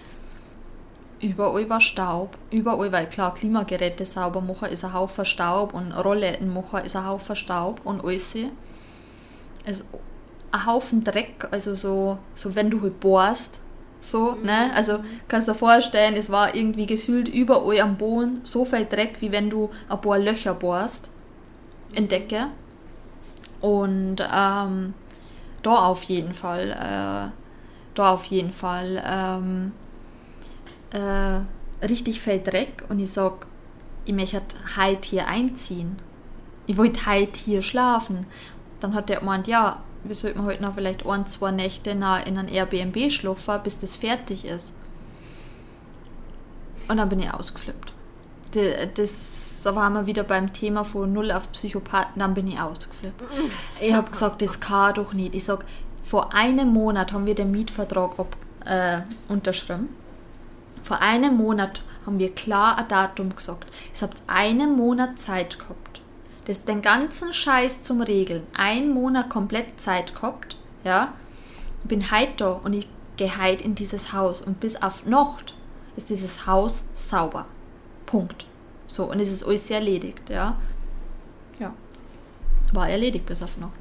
Überall 1.19 1.69
war 1.69 1.81
Staub. 1.81 2.37
Überall, 2.49 2.91
weil 2.91 3.07
klar, 3.07 3.33
Klimageräte 3.33 4.05
sauber 4.05 4.41
machen 4.41 4.69
ist 4.69 4.83
ein 4.83 4.93
Haufen 4.93 5.25
Staub 5.25 5.73
und 5.73 5.91
Rollläden 5.91 6.53
machen 6.53 6.83
ist 6.83 6.95
ein 6.95 7.05
Haufen 7.05 7.35
Staub 7.35 7.81
und 7.83 8.03
alles 8.03 8.35
also 9.65 9.83
ein 10.51 10.65
Haufen 10.65 11.03
Dreck, 11.03 11.47
also 11.51 11.73
so, 11.73 12.19
so 12.35 12.55
wenn 12.55 12.69
du 12.69 12.81
halt 12.81 12.99
bohrst, 12.99 13.59
so, 14.01 14.35
mhm. 14.35 14.45
ne? 14.45 14.71
Also 14.75 14.99
kannst 15.27 15.47
du 15.47 15.53
dir 15.53 15.57
vorstellen, 15.57 16.15
es 16.15 16.29
war 16.29 16.53
irgendwie 16.55 16.85
gefühlt 16.85 17.27
überall 17.27 17.79
am 17.79 17.97
Boden 17.97 18.41
so 18.43 18.65
viel 18.65 18.85
Dreck, 18.85 19.21
wie 19.21 19.31
wenn 19.31 19.49
du 19.49 19.69
ein 19.89 20.01
paar 20.01 20.19
Löcher 20.19 20.53
bohrst 20.53 21.09
in 21.93 22.07
Decke. 22.07 22.47
Und 23.61 24.17
ähm, 24.19 24.93
da 25.63 25.75
auf 25.85 26.03
jeden 26.03 26.33
Fall, 26.33 26.71
äh, 26.71 27.31
da 27.95 28.13
auf 28.13 28.25
jeden 28.25 28.51
Fall 28.51 29.01
ähm, 29.09 29.71
äh, 30.91 31.85
richtig 31.87 32.21
viel 32.21 32.39
Dreck 32.39 32.83
und 32.89 32.99
ich 32.99 33.11
sag, 33.11 33.47
ich 34.05 34.13
möchte 34.13 34.41
heute 34.75 35.07
hier 35.07 35.27
einziehen. 35.27 35.97
Ich 36.65 36.77
wollte 36.77 37.05
heute 37.05 37.39
hier 37.39 37.61
schlafen 37.61 38.25
dann 38.83 38.93
hat 38.95 39.09
er 39.09 39.19
gemeint, 39.19 39.47
ja, 39.47 39.81
wir 40.03 40.13
sollten 40.13 40.43
heute 40.43 40.61
noch 40.61 40.73
vielleicht 40.73 41.05
ein, 41.05 41.25
zwei 41.25 41.51
Nächte 41.51 41.91
in 41.91 42.03
ein 42.03 42.47
Airbnb 42.49 43.09
schlafen, 43.09 43.61
bis 43.63 43.79
das 43.79 43.95
fertig 43.95 44.43
ist. 44.43 44.73
Und 46.89 46.97
dann 46.97 47.07
bin 47.07 47.21
ich 47.21 47.33
ausgeflippt. 47.33 47.93
Das, 48.95 49.61
da 49.63 49.73
waren 49.75 49.93
wir 49.93 50.05
wieder 50.05 50.23
beim 50.23 50.51
Thema 50.51 50.83
von 50.83 51.11
Null 51.11 51.31
auf 51.31 51.51
Psychopathen, 51.53 52.19
dann 52.19 52.33
bin 52.33 52.47
ich 52.47 52.59
ausgeflippt. 52.59 53.23
Ich 53.79 53.93
habe 53.93 54.11
gesagt, 54.11 54.41
das 54.41 54.59
kann 54.59 54.93
doch 54.95 55.13
nicht. 55.13 55.33
Ich 55.33 55.45
sage, 55.45 55.65
vor 56.03 56.33
einem 56.33 56.67
Monat 56.67 57.13
haben 57.13 57.25
wir 57.25 57.35
den 57.35 57.51
Mietvertrag 57.51 58.19
ab, 58.19 58.35
äh, 58.65 58.99
unterschrieben. 59.29 59.89
Vor 60.83 61.01
einem 61.01 61.37
Monat 61.37 61.81
haben 62.05 62.19
wir 62.19 62.35
klar 62.35 62.77
ein 62.77 62.87
Datum 62.89 63.33
gesagt. 63.33 63.71
Ich 63.93 64.01
habe 64.01 64.13
einen 64.27 64.75
Monat 64.75 65.17
Zeit 65.17 65.57
gehabt 65.57 65.92
das 66.45 66.65
den 66.65 66.81
ganzen 66.81 67.33
Scheiß 67.33 67.83
zum 67.83 68.01
Regeln 68.01 68.45
einen 68.53 68.93
Monat 68.93 69.29
komplett 69.29 69.79
Zeit 69.79 70.15
gehabt, 70.15 70.57
ja, 70.83 71.13
ich 71.81 71.87
bin 71.87 72.11
heute 72.11 72.33
da 72.37 72.51
und 72.53 72.73
ich 72.73 72.87
gehe 73.17 73.41
heute 73.41 73.63
in 73.63 73.75
dieses 73.75 74.13
Haus 74.13 74.41
und 74.41 74.59
bis 74.59 74.81
auf 74.81 75.05
Nacht 75.05 75.53
ist 75.95 76.09
dieses 76.09 76.47
Haus 76.47 76.83
sauber. 76.95 77.45
Punkt. 78.05 78.45
So, 78.87 79.09
und 79.09 79.19
es 79.19 79.31
ist 79.31 79.43
alles 79.43 79.69
erledigt, 79.69 80.29
ja. 80.29 80.57
Ja. 81.59 81.73
War 82.73 82.89
erledigt 82.89 83.25
bis 83.25 83.41
auf 83.41 83.57
Nacht. 83.57 83.71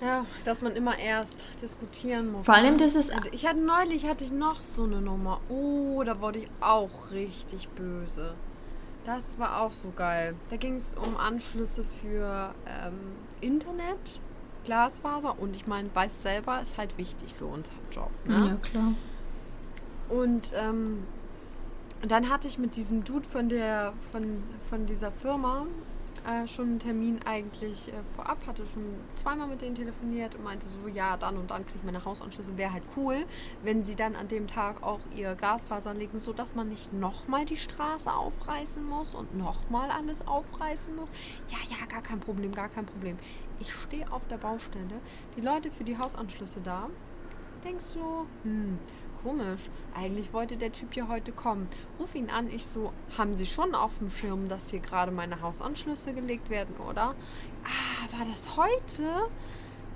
Ja, 0.00 0.26
dass 0.44 0.60
man 0.60 0.76
immer 0.76 0.98
erst 0.98 1.48
diskutieren 1.62 2.32
muss. 2.32 2.44
Vor 2.44 2.54
allem, 2.54 2.76
ne? 2.76 2.82
das 2.82 2.94
ist. 2.94 3.12
Ich 3.32 3.46
hatte 3.46 3.60
neulich 3.60 4.06
hatte 4.06 4.24
ich 4.24 4.32
noch 4.32 4.60
so 4.60 4.84
eine 4.84 5.00
Nummer. 5.00 5.38
Oh, 5.48 6.02
da 6.04 6.20
wurde 6.20 6.40
ich 6.40 6.48
auch 6.60 7.10
richtig 7.10 7.68
böse. 7.70 8.34
Das 9.04 9.38
war 9.38 9.60
auch 9.60 9.72
so 9.72 9.92
geil. 9.94 10.34
Da 10.50 10.56
ging 10.56 10.76
es 10.76 10.94
um 10.94 11.16
Anschlüsse 11.16 11.84
für 11.84 12.54
ähm, 12.66 12.94
Internet, 13.40 14.20
Glasfaser 14.64 15.38
und 15.38 15.54
ich 15.54 15.66
meine, 15.66 15.94
weiß 15.94 16.22
selber, 16.22 16.60
ist 16.62 16.78
halt 16.78 16.96
wichtig 16.96 17.34
für 17.34 17.44
unseren 17.44 17.76
Job. 17.90 18.10
Ne? 18.24 18.48
Ja, 18.48 18.68
klar. 18.68 18.92
Und 20.08 20.52
ähm, 20.56 21.04
dann 22.06 22.30
hatte 22.30 22.48
ich 22.48 22.58
mit 22.58 22.76
diesem 22.76 23.04
Dude 23.04 23.26
von 23.28 23.48
der 23.48 23.92
von, 24.10 24.42
von 24.68 24.86
dieser 24.86 25.12
Firma 25.12 25.66
äh, 26.26 26.46
schon 26.46 26.66
einen 26.66 26.78
Termin 26.78 27.20
eigentlich 27.24 27.88
äh, 27.88 27.92
vorab, 28.14 28.38
hatte 28.46 28.66
schon 28.66 28.84
zweimal 29.14 29.46
mit 29.46 29.62
denen 29.62 29.74
telefoniert 29.74 30.34
und 30.34 30.44
meinte 30.44 30.68
so, 30.68 30.88
ja, 30.88 31.16
dann 31.16 31.36
und 31.36 31.50
dann 31.50 31.64
kriege 31.64 31.78
ich 31.78 31.84
meine 31.84 32.04
Hausanschlüsse. 32.04 32.56
Wäre 32.56 32.72
halt 32.72 32.84
cool, 32.96 33.24
wenn 33.62 33.84
sie 33.84 33.94
dann 33.94 34.16
an 34.16 34.28
dem 34.28 34.46
Tag 34.46 34.82
auch 34.82 35.00
ihr 35.14 35.34
Glasfaser 35.34 35.94
legen, 35.94 36.18
sodass 36.18 36.54
man 36.54 36.68
nicht 36.68 36.92
nochmal 36.92 37.44
die 37.44 37.56
Straße 37.56 38.12
aufreißen 38.12 38.84
muss 38.84 39.14
und 39.14 39.36
nochmal 39.36 39.90
alles 39.90 40.26
aufreißen 40.26 40.96
muss. 40.96 41.08
Ja, 41.50 41.58
ja, 41.68 41.86
gar 41.86 42.02
kein 42.02 42.20
Problem, 42.20 42.52
gar 42.52 42.68
kein 42.68 42.86
Problem. 42.86 43.18
Ich 43.60 43.72
stehe 43.72 44.10
auf 44.10 44.26
der 44.26 44.38
Baustelle, 44.38 45.00
die 45.36 45.40
Leute 45.40 45.70
für 45.70 45.84
die 45.84 45.98
Hausanschlüsse 45.98 46.60
da. 46.62 46.88
Denkst 47.64 47.94
du, 47.94 48.26
hm, 48.42 48.78
komisch. 49.24 49.70
Eigentlich 49.94 50.32
wollte 50.32 50.56
der 50.56 50.70
Typ 50.70 50.94
ja 50.94 51.08
heute 51.08 51.32
kommen. 51.32 51.66
Ruf 51.98 52.14
ihn 52.14 52.30
an. 52.30 52.48
Ich 52.48 52.66
so, 52.66 52.92
haben 53.16 53.34
Sie 53.34 53.46
schon 53.46 53.74
auf 53.74 53.98
dem 53.98 54.10
Schirm, 54.10 54.48
dass 54.48 54.70
hier 54.70 54.80
gerade 54.80 55.10
meine 55.10 55.40
Hausanschlüsse 55.40 56.12
gelegt 56.12 56.50
werden, 56.50 56.76
oder? 56.76 57.14
Ah, 57.64 58.18
war 58.18 58.26
das 58.30 58.56
heute? 58.56 59.30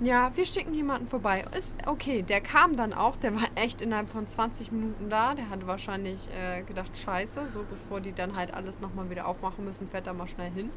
Ja, 0.01 0.31
wir 0.35 0.45
schicken 0.45 0.73
jemanden 0.73 1.07
vorbei. 1.07 1.45
Ist 1.55 1.75
okay, 1.85 2.21
der 2.21 2.41
kam 2.41 2.75
dann 2.75 2.93
auch. 2.93 3.17
Der 3.17 3.35
war 3.35 3.47
echt 3.55 3.81
innerhalb 3.81 4.09
von 4.09 4.27
20 4.27 4.71
Minuten 4.71 5.09
da. 5.09 5.35
Der 5.35 5.49
hatte 5.49 5.67
wahrscheinlich 5.67 6.29
äh, 6.33 6.63
gedacht, 6.63 6.97
scheiße, 6.97 7.49
so 7.49 7.63
bevor 7.69 7.99
die 7.99 8.13
dann 8.13 8.35
halt 8.35 8.53
alles 8.53 8.79
nochmal 8.79 9.09
wieder 9.09 9.27
aufmachen 9.27 9.65
müssen, 9.65 9.89
fährt 9.89 10.07
er 10.07 10.13
mal 10.13 10.27
schnell 10.27 10.51
hin. 10.51 10.71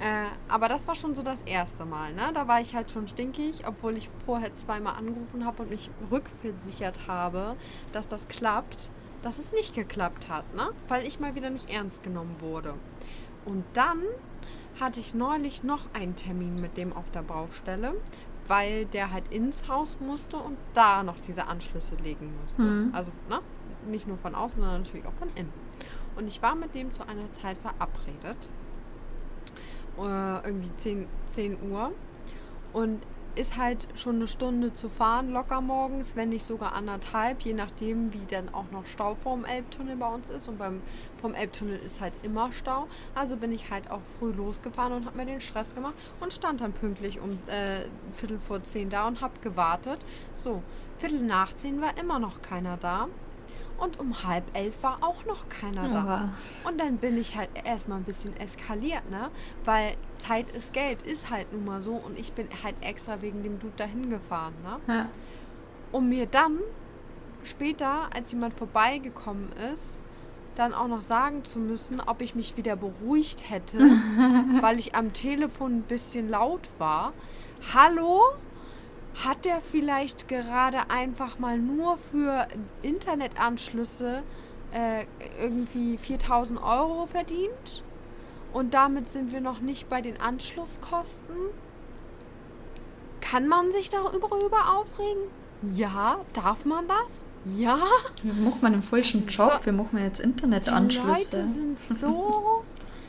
Äh, 0.00 0.26
aber 0.48 0.68
das 0.68 0.88
war 0.88 0.94
schon 0.94 1.14
so 1.14 1.22
das 1.22 1.42
erste 1.42 1.84
Mal. 1.84 2.14
Ne? 2.14 2.30
Da 2.32 2.48
war 2.48 2.60
ich 2.60 2.74
halt 2.74 2.90
schon 2.90 3.06
stinkig, 3.06 3.66
obwohl 3.66 3.98
ich 3.98 4.08
vorher 4.24 4.54
zweimal 4.54 4.96
angerufen 4.96 5.44
habe 5.44 5.62
und 5.62 5.70
mich 5.70 5.90
rückversichert 6.10 7.06
habe, 7.06 7.56
dass 7.92 8.08
das 8.08 8.26
klappt, 8.28 8.90
dass 9.20 9.38
es 9.38 9.52
nicht 9.52 9.74
geklappt 9.74 10.30
hat, 10.30 10.54
ne? 10.54 10.70
weil 10.88 11.06
ich 11.06 11.20
mal 11.20 11.34
wieder 11.34 11.50
nicht 11.50 11.68
ernst 11.68 12.02
genommen 12.02 12.40
wurde. 12.40 12.74
Und 13.44 13.64
dann 13.74 14.00
hatte 14.80 15.00
ich 15.00 15.14
neulich 15.14 15.62
noch 15.64 15.92
einen 15.92 16.14
Termin 16.14 16.58
mit 16.58 16.78
dem 16.78 16.94
auf 16.94 17.10
der 17.10 17.22
Baustelle, 17.22 17.94
weil 18.46 18.86
der 18.86 19.12
halt 19.12 19.28
ins 19.28 19.68
Haus 19.68 20.00
musste 20.00 20.38
und 20.38 20.56
da 20.72 21.02
noch 21.02 21.20
diese 21.20 21.46
Anschlüsse 21.46 21.96
legen 21.96 22.32
musste. 22.40 22.62
Mhm. 22.62 22.94
Also 22.94 23.12
ne? 23.28 23.40
nicht 23.86 24.06
nur 24.06 24.16
von 24.16 24.34
außen, 24.34 24.58
sondern 24.58 24.80
natürlich 24.80 25.06
auch 25.06 25.14
von 25.14 25.28
innen. 25.34 25.52
Und 26.16 26.26
ich 26.26 26.40
war 26.40 26.54
mit 26.54 26.74
dem 26.74 26.90
zu 26.90 27.06
einer 27.06 27.30
Zeit 27.32 27.58
verabredet. 27.58 28.48
Äh, 30.00 30.46
irgendwie 30.46 30.74
10, 30.74 31.06
10 31.26 31.70
Uhr. 31.70 31.92
Und 32.72 33.00
ist 33.36 33.56
halt 33.56 33.86
schon 33.94 34.16
eine 34.16 34.26
Stunde 34.26 34.72
zu 34.72 34.88
fahren, 34.88 35.30
locker 35.30 35.60
morgens, 35.60 36.16
wenn 36.16 36.30
nicht 36.30 36.44
sogar 36.44 36.74
anderthalb, 36.74 37.42
je 37.42 37.54
nachdem, 37.54 38.12
wie 38.12 38.26
dann 38.28 38.52
auch 38.52 38.70
noch 38.72 38.86
Stau 38.86 39.14
vorm 39.14 39.44
Elbtunnel 39.44 39.96
bei 39.96 40.08
uns 40.12 40.30
ist. 40.30 40.48
Und 40.48 40.58
beim, 40.58 40.82
vom 41.16 41.34
Elbtunnel 41.34 41.78
ist 41.78 42.00
halt 42.00 42.14
immer 42.22 42.52
Stau. 42.52 42.88
Also 43.14 43.36
bin 43.36 43.52
ich 43.52 43.70
halt 43.70 43.90
auch 43.90 44.02
früh 44.02 44.32
losgefahren 44.32 44.92
und 44.92 45.06
habe 45.06 45.16
mir 45.16 45.26
den 45.26 45.40
Stress 45.40 45.74
gemacht 45.74 45.94
und 46.20 46.32
stand 46.32 46.60
dann 46.60 46.72
pünktlich 46.72 47.20
um 47.20 47.38
äh, 47.46 47.86
Viertel 48.12 48.38
vor 48.38 48.62
zehn 48.62 48.90
da 48.90 49.06
und 49.06 49.20
habe 49.20 49.34
gewartet. 49.40 50.04
So, 50.34 50.62
Viertel 50.98 51.20
nach 51.20 51.54
zehn 51.54 51.80
war 51.80 51.96
immer 51.98 52.18
noch 52.18 52.42
keiner 52.42 52.76
da. 52.76 53.08
Und 53.80 53.98
um 53.98 54.22
halb 54.24 54.44
elf 54.52 54.82
war 54.82 54.98
auch 55.02 55.24
noch 55.24 55.48
keiner 55.48 55.88
da. 55.88 56.04
Oha. 56.04 56.32
Und 56.68 56.78
dann 56.78 56.98
bin 56.98 57.16
ich 57.16 57.36
halt 57.36 57.48
erstmal 57.64 57.98
ein 57.98 58.04
bisschen 58.04 58.36
eskaliert, 58.36 59.10
ne? 59.10 59.30
Weil 59.64 59.94
Zeit 60.18 60.50
ist 60.54 60.72
Geld, 60.74 61.02
ist 61.02 61.30
halt 61.30 61.52
nun 61.52 61.64
mal 61.64 61.80
so. 61.80 61.92
Und 61.92 62.18
ich 62.18 62.32
bin 62.32 62.46
halt 62.62 62.74
extra 62.82 63.22
wegen 63.22 63.42
dem 63.42 63.58
Dude 63.58 63.72
dahin 63.76 64.10
gefahren, 64.10 64.54
ne? 64.62 64.94
Ja. 64.94 65.08
Um 65.92 66.10
mir 66.10 66.26
dann 66.26 66.58
später, 67.42 68.10
als 68.14 68.32
jemand 68.32 68.54
vorbeigekommen 68.54 69.50
ist, 69.72 70.02
dann 70.56 70.74
auch 70.74 70.88
noch 70.88 71.00
sagen 71.00 71.44
zu 71.44 71.58
müssen, 71.58 72.00
ob 72.00 72.20
ich 72.20 72.34
mich 72.34 72.56
wieder 72.56 72.76
beruhigt 72.76 73.48
hätte, 73.48 73.78
weil 74.60 74.78
ich 74.78 74.94
am 74.94 75.12
Telefon 75.14 75.78
ein 75.78 75.82
bisschen 75.82 76.28
laut 76.28 76.68
war. 76.78 77.14
Hallo? 77.74 78.20
Hat 79.14 79.44
der 79.44 79.60
vielleicht 79.60 80.28
gerade 80.28 80.88
einfach 80.90 81.38
mal 81.38 81.58
nur 81.58 81.96
für 81.96 82.46
Internetanschlüsse 82.82 84.22
äh, 84.72 85.04
irgendwie 85.40 85.98
4000 85.98 86.62
Euro 86.62 87.06
verdient? 87.06 87.82
Und 88.52 88.74
damit 88.74 89.12
sind 89.12 89.32
wir 89.32 89.40
noch 89.40 89.60
nicht 89.60 89.88
bei 89.88 90.00
den 90.00 90.20
Anschlusskosten? 90.20 91.36
Kann 93.20 93.46
man 93.48 93.70
sich 93.72 93.90
darüber 93.90 94.76
aufregen? 94.76 95.22
Ja, 95.74 96.20
darf 96.32 96.64
man 96.64 96.88
das? 96.88 97.24
Ja, 97.56 97.78
Wie 98.22 98.32
macht 98.40 98.62
man 98.62 98.72
einen 98.74 98.82
falschen 98.82 99.26
Job? 99.26 99.60
so- 99.60 99.66
Wie 99.66 99.72
macht 99.72 99.92
man 99.92 100.02
jetzt 100.04 100.18
die 100.18 100.22
Leute 100.24 100.44
Internetanschlüsse? 100.46 101.44
sind 101.44 101.78
so 101.78 102.64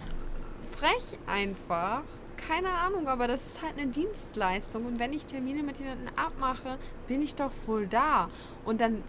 frech 0.77 1.17
einfach. 1.27 2.01
Keine 2.47 2.69
Ahnung, 2.71 3.07
aber 3.07 3.27
das 3.27 3.45
ist 3.45 3.61
halt 3.61 3.77
eine 3.77 3.87
Dienstleistung. 3.87 4.85
Und 4.85 4.99
wenn 4.99 5.13
ich 5.13 5.25
Termine 5.25 5.63
mit 5.63 5.79
jemandem 5.79 6.07
abmache, 6.15 6.77
bin 7.07 7.21
ich 7.21 7.35
doch 7.35 7.51
wohl 7.67 7.87
da. 7.87 8.29
Und 8.65 8.81
dann 8.81 9.03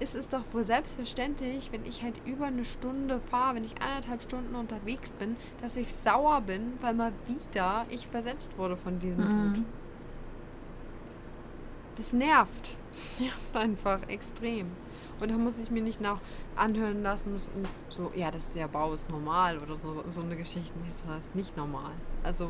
ist 0.00 0.14
es 0.14 0.28
doch 0.28 0.42
wohl 0.52 0.64
selbstverständlich, 0.64 1.70
wenn 1.72 1.84
ich 1.84 2.02
halt 2.02 2.20
über 2.24 2.46
eine 2.46 2.64
Stunde 2.64 3.20
fahre, 3.20 3.56
wenn 3.56 3.64
ich 3.64 3.80
anderthalb 3.82 4.22
Stunden 4.22 4.54
unterwegs 4.54 5.12
bin, 5.12 5.36
dass 5.60 5.76
ich 5.76 5.92
sauer 5.92 6.40
bin, 6.40 6.74
weil 6.80 6.94
mal 6.94 7.12
wieder 7.26 7.84
ich 7.90 8.06
versetzt 8.06 8.56
wurde 8.58 8.76
von 8.76 8.98
diesem 9.00 9.18
Mhm. 9.24 9.54
Dude. 9.54 9.66
Das 11.96 12.12
nervt. 12.12 12.76
Das 12.90 13.10
nervt 13.20 13.54
einfach 13.56 14.00
extrem. 14.08 14.66
Und 15.20 15.30
da 15.30 15.36
muss 15.36 15.58
ich 15.58 15.70
mir 15.70 15.82
nicht 15.82 16.00
nach 16.00 16.20
anhören 16.56 17.02
lassen, 17.02 17.36
so- 17.90 18.10
ja, 18.14 18.30
das 18.30 18.44
ist 18.46 18.56
ja 18.56 18.66
Bau 18.66 18.92
ist 18.94 19.10
normal 19.10 19.58
oder 19.58 19.74
so, 19.76 20.02
so 20.10 20.22
eine 20.22 20.36
Geschichte. 20.36 20.72
Das 21.06 21.24
ist 21.24 21.34
nicht 21.36 21.56
normal. 21.56 21.90
Also, 22.24 22.48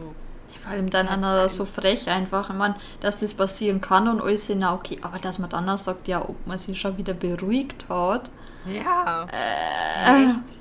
Ja, 0.55 0.61
vor 0.63 0.73
allem 0.73 0.91
dann 0.91 1.09
einer 1.09 1.43
ein- 1.45 1.49
so 1.49 1.65
frech 1.65 2.09
einfach. 2.09 2.51
Ich 2.51 2.57
meine, 2.57 2.75
dass 3.01 3.19
das 3.21 3.35
passieren 3.35 3.81
kann 3.81 4.09
und 4.09 4.21
alles 4.21 4.47
sind 4.47 4.65
okay. 4.65 4.99
Aber 5.03 5.19
dass 5.19 5.39
man 5.39 5.51
dann 5.51 5.69
auch 5.69 5.79
sagt, 5.79 6.09
ja, 6.09 6.27
ob 6.27 6.47
man 6.47 6.59
sich 6.59 6.81
schon 6.81 6.97
wieder 6.97 7.15
beruhigt 7.15 7.87
hat. 7.89 8.31
ja. 8.67 9.27
Äh, 9.31 10.27
Echt? 10.29 10.59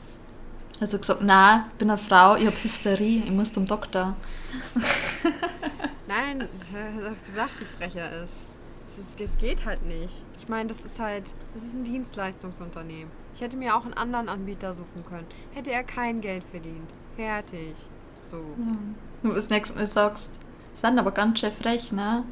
Also 0.79 0.99
gesagt, 0.99 1.21
nein, 1.23 1.63
ich 1.69 1.75
bin 1.75 1.89
eine 1.89 1.97
Frau, 1.97 2.35
ich 2.35 2.45
habe 2.45 2.55
Hysterie, 2.63 3.23
ich 3.25 3.31
muss 3.31 3.51
zum 3.51 3.65
Doktor. 3.65 4.15
Nein, 6.07 6.47
er 6.73 7.05
hat 7.05 7.11
doch 7.13 7.25
gesagt, 7.25 7.59
wie 7.59 7.65
frech 7.65 7.95
er 7.95 8.23
ist. 8.23 8.47
Es, 8.87 8.97
ist. 8.99 9.19
es 9.19 9.37
geht 9.37 9.65
halt 9.65 9.83
nicht. 9.85 10.13
Ich 10.37 10.47
meine, 10.47 10.67
das 10.69 10.79
ist 10.81 10.99
halt, 10.99 11.33
das 11.53 11.63
ist 11.63 11.73
ein 11.73 11.83
Dienstleistungsunternehmen. 11.83 13.11
Ich 13.33 13.41
hätte 13.41 13.57
mir 13.57 13.75
auch 13.75 13.83
einen 13.85 13.95
anderen 13.95 14.29
Anbieter 14.29 14.73
suchen 14.73 15.03
können. 15.07 15.25
Hätte 15.53 15.71
er 15.71 15.83
kein 15.83 16.21
Geld 16.21 16.43
verdient. 16.43 16.89
Fertig. 17.15 17.73
So. 18.21 18.37
Und 19.23 19.35
das 19.35 19.49
nächste 19.49 19.75
Mal 19.77 19.85
sagst, 19.85 20.31
sind 20.73 20.99
aber 20.99 21.11
ganz 21.11 21.39
schön 21.39 21.51
frech, 21.51 21.91
ne? 21.91 22.23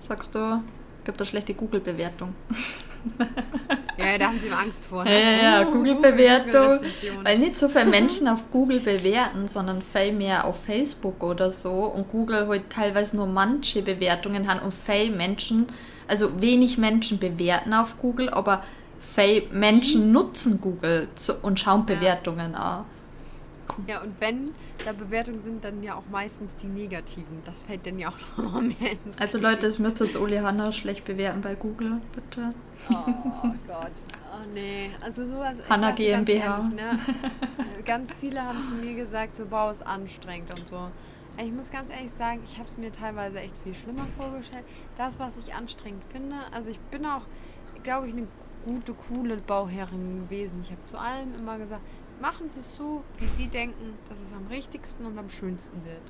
Sagst 0.00 0.34
du, 0.34 0.62
gibt 1.04 1.20
eine 1.20 1.26
schlechte 1.26 1.54
Google-Bewertung. 1.54 2.34
Ja, 3.98 4.18
da 4.18 4.26
haben 4.26 4.38
sie 4.40 4.46
immer 4.46 4.58
Angst 4.58 4.84
vor. 4.86 5.04
Ja, 5.06 5.12
ja, 5.12 5.42
ja, 5.60 5.62
Uh, 5.68 5.72
Google-Bewertung. 5.72 6.52
Google-Rezension. 6.76 7.24
Weil 7.24 7.38
nicht 7.38 7.56
so 7.56 7.68
viele 7.68 7.86
Menschen 7.86 8.26
auf 8.28 8.50
Google 8.50 8.80
bewerten, 8.80 9.48
sondern 9.48 9.82
viel 9.82 10.12
mehr 10.12 10.44
auf 10.44 10.64
Facebook 10.64 11.22
oder 11.22 11.50
so. 11.50 11.70
Und 11.70 12.08
Google 12.10 12.48
halt 12.48 12.70
teilweise 12.70 13.16
nur 13.16 13.26
manche 13.26 13.82
Bewertungen 13.82 14.48
haben 14.48 14.60
und 14.60 14.72
viele 14.72 15.14
Menschen, 15.14 15.66
also 16.08 16.40
wenig 16.40 16.78
Menschen 16.78 17.18
bewerten 17.18 17.74
auf 17.74 17.98
Google, 18.00 18.28
aber 18.30 18.62
viele 19.00 19.46
Menschen 19.52 20.10
nutzen 20.12 20.60
Google 20.60 21.08
und 21.42 21.60
schauen 21.60 21.84
Ja. 21.88 21.94
Bewertungen 21.94 22.54
an. 22.54 22.84
Ja, 23.86 24.00
und 24.02 24.14
wenn 24.20 24.50
da 24.84 24.92
Bewertungen 24.92 25.40
sind, 25.40 25.64
dann 25.64 25.82
ja 25.82 25.94
auch 25.94 26.04
meistens 26.10 26.56
die 26.56 26.66
negativen. 26.66 27.42
Das 27.44 27.64
fällt 27.64 27.86
dann 27.86 27.98
ja 27.98 28.10
auch 28.10 28.38
noch 28.42 28.60
mehr 28.60 28.92
ins 29.04 29.18
Also. 29.20 29.38
Leute, 29.38 29.66
das 29.66 29.78
müsst 29.78 30.00
ihr 30.00 30.06
jetzt 30.06 30.16
Uli 30.16 30.36
Hanna 30.36 30.72
schlecht 30.72 31.04
bewerten 31.04 31.40
bei 31.40 31.54
Google, 31.54 32.00
bitte. 32.14 32.54
Oh 32.90 32.94
Gott. 33.66 33.92
Oh 34.34 34.44
nee. 34.54 34.90
Also 35.00 35.26
sowas. 35.26 35.58
ich 35.58 35.68
Hanna 35.68 35.88
sag 35.88 35.96
dir 35.96 36.12
ganz 36.12 36.26
GmbH. 36.26 36.58
ehrlich, 36.58 36.74
ne? 36.76 36.98
Ganz 37.84 38.14
viele 38.14 38.42
haben 38.42 38.64
zu 38.64 38.74
mir 38.74 38.94
gesagt, 38.94 39.36
so 39.36 39.44
Bau 39.44 39.70
ist 39.70 39.84
anstrengend 39.86 40.50
und 40.50 40.66
so. 40.68 40.88
Ich 41.42 41.50
muss 41.50 41.70
ganz 41.70 41.90
ehrlich 41.90 42.12
sagen, 42.12 42.40
ich 42.46 42.58
habe 42.58 42.68
es 42.68 42.76
mir 42.76 42.92
teilweise 42.92 43.40
echt 43.40 43.54
viel 43.64 43.74
schlimmer 43.74 44.06
vorgestellt. 44.18 44.64
Das, 44.96 45.18
was 45.18 45.36
ich 45.38 45.54
anstrengend 45.54 46.02
finde, 46.10 46.36
also 46.54 46.70
ich 46.70 46.78
bin 46.78 47.04
auch, 47.06 47.22
glaube 47.82 48.06
ich, 48.08 48.12
eine 48.12 48.26
gute, 48.64 48.94
coole 48.94 49.36
Bauherrin 49.38 50.24
gewesen. 50.24 50.60
Ich 50.62 50.70
habe 50.70 50.84
zu 50.84 50.98
allem 50.98 51.34
immer 51.38 51.58
gesagt, 51.58 51.82
machen 52.22 52.48
Sie 52.48 52.60
es 52.60 52.76
so, 52.76 53.02
wie 53.18 53.26
Sie 53.26 53.48
denken, 53.48 53.98
dass 54.08 54.20
es 54.22 54.32
am 54.32 54.46
richtigsten 54.46 55.04
und 55.04 55.18
am 55.18 55.28
schönsten 55.28 55.84
wird. 55.84 56.00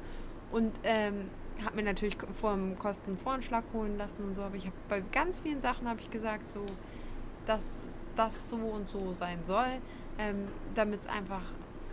Und 0.52 0.72
ähm, 0.84 1.30
habe 1.64 1.76
mir 1.76 1.82
natürlich 1.82 2.16
vor 2.34 2.52
dem 2.52 2.78
Kostenvoranschlag 2.78 3.64
holen 3.72 3.96
lassen 3.96 4.22
und 4.22 4.34
so, 4.34 4.42
aber 4.42 4.56
ich 4.56 4.66
habe 4.66 4.76
bei 4.88 5.02
ganz 5.12 5.40
vielen 5.40 5.58
Sachen 5.58 5.88
habe 5.88 6.00
ich 6.00 6.10
gesagt, 6.10 6.50
so, 6.50 6.64
dass 7.46 7.80
das 8.14 8.50
so 8.50 8.56
und 8.56 8.90
so 8.90 9.12
sein 9.12 9.38
soll, 9.44 9.80
ähm, 10.18 10.48
damit 10.74 11.00
es 11.00 11.06
einfach 11.06 11.42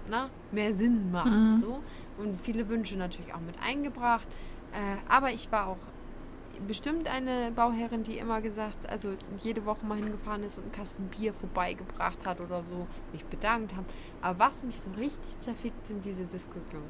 ne, 0.09 0.29
mehr 0.51 0.75
Sinn 0.75 1.11
macht. 1.11 1.31
Mhm. 1.31 1.57
So. 1.57 1.79
Und 2.17 2.39
viele 2.41 2.67
Wünsche 2.67 2.97
natürlich 2.97 3.33
auch 3.33 3.39
mit 3.39 3.55
eingebracht. 3.65 4.27
Äh, 4.73 4.97
aber 5.11 5.31
ich 5.31 5.51
war 5.51 5.67
auch 5.67 5.77
bestimmt 6.67 7.07
eine 7.07 7.51
Bauherrin, 7.51 8.03
die 8.03 8.17
immer 8.17 8.41
gesagt, 8.41 8.89
also 8.89 9.13
jede 9.39 9.65
Woche 9.65 9.85
mal 9.85 9.97
hingefahren 9.97 10.43
ist 10.43 10.57
und 10.57 10.63
einen 10.63 10.71
Kasten 10.71 11.07
Bier 11.07 11.33
vorbeigebracht 11.33 12.25
hat 12.25 12.39
oder 12.41 12.63
so, 12.69 12.87
mich 13.11 13.25
bedankt 13.25 13.75
haben. 13.75 13.85
Aber 14.21 14.39
was 14.39 14.63
mich 14.63 14.79
so 14.79 14.89
richtig 14.91 15.39
zerfickt, 15.39 15.87
sind 15.87 16.03
diese 16.05 16.25
Diskussionen. 16.25 16.89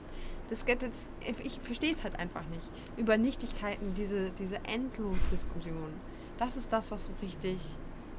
Das, 0.49 0.65
geht 0.65 0.81
jetzt- 0.81 1.11
ich 1.43 1.59
verstehe 1.59 1.93
es 1.93 2.03
halt 2.03 2.17
einfach 2.17 2.43
nicht. 2.47 2.69
Über 2.97 3.17
Nichtigkeiten, 3.17 3.93
diese, 3.93 4.31
diese 4.31 4.57
Endlos-Diskussion. 4.65 5.93
Das 6.37 6.55
ist 6.57 6.71
das, 6.73 6.89
was 6.91 7.05
so 7.07 7.11
richtig 7.21 7.57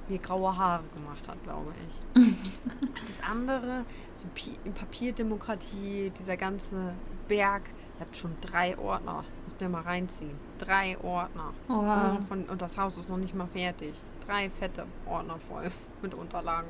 mir 0.08 0.18
graue 0.18 0.56
Haare 0.56 0.84
gemacht 0.94 1.28
hat, 1.28 1.42
glaube 1.44 1.72
ich. 1.88 2.22
das 3.06 3.20
andere, 3.28 3.84
so 4.14 4.24
Pi 4.34 4.50
Papierdemokratie, 4.74 6.10
dieser 6.18 6.36
ganze 6.36 6.94
Berg, 7.28 7.62
ihr 7.96 8.00
habt 8.00 8.16
schon 8.16 8.34
drei 8.40 8.76
Ordner. 8.78 9.24
Ihr 9.60 9.68
mal 9.68 9.82
reinziehen. 9.82 10.36
Drei 10.58 10.96
Ordner. 11.02 11.52
Oha. 11.68 12.12
Und, 12.16 12.24
von, 12.24 12.44
und 12.44 12.60
das 12.62 12.76
Haus 12.76 12.96
ist 12.96 13.08
noch 13.08 13.16
nicht 13.18 13.34
mal 13.34 13.46
fertig. 13.46 13.94
Drei 14.26 14.48
fette 14.50 14.86
Ordner 15.06 15.38
voll 15.38 15.70
mit 16.02 16.14
Unterlagen. 16.14 16.68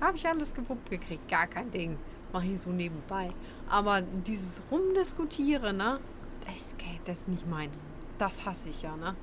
Habe 0.00 0.16
ich 0.16 0.26
alles 0.26 0.52
gewuppt 0.54 0.90
gekriegt. 0.90 1.28
Gar 1.28 1.46
kein 1.46 1.70
Ding. 1.70 1.98
Mache 2.32 2.46
ich 2.46 2.60
so 2.60 2.70
nebenbei. 2.70 3.30
Aber 3.68 4.02
dieses 4.02 4.62
Rumdiskutieren, 4.70 5.76
ne? 5.76 6.00
Das, 6.46 6.76
geht- 6.76 7.00
das 7.06 7.18
ist 7.18 7.28
nicht 7.28 7.46
meins. 7.48 7.90
Das 8.18 8.44
hasse 8.44 8.68
ich 8.68 8.82
ja, 8.82 8.96
ne? 8.96 9.14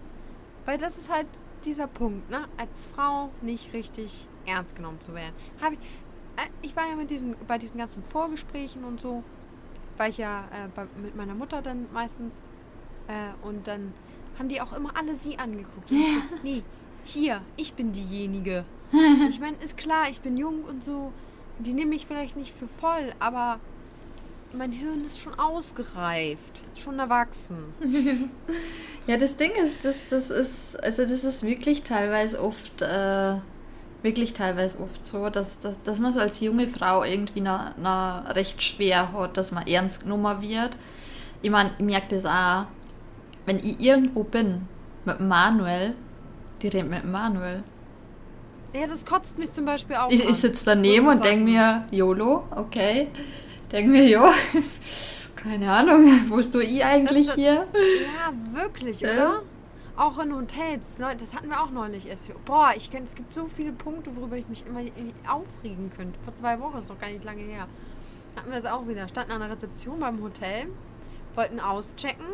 Weil 0.65 0.77
das 0.77 0.97
ist 0.97 1.11
halt 1.11 1.27
dieser 1.65 1.87
Punkt, 1.87 2.29
ne? 2.29 2.45
Als 2.57 2.87
Frau 2.87 3.29
nicht 3.41 3.73
richtig 3.73 4.27
ernst 4.45 4.75
genommen 4.75 5.01
zu 5.01 5.13
werden. 5.13 5.33
Habe 5.61 5.75
ich, 5.75 5.79
äh, 6.43 6.49
ich 6.61 6.75
war 6.75 6.87
ja 6.89 6.95
mit 6.95 7.09
diesen, 7.09 7.35
bei 7.47 7.57
diesen 7.57 7.77
ganzen 7.77 8.03
Vorgesprächen 8.03 8.83
und 8.83 9.01
so, 9.01 9.23
war 9.99 10.07
ich 10.07 10.17
ja 10.17 10.45
äh, 10.51 10.67
bei, 10.73 10.85
mit 11.01 11.15
meiner 11.15 11.35
Mutter 11.35 11.61
dann 11.61 11.87
meistens. 11.93 12.49
Äh, 13.07 13.45
und 13.45 13.67
dann 13.67 13.93
haben 14.37 14.47
die 14.47 14.61
auch 14.61 14.73
immer 14.73 14.95
alle 14.97 15.13
sie 15.13 15.37
angeguckt. 15.37 15.91
Und 15.91 15.97
ich 15.99 16.07
so, 16.07 16.21
nee, 16.43 16.63
hier, 17.03 17.41
ich 17.57 17.73
bin 17.73 17.91
diejenige. 17.91 18.65
Ich 19.29 19.39
meine, 19.39 19.55
ist 19.57 19.77
klar, 19.77 20.09
ich 20.09 20.21
bin 20.21 20.35
jung 20.35 20.63
und 20.63 20.83
so. 20.83 21.13
Die 21.59 21.73
nehmen 21.73 21.89
mich 21.89 22.07
vielleicht 22.07 22.35
nicht 22.35 22.51
für 22.51 22.67
voll, 22.67 23.13
aber 23.19 23.59
mein 24.53 24.71
Hirn 24.71 25.05
ist 25.05 25.19
schon 25.19 25.37
ausgereift, 25.37 26.63
schon 26.75 26.97
erwachsen. 26.97 27.73
Ja, 29.07 29.17
das 29.17 29.37
Ding 29.37 29.51
ist, 29.53 29.77
das, 29.81 29.95
das 30.11 30.29
ist, 30.29 30.83
also 30.83 31.01
das 31.01 31.23
ist 31.23 31.41
wirklich 31.41 31.81
teilweise 31.81 32.39
oft, 32.39 32.83
äh, 32.83 33.39
wirklich 34.01 34.33
teilweise 34.33 34.79
oft 34.79 35.05
so, 35.05 35.29
dass, 35.29 35.59
dass, 35.59 35.81
dass 35.83 35.99
man 35.99 36.11
es 36.11 36.17
als 36.17 36.39
junge 36.39 36.67
Frau 36.67 37.03
irgendwie 37.03 37.41
na, 37.41 37.73
na 37.77 38.31
recht 38.31 38.61
schwer 38.61 39.11
hat, 39.13 39.37
dass 39.37 39.51
man 39.51 39.67
ernst 39.67 40.01
genommen 40.03 40.41
wird. 40.41 40.71
Ich 41.41 41.49
meine, 41.49 41.71
ich 41.77 41.85
merke 41.85 42.15
das 42.15 42.25
auch, 42.25 42.67
wenn 43.45 43.59
ich 43.59 43.79
irgendwo 43.79 44.23
bin 44.23 44.67
mit 45.05 45.19
Manuel, 45.19 45.95
die 46.61 46.67
reden 46.67 46.89
mit 46.89 47.05
Manuel. 47.05 47.63
Ja, 48.73 48.85
das 48.87 49.05
kotzt 49.05 49.37
mich 49.37 49.51
zum 49.51 49.65
Beispiel 49.65 49.95
auch 49.95 50.11
Ich, 50.11 50.23
ich 50.23 50.35
sitze 50.35 50.65
daneben 50.65 51.05
So 51.05 51.11
und 51.13 51.25
denke 51.25 51.43
mir, 51.45 51.85
YOLO, 51.91 52.43
okay. 52.55 53.07
Denke 53.71 53.89
mir, 53.89 54.07
ja, 54.07 54.31
keine 55.35 55.71
Ahnung, 55.71 56.05
wo 56.27 56.37
ist 56.37 56.53
du 56.53 56.59
ich 56.59 56.83
eigentlich 56.83 57.27
Das- 57.27 57.35
hier? 57.35 57.65
Ja, 57.73 58.31
wirklich, 58.61 58.99
Ja. 59.01 59.41
Auch 59.99 60.17
in 60.17 60.33
Hotels, 60.33 60.95
das 60.95 61.33
hatten 61.33 61.49
wir 61.49 61.61
auch 61.61 61.71
neulich 61.71 62.07
erst. 62.07 62.31
Boah, 62.45 62.71
ich 62.73 62.89
kenn, 62.89 63.03
es 63.03 63.15
gibt 63.15 63.33
so 63.33 63.47
viele 63.47 63.73
Punkte, 63.73 64.15
worüber 64.15 64.37
ich 64.37 64.47
mich 64.47 64.65
immer 64.65 64.79
aufregen 65.27 65.91
könnte. 65.93 66.17
Vor 66.21 66.33
zwei 66.37 66.57
Wochen, 66.61 66.77
ist 66.77 66.87
noch 66.87 66.97
gar 66.97 67.09
nicht 67.09 67.25
lange 67.25 67.41
her. 67.41 67.67
Hatten 68.37 68.49
wir 68.49 68.57
es 68.59 68.65
auch 68.65 68.87
wieder. 68.87 69.09
Standen 69.09 69.33
an 69.33 69.41
der 69.41 69.49
Rezeption 69.49 69.99
beim 69.99 70.23
Hotel, 70.23 70.71
wollten 71.35 71.59
auschecken. 71.59 72.25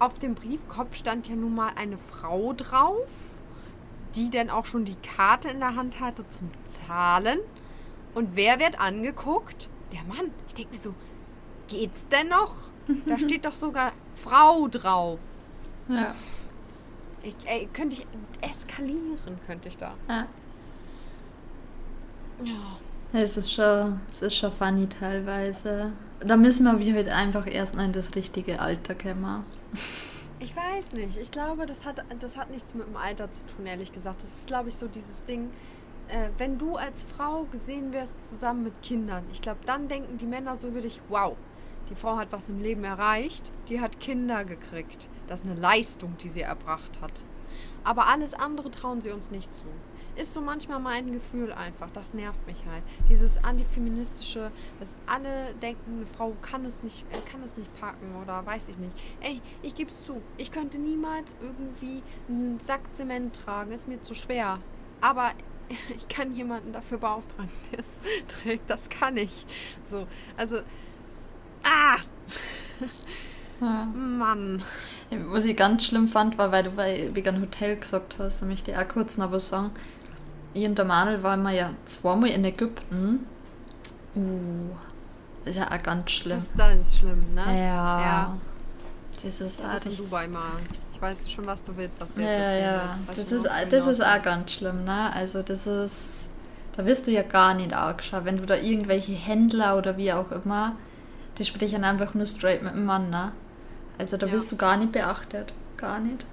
Auf 0.00 0.18
dem 0.18 0.34
Briefkopf 0.34 0.96
stand 0.96 1.28
ja 1.28 1.36
nun 1.36 1.54
mal 1.54 1.70
eine 1.76 1.96
Frau 1.96 2.54
drauf, 2.54 3.06
die 4.16 4.28
dann 4.28 4.50
auch 4.50 4.66
schon 4.66 4.84
die 4.84 4.96
Karte 4.96 5.48
in 5.48 5.60
der 5.60 5.76
Hand 5.76 6.00
hatte 6.00 6.26
zum 6.26 6.50
Zahlen. 6.60 7.38
Und 8.14 8.34
wer 8.34 8.58
wird 8.58 8.80
angeguckt? 8.80 9.68
Der 9.92 10.02
Mann. 10.12 10.32
Ich 10.48 10.54
denke 10.54 10.72
mir 10.72 10.80
so, 10.80 10.92
geht's 11.68 12.08
denn 12.08 12.30
noch? 12.30 12.72
Da 13.06 13.16
steht 13.20 13.46
doch 13.46 13.54
sogar 13.54 13.92
Frau 14.12 14.66
drauf. 14.66 15.20
Ja. 15.86 16.16
Ich, 17.22 17.36
ey, 17.46 17.68
könnte 17.72 17.96
ich 17.96 18.06
eskalieren, 18.40 19.38
könnte 19.46 19.68
ich 19.68 19.76
da. 19.76 19.94
ja. 20.08 20.26
Ja. 22.44 22.78
Es 23.14 23.36
ist 23.36 23.52
schon, 23.52 24.00
es 24.10 24.22
ist 24.22 24.34
schon 24.34 24.50
funny 24.52 24.88
teilweise. 24.88 25.92
Da 26.20 26.36
müssen 26.36 26.64
wir 26.64 26.78
wie 26.78 26.94
heute 26.94 27.14
einfach 27.14 27.46
erst 27.46 27.74
in 27.74 27.92
das 27.92 28.14
richtige 28.14 28.58
Alter 28.58 28.94
kommen. 28.94 29.44
Ich 30.40 30.56
weiß 30.56 30.94
nicht. 30.94 31.18
Ich 31.18 31.30
glaube, 31.30 31.66
das 31.66 31.84
hat, 31.84 32.02
das 32.18 32.38
hat 32.38 32.50
nichts 32.50 32.74
mit 32.74 32.86
dem 32.86 32.96
Alter 32.96 33.30
zu 33.30 33.44
tun, 33.46 33.66
ehrlich 33.66 33.92
gesagt. 33.92 34.22
Das 34.22 34.30
ist, 34.30 34.46
glaube 34.46 34.70
ich, 34.70 34.76
so 34.76 34.88
dieses 34.88 35.24
Ding, 35.24 35.50
äh, 36.08 36.30
wenn 36.38 36.56
du 36.56 36.76
als 36.76 37.04
Frau 37.04 37.44
gesehen 37.52 37.92
wirst 37.92 38.24
zusammen 38.24 38.64
mit 38.64 38.80
Kindern, 38.82 39.24
ich 39.30 39.42
glaube, 39.42 39.60
dann 39.66 39.88
denken 39.88 40.16
die 40.16 40.26
Männer 40.26 40.56
so 40.56 40.68
über 40.68 40.80
dich, 40.80 41.00
wow, 41.08 41.36
die 41.90 41.94
Frau 41.94 42.16
hat 42.16 42.32
was 42.32 42.48
im 42.48 42.60
Leben 42.62 42.82
erreicht, 42.84 43.52
die 43.68 43.80
hat 43.80 44.00
Kinder 44.00 44.44
gekriegt. 44.44 45.10
Das 45.32 45.40
ist 45.40 45.46
eine 45.46 45.58
Leistung, 45.58 46.14
die 46.18 46.28
sie 46.28 46.42
erbracht 46.42 47.00
hat. 47.00 47.24
Aber 47.84 48.08
alles 48.08 48.34
andere 48.34 48.70
trauen 48.70 49.00
sie 49.00 49.12
uns 49.12 49.30
nicht 49.30 49.54
zu. 49.54 49.64
Ist 50.14 50.34
so 50.34 50.42
manchmal 50.42 50.78
mein 50.78 51.10
Gefühl 51.10 51.54
einfach. 51.54 51.88
Das 51.94 52.12
nervt 52.12 52.46
mich 52.46 52.62
halt. 52.70 52.82
Dieses 53.08 53.42
antifeministische, 53.42 54.52
dass 54.78 54.98
alle 55.06 55.54
denken, 55.62 55.96
eine 55.96 56.06
Frau 56.06 56.36
kann 56.42 56.66
es 56.66 56.82
nicht, 56.82 57.06
kann 57.24 57.42
es 57.42 57.56
nicht 57.56 57.74
packen 57.80 58.14
oder 58.22 58.44
weiß 58.44 58.68
ich 58.68 58.78
nicht. 58.78 58.92
Ey, 59.22 59.40
ich 59.62 59.74
gebe 59.74 59.90
es 59.90 60.04
zu. 60.04 60.20
Ich 60.36 60.52
könnte 60.52 60.76
niemals 60.76 61.34
irgendwie 61.40 62.02
einen 62.28 62.60
Sack 62.60 62.92
Zement 62.92 63.34
tragen. 63.34 63.72
Ist 63.72 63.88
mir 63.88 64.02
zu 64.02 64.14
schwer. 64.14 64.58
Aber 65.00 65.30
ich 65.96 66.08
kann 66.08 66.34
jemanden 66.34 66.74
dafür 66.74 66.98
beauftragen, 66.98 67.48
der 67.72 67.78
es 67.78 67.96
trägt. 68.26 68.68
Das 68.68 68.90
kann 68.90 69.16
ich. 69.16 69.46
So, 69.88 70.06
also, 70.36 70.58
ah, 71.64 71.96
Ja. 73.62 73.84
Mann. 73.84 74.60
Was 75.28 75.44
ich 75.44 75.56
ganz 75.56 75.84
schlimm 75.84 76.08
fand, 76.08 76.38
war, 76.38 76.52
weil 76.52 76.64
du 76.64 76.70
bei 76.70 77.10
wegen 77.12 77.40
Hotel 77.40 77.76
gesagt 77.76 78.16
hast, 78.18 78.42
da 78.42 78.46
möchte 78.46 78.70
ich 78.70 78.76
auch 78.76 78.88
kurz 78.88 79.16
noch 79.18 79.32
was 79.32 79.48
sagen. 79.48 79.70
Ich 80.54 80.64
und 80.64 80.76
der 80.76 80.84
Manuel 80.84 81.22
waren 81.22 81.42
wir 81.42 81.52
ja 81.52 81.70
zweimal 81.86 82.30
in 82.30 82.44
Ägypten. 82.44 83.26
Uh, 84.14 84.70
das 85.44 85.54
ist 85.54 85.60
ja 85.60 85.70
auch 85.70 85.82
ganz 85.82 86.10
schlimm. 86.10 86.38
Das, 86.38 86.52
das 86.56 86.86
ist 86.86 86.98
schlimm, 86.98 87.34
ne? 87.34 87.42
ja. 87.46 88.00
Ja. 88.00 88.38
Das 89.22 89.40
ist 89.40 89.60
auch 89.60 89.72
Das 89.72 89.86
in 89.86 89.96
Dubai 89.96 90.26
mal. 90.28 90.52
Ich 90.92 91.00
weiß 91.00 91.30
schon, 91.30 91.46
was 91.46 91.62
du 91.62 91.76
willst, 91.76 92.00
was 92.00 92.12
du 92.14 92.20
jetzt 92.20 92.28
ja, 92.28 92.34
erzählen 92.34 92.64
ja. 92.64 92.98
willst. 93.06 93.20
Das 93.20 93.32
ist, 93.32 93.44
du 93.44 93.68
das 93.68 93.86
ist 93.86 94.04
auch 94.04 94.22
ganz 94.22 94.52
schlimm, 94.52 94.84
ne? 94.84 95.12
Also 95.14 95.42
das 95.42 95.66
ist, 95.66 96.24
da 96.76 96.84
wirst 96.84 97.06
du 97.06 97.10
ja 97.10 97.22
gar 97.22 97.54
nicht 97.54 97.72
angeschaut, 97.72 98.24
wenn 98.24 98.36
du 98.36 98.46
da 98.46 98.56
irgendwelche 98.56 99.12
Händler 99.12 99.78
oder 99.78 99.96
wie 99.96 100.12
auch 100.12 100.30
immer, 100.30 100.76
die 101.38 101.44
sprechen 101.44 101.84
einfach 101.84 102.14
nur 102.14 102.26
straight 102.26 102.62
mit 102.62 102.74
dem 102.74 102.84
Mann, 102.84 103.10
ne? 103.10 103.32
Also 103.98 104.16
da 104.16 104.26
Ja. 104.26 104.32
wirst 104.32 104.50
du 104.52 104.56
gar 104.56 104.76
nicht 104.76 104.92
beachtet, 104.92 105.52
gar 105.76 106.00
nicht. 106.00 106.24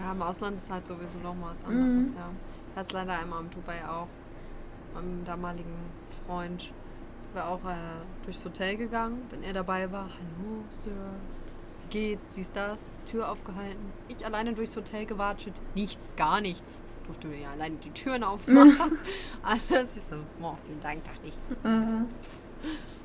Ja, 0.00 0.12
im 0.12 0.22
Ausland 0.22 0.56
ist 0.56 0.70
halt 0.70 0.86
sowieso 0.86 1.18
nochmal 1.18 1.54
was 1.62 1.72
Mhm. 1.72 1.80
anderes, 1.80 2.14
ja. 2.14 2.30
Das 2.74 2.86
ist 2.86 2.92
leider 2.92 3.18
einmal 3.18 3.40
im 3.42 3.50
Dubai 3.50 3.84
auch. 3.88 4.08
Meinem 4.94 5.24
damaligen 5.24 5.74
Freund 6.26 6.62
sind 6.62 7.34
wir 7.34 7.46
auch 7.46 7.64
äh, 7.64 7.74
durchs 8.24 8.44
Hotel 8.44 8.76
gegangen, 8.76 9.22
wenn 9.30 9.42
er 9.42 9.52
dabei 9.52 9.90
war. 9.90 10.04
Hallo, 10.08 10.64
Sir. 10.70 10.90
Wie 11.82 11.88
geht's? 11.98 12.28
Dies, 12.30 12.50
das. 12.52 12.78
Tür 13.06 13.30
aufgehalten. 13.30 13.92
Ich 14.08 14.24
alleine 14.24 14.52
durchs 14.52 14.76
Hotel 14.76 15.06
gewatscht. 15.06 15.52
Nichts, 15.74 16.16
gar 16.16 16.40
nichts. 16.40 16.82
Durfte 17.06 17.28
mir 17.28 17.38
ja 17.38 17.50
alleine 17.52 17.76
die 17.76 17.90
Türen 17.90 18.24
aufmachen. 18.24 18.98
Alles. 19.42 19.96
Ich 19.96 20.02
so, 20.04 20.16
oh, 20.40 20.54
vielen 20.64 20.80
Dank, 20.80 21.04
dachte 21.04 21.26
ich. 21.28 21.34
Mhm. 21.62 22.06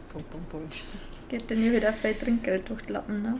Punkt, 0.09 0.29
Punkt, 0.31 0.49
Punkt. 0.49 0.83
Geht 1.29 1.49
denn 1.49 1.59
hier 1.59 1.71
wieder 1.73 1.93
viel 1.93 2.13
Trinkgeld 2.15 2.69
durch 2.69 2.81
die 2.83 2.93
Lappen, 2.93 3.21
ne? 3.21 3.39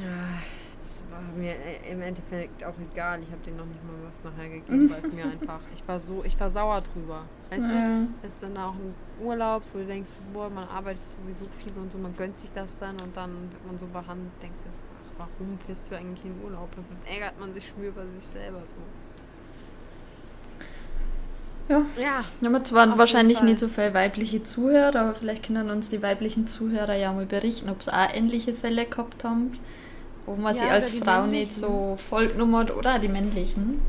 Ja, 0.00 0.40
das 0.84 1.04
war 1.10 1.20
mir 1.36 1.52
äh, 1.52 1.92
im 1.92 2.02
Endeffekt 2.02 2.64
auch 2.64 2.74
egal. 2.92 3.20
Ich 3.22 3.30
habe 3.30 3.40
denen 3.46 3.58
noch 3.58 3.66
nicht 3.66 3.80
mal 3.84 3.94
was 4.08 4.24
nachher 4.24 4.48
gegeben, 4.48 4.90
weil 4.92 5.00
es 5.04 5.12
mir 5.12 5.24
einfach. 5.24 5.60
Ich 5.74 5.86
war 5.86 6.00
so, 6.00 6.24
ich 6.24 6.38
war 6.40 6.50
sauer 6.50 6.80
drüber. 6.80 7.22
Weißt 7.50 7.70
du, 7.70 7.74
Ja. 7.74 8.00
ist 8.24 8.42
dann 8.42 8.56
auch 8.56 8.74
ein 8.74 8.94
Urlaub, 9.20 9.62
wo 9.72 9.78
du 9.78 9.86
denkst, 9.86 10.10
boah, 10.32 10.50
man 10.50 10.66
arbeitet 10.68 11.04
sowieso 11.04 11.44
viel 11.48 11.72
und 11.76 11.92
so, 11.92 11.98
man 11.98 12.16
gönnt 12.16 12.38
sich 12.38 12.50
das 12.52 12.78
dann 12.78 13.00
und 13.00 13.16
dann 13.16 13.30
wird 13.52 13.66
man 13.66 13.78
so 13.78 13.86
behandelt, 13.86 14.32
denkst 14.42 14.62
du, 14.64 14.70
ach, 15.20 15.28
warum 15.38 15.56
fährst 15.58 15.90
du 15.92 15.96
eigentlich 15.96 16.24
in 16.24 16.34
Urlaub? 16.42 16.68
Und 16.76 16.84
dann 16.90 17.14
ärgert 17.14 17.38
man 17.38 17.54
sich 17.54 17.68
schon 17.68 17.84
über 17.84 18.02
sich 18.16 18.24
selber 18.24 18.62
so. 18.66 18.74
Ja. 21.68 21.86
Ja, 21.96 22.24
Wir 22.40 22.50
haben 22.52 22.64
zwar 22.64 22.98
wahrscheinlich 22.98 23.42
nicht 23.42 23.58
so 23.58 23.68
viele 23.68 23.94
weibliche 23.94 24.42
Zuhörer, 24.42 24.96
aber 25.00 25.14
vielleicht 25.14 25.46
können 25.46 25.70
uns 25.70 25.88
die 25.90 26.02
weiblichen 26.02 26.46
Zuhörer 26.46 26.94
ja 26.94 27.12
mal 27.12 27.26
berichten, 27.26 27.70
ob 27.70 27.82
sie 27.82 27.92
auch 27.92 28.12
ähnliche 28.14 28.54
Fälle 28.54 28.86
gehabt 28.86 29.24
haben, 29.24 29.52
wo 30.26 30.36
man 30.36 30.54
Ja, 30.54 30.60
sie 30.60 30.70
als 30.70 30.90
Frau 30.90 31.26
nicht 31.26 31.56
männlichen. 31.56 31.56
so 31.56 31.96
vollgenummert 31.98 32.70
oder 32.76 32.98
die 32.98 33.08
männlichen. 33.08 33.82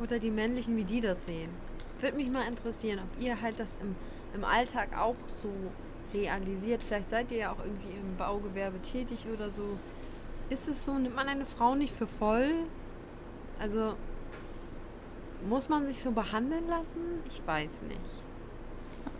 Oder 0.00 0.18
die 0.18 0.30
männlichen, 0.30 0.76
wie 0.76 0.84
die 0.84 1.00
das 1.00 1.24
sehen. 1.24 1.50
Würde 1.98 2.16
mich 2.16 2.30
mal 2.30 2.46
interessieren, 2.46 3.00
ob 3.00 3.22
ihr 3.22 3.40
halt 3.40 3.58
das 3.58 3.76
im, 3.76 3.96
im 4.32 4.44
Alltag 4.44 4.96
auch 4.96 5.16
so 5.28 5.72
realisiert. 6.14 6.82
Vielleicht 6.82 7.10
seid 7.10 7.30
ihr 7.32 7.38
ja 7.38 7.52
auch 7.52 7.58
irgendwie 7.64 7.90
im 7.96 8.16
Baugewerbe 8.16 8.80
tätig 8.80 9.26
oder 9.32 9.50
so. 9.50 9.78
Ist 10.50 10.68
es 10.68 10.84
so, 10.84 10.94
nimmt 10.94 11.16
man 11.16 11.28
eine 11.28 11.44
Frau 11.46 11.74
nicht 11.74 11.92
für 11.92 12.06
voll? 12.06 12.68
Also, 13.58 13.96
muss 15.46 15.68
man 15.68 15.86
sich 15.86 16.00
so 16.00 16.10
behandeln 16.10 16.66
lassen? 16.68 17.00
Ich 17.28 17.42
weiß 17.46 17.82
nicht. 17.82 18.00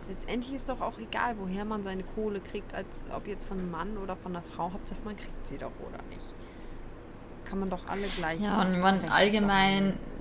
Letztendlich 0.09 0.55
ist 0.55 0.69
doch 0.69 0.81
auch 0.81 0.97
egal, 0.97 1.35
woher 1.39 1.65
man 1.65 1.83
seine 1.83 2.03
Kohle 2.03 2.39
kriegt, 2.39 2.73
als 2.73 3.05
ob 3.15 3.27
jetzt 3.27 3.47
von 3.47 3.59
einem 3.59 3.69
Mann 3.69 3.97
oder 3.97 4.15
von 4.15 4.35
einer 4.35 4.41
Frau. 4.41 4.71
Hauptsache, 4.73 4.99
man 5.05 5.15
kriegt 5.15 5.45
sie 5.45 5.57
doch 5.57 5.71
oder 5.87 6.01
nicht. 6.09 6.33
Kann 7.45 7.59
man 7.59 7.69
doch 7.69 7.87
alle 7.87 8.07
gleich. 8.17 8.41
Ja, 8.41 8.61
und 8.61 8.79
man 8.79 9.05
allgemein, 9.05 9.83
behandeln. 9.83 10.19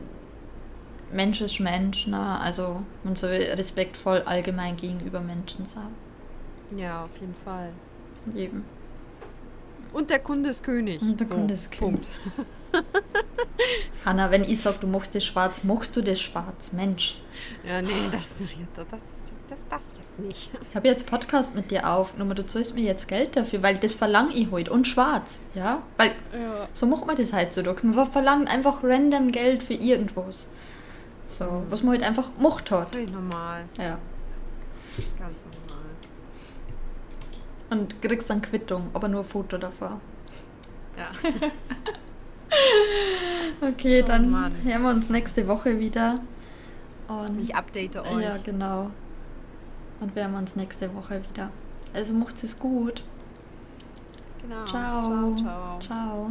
Mensch 1.11 1.41
ist 1.41 1.59
Mensch, 1.61 2.07
ne? 2.07 2.39
Also 2.41 2.83
man 3.03 3.17
soll 3.17 3.31
respektvoll 3.31 4.23
allgemein 4.27 4.77
gegenüber 4.77 5.21
Menschen 5.21 5.65
sein. 5.65 5.95
Ja, 6.77 7.05
auf 7.05 7.19
jeden 7.19 7.35
Fall. 7.35 7.73
Eben. 8.35 8.65
Und 9.93 10.11
der 10.11 10.19
Kunde 10.19 10.51
ist 10.51 10.63
König. 10.63 11.01
Und 11.01 11.19
der 11.19 11.27
Kunde 11.27 11.55
ist 11.55 11.71
Punkt. 11.79 12.07
Hanna, 14.05 14.31
wenn 14.31 14.45
ich 14.45 14.61
sag, 14.61 14.81
du 14.81 14.87
machst 14.87 15.15
das 15.15 15.25
schwarz, 15.25 15.65
machst 15.65 15.97
du 15.97 16.03
das 16.03 16.21
schwarz, 16.21 16.73
Mensch. 16.73 17.21
Ja, 17.67 17.83
nee, 17.83 17.89
das, 18.13 18.29
das, 18.39 18.55
das, 18.77 18.87
das, 19.51 19.65
das 19.69 19.83
jetzt 19.99 20.19
nicht. 20.21 20.51
Ich 20.69 20.77
habe 20.77 20.89
jetzt 20.89 21.07
Podcast 21.07 21.55
mit 21.55 21.71
dir 21.71 21.89
aufgenommen, 21.89 22.35
du 22.35 22.47
zahlst 22.47 22.75
mir 22.75 22.83
jetzt 22.83 23.09
Geld 23.09 23.37
dafür, 23.37 23.63
weil 23.63 23.77
das 23.77 23.95
verlange 23.95 24.35
ich 24.35 24.51
heute. 24.51 24.71
Und 24.71 24.87
schwarz, 24.87 25.39
ja? 25.55 25.83
Weil 25.97 26.11
Ja. 26.33 26.69
so 26.75 26.87
macht 26.87 27.07
man 27.07 27.17
das 27.17 27.33
heutzutage. 27.33 27.87
Man 27.87 28.11
verlangt 28.11 28.49
einfach 28.49 28.83
random 28.83 29.31
Geld 29.33 29.63
für 29.63 29.75
irgendwas. 29.75 30.47
So, 31.27 31.63
was 31.69 31.83
man 31.83 31.95
halt 31.95 32.05
einfach 32.05 32.35
gemacht 32.37 32.71
hat. 32.71 32.91
Völlig 32.91 33.13
normal. 33.13 33.65
Ja. 33.77 33.99
Ganz 35.19 35.39
normal. 35.45 35.85
Und 37.71 38.01
kriegst 38.03 38.31
dann 38.31 38.41
Quittung, 38.41 38.89
aber 38.95 39.09
nur 39.09 39.21
ein 39.21 39.27
Foto 39.27 39.59
davor. 39.59 40.01
Ja. 40.97 41.11
Okay, 43.61 44.03
Oh 44.03 44.07
dann 44.07 44.31
Mann. 44.31 44.53
hören 44.63 44.83
wir 44.83 44.91
uns 44.91 45.09
nächste 45.11 45.49
Woche 45.49 45.79
wieder. 45.81 46.21
Und 47.09 47.41
Ich 47.41 47.55
update 47.55 47.97
euch. 47.97 48.23
ja, 48.23 48.37
genau. 48.45 48.91
hören 50.15 50.33
wir 50.33 50.39
uns 50.39 50.55
nächste 50.57 50.95
Woche 50.95 51.23
wieder. 51.29 51.51
Also 51.95 52.13
macht 52.15 52.43
es 52.45 52.59
gut. 52.59 53.03
Genau. 54.43 54.65
Ciao. 54.67 55.03
Ciao, 55.03 55.37
ciao. 55.37 55.79
ciao. 55.81 56.31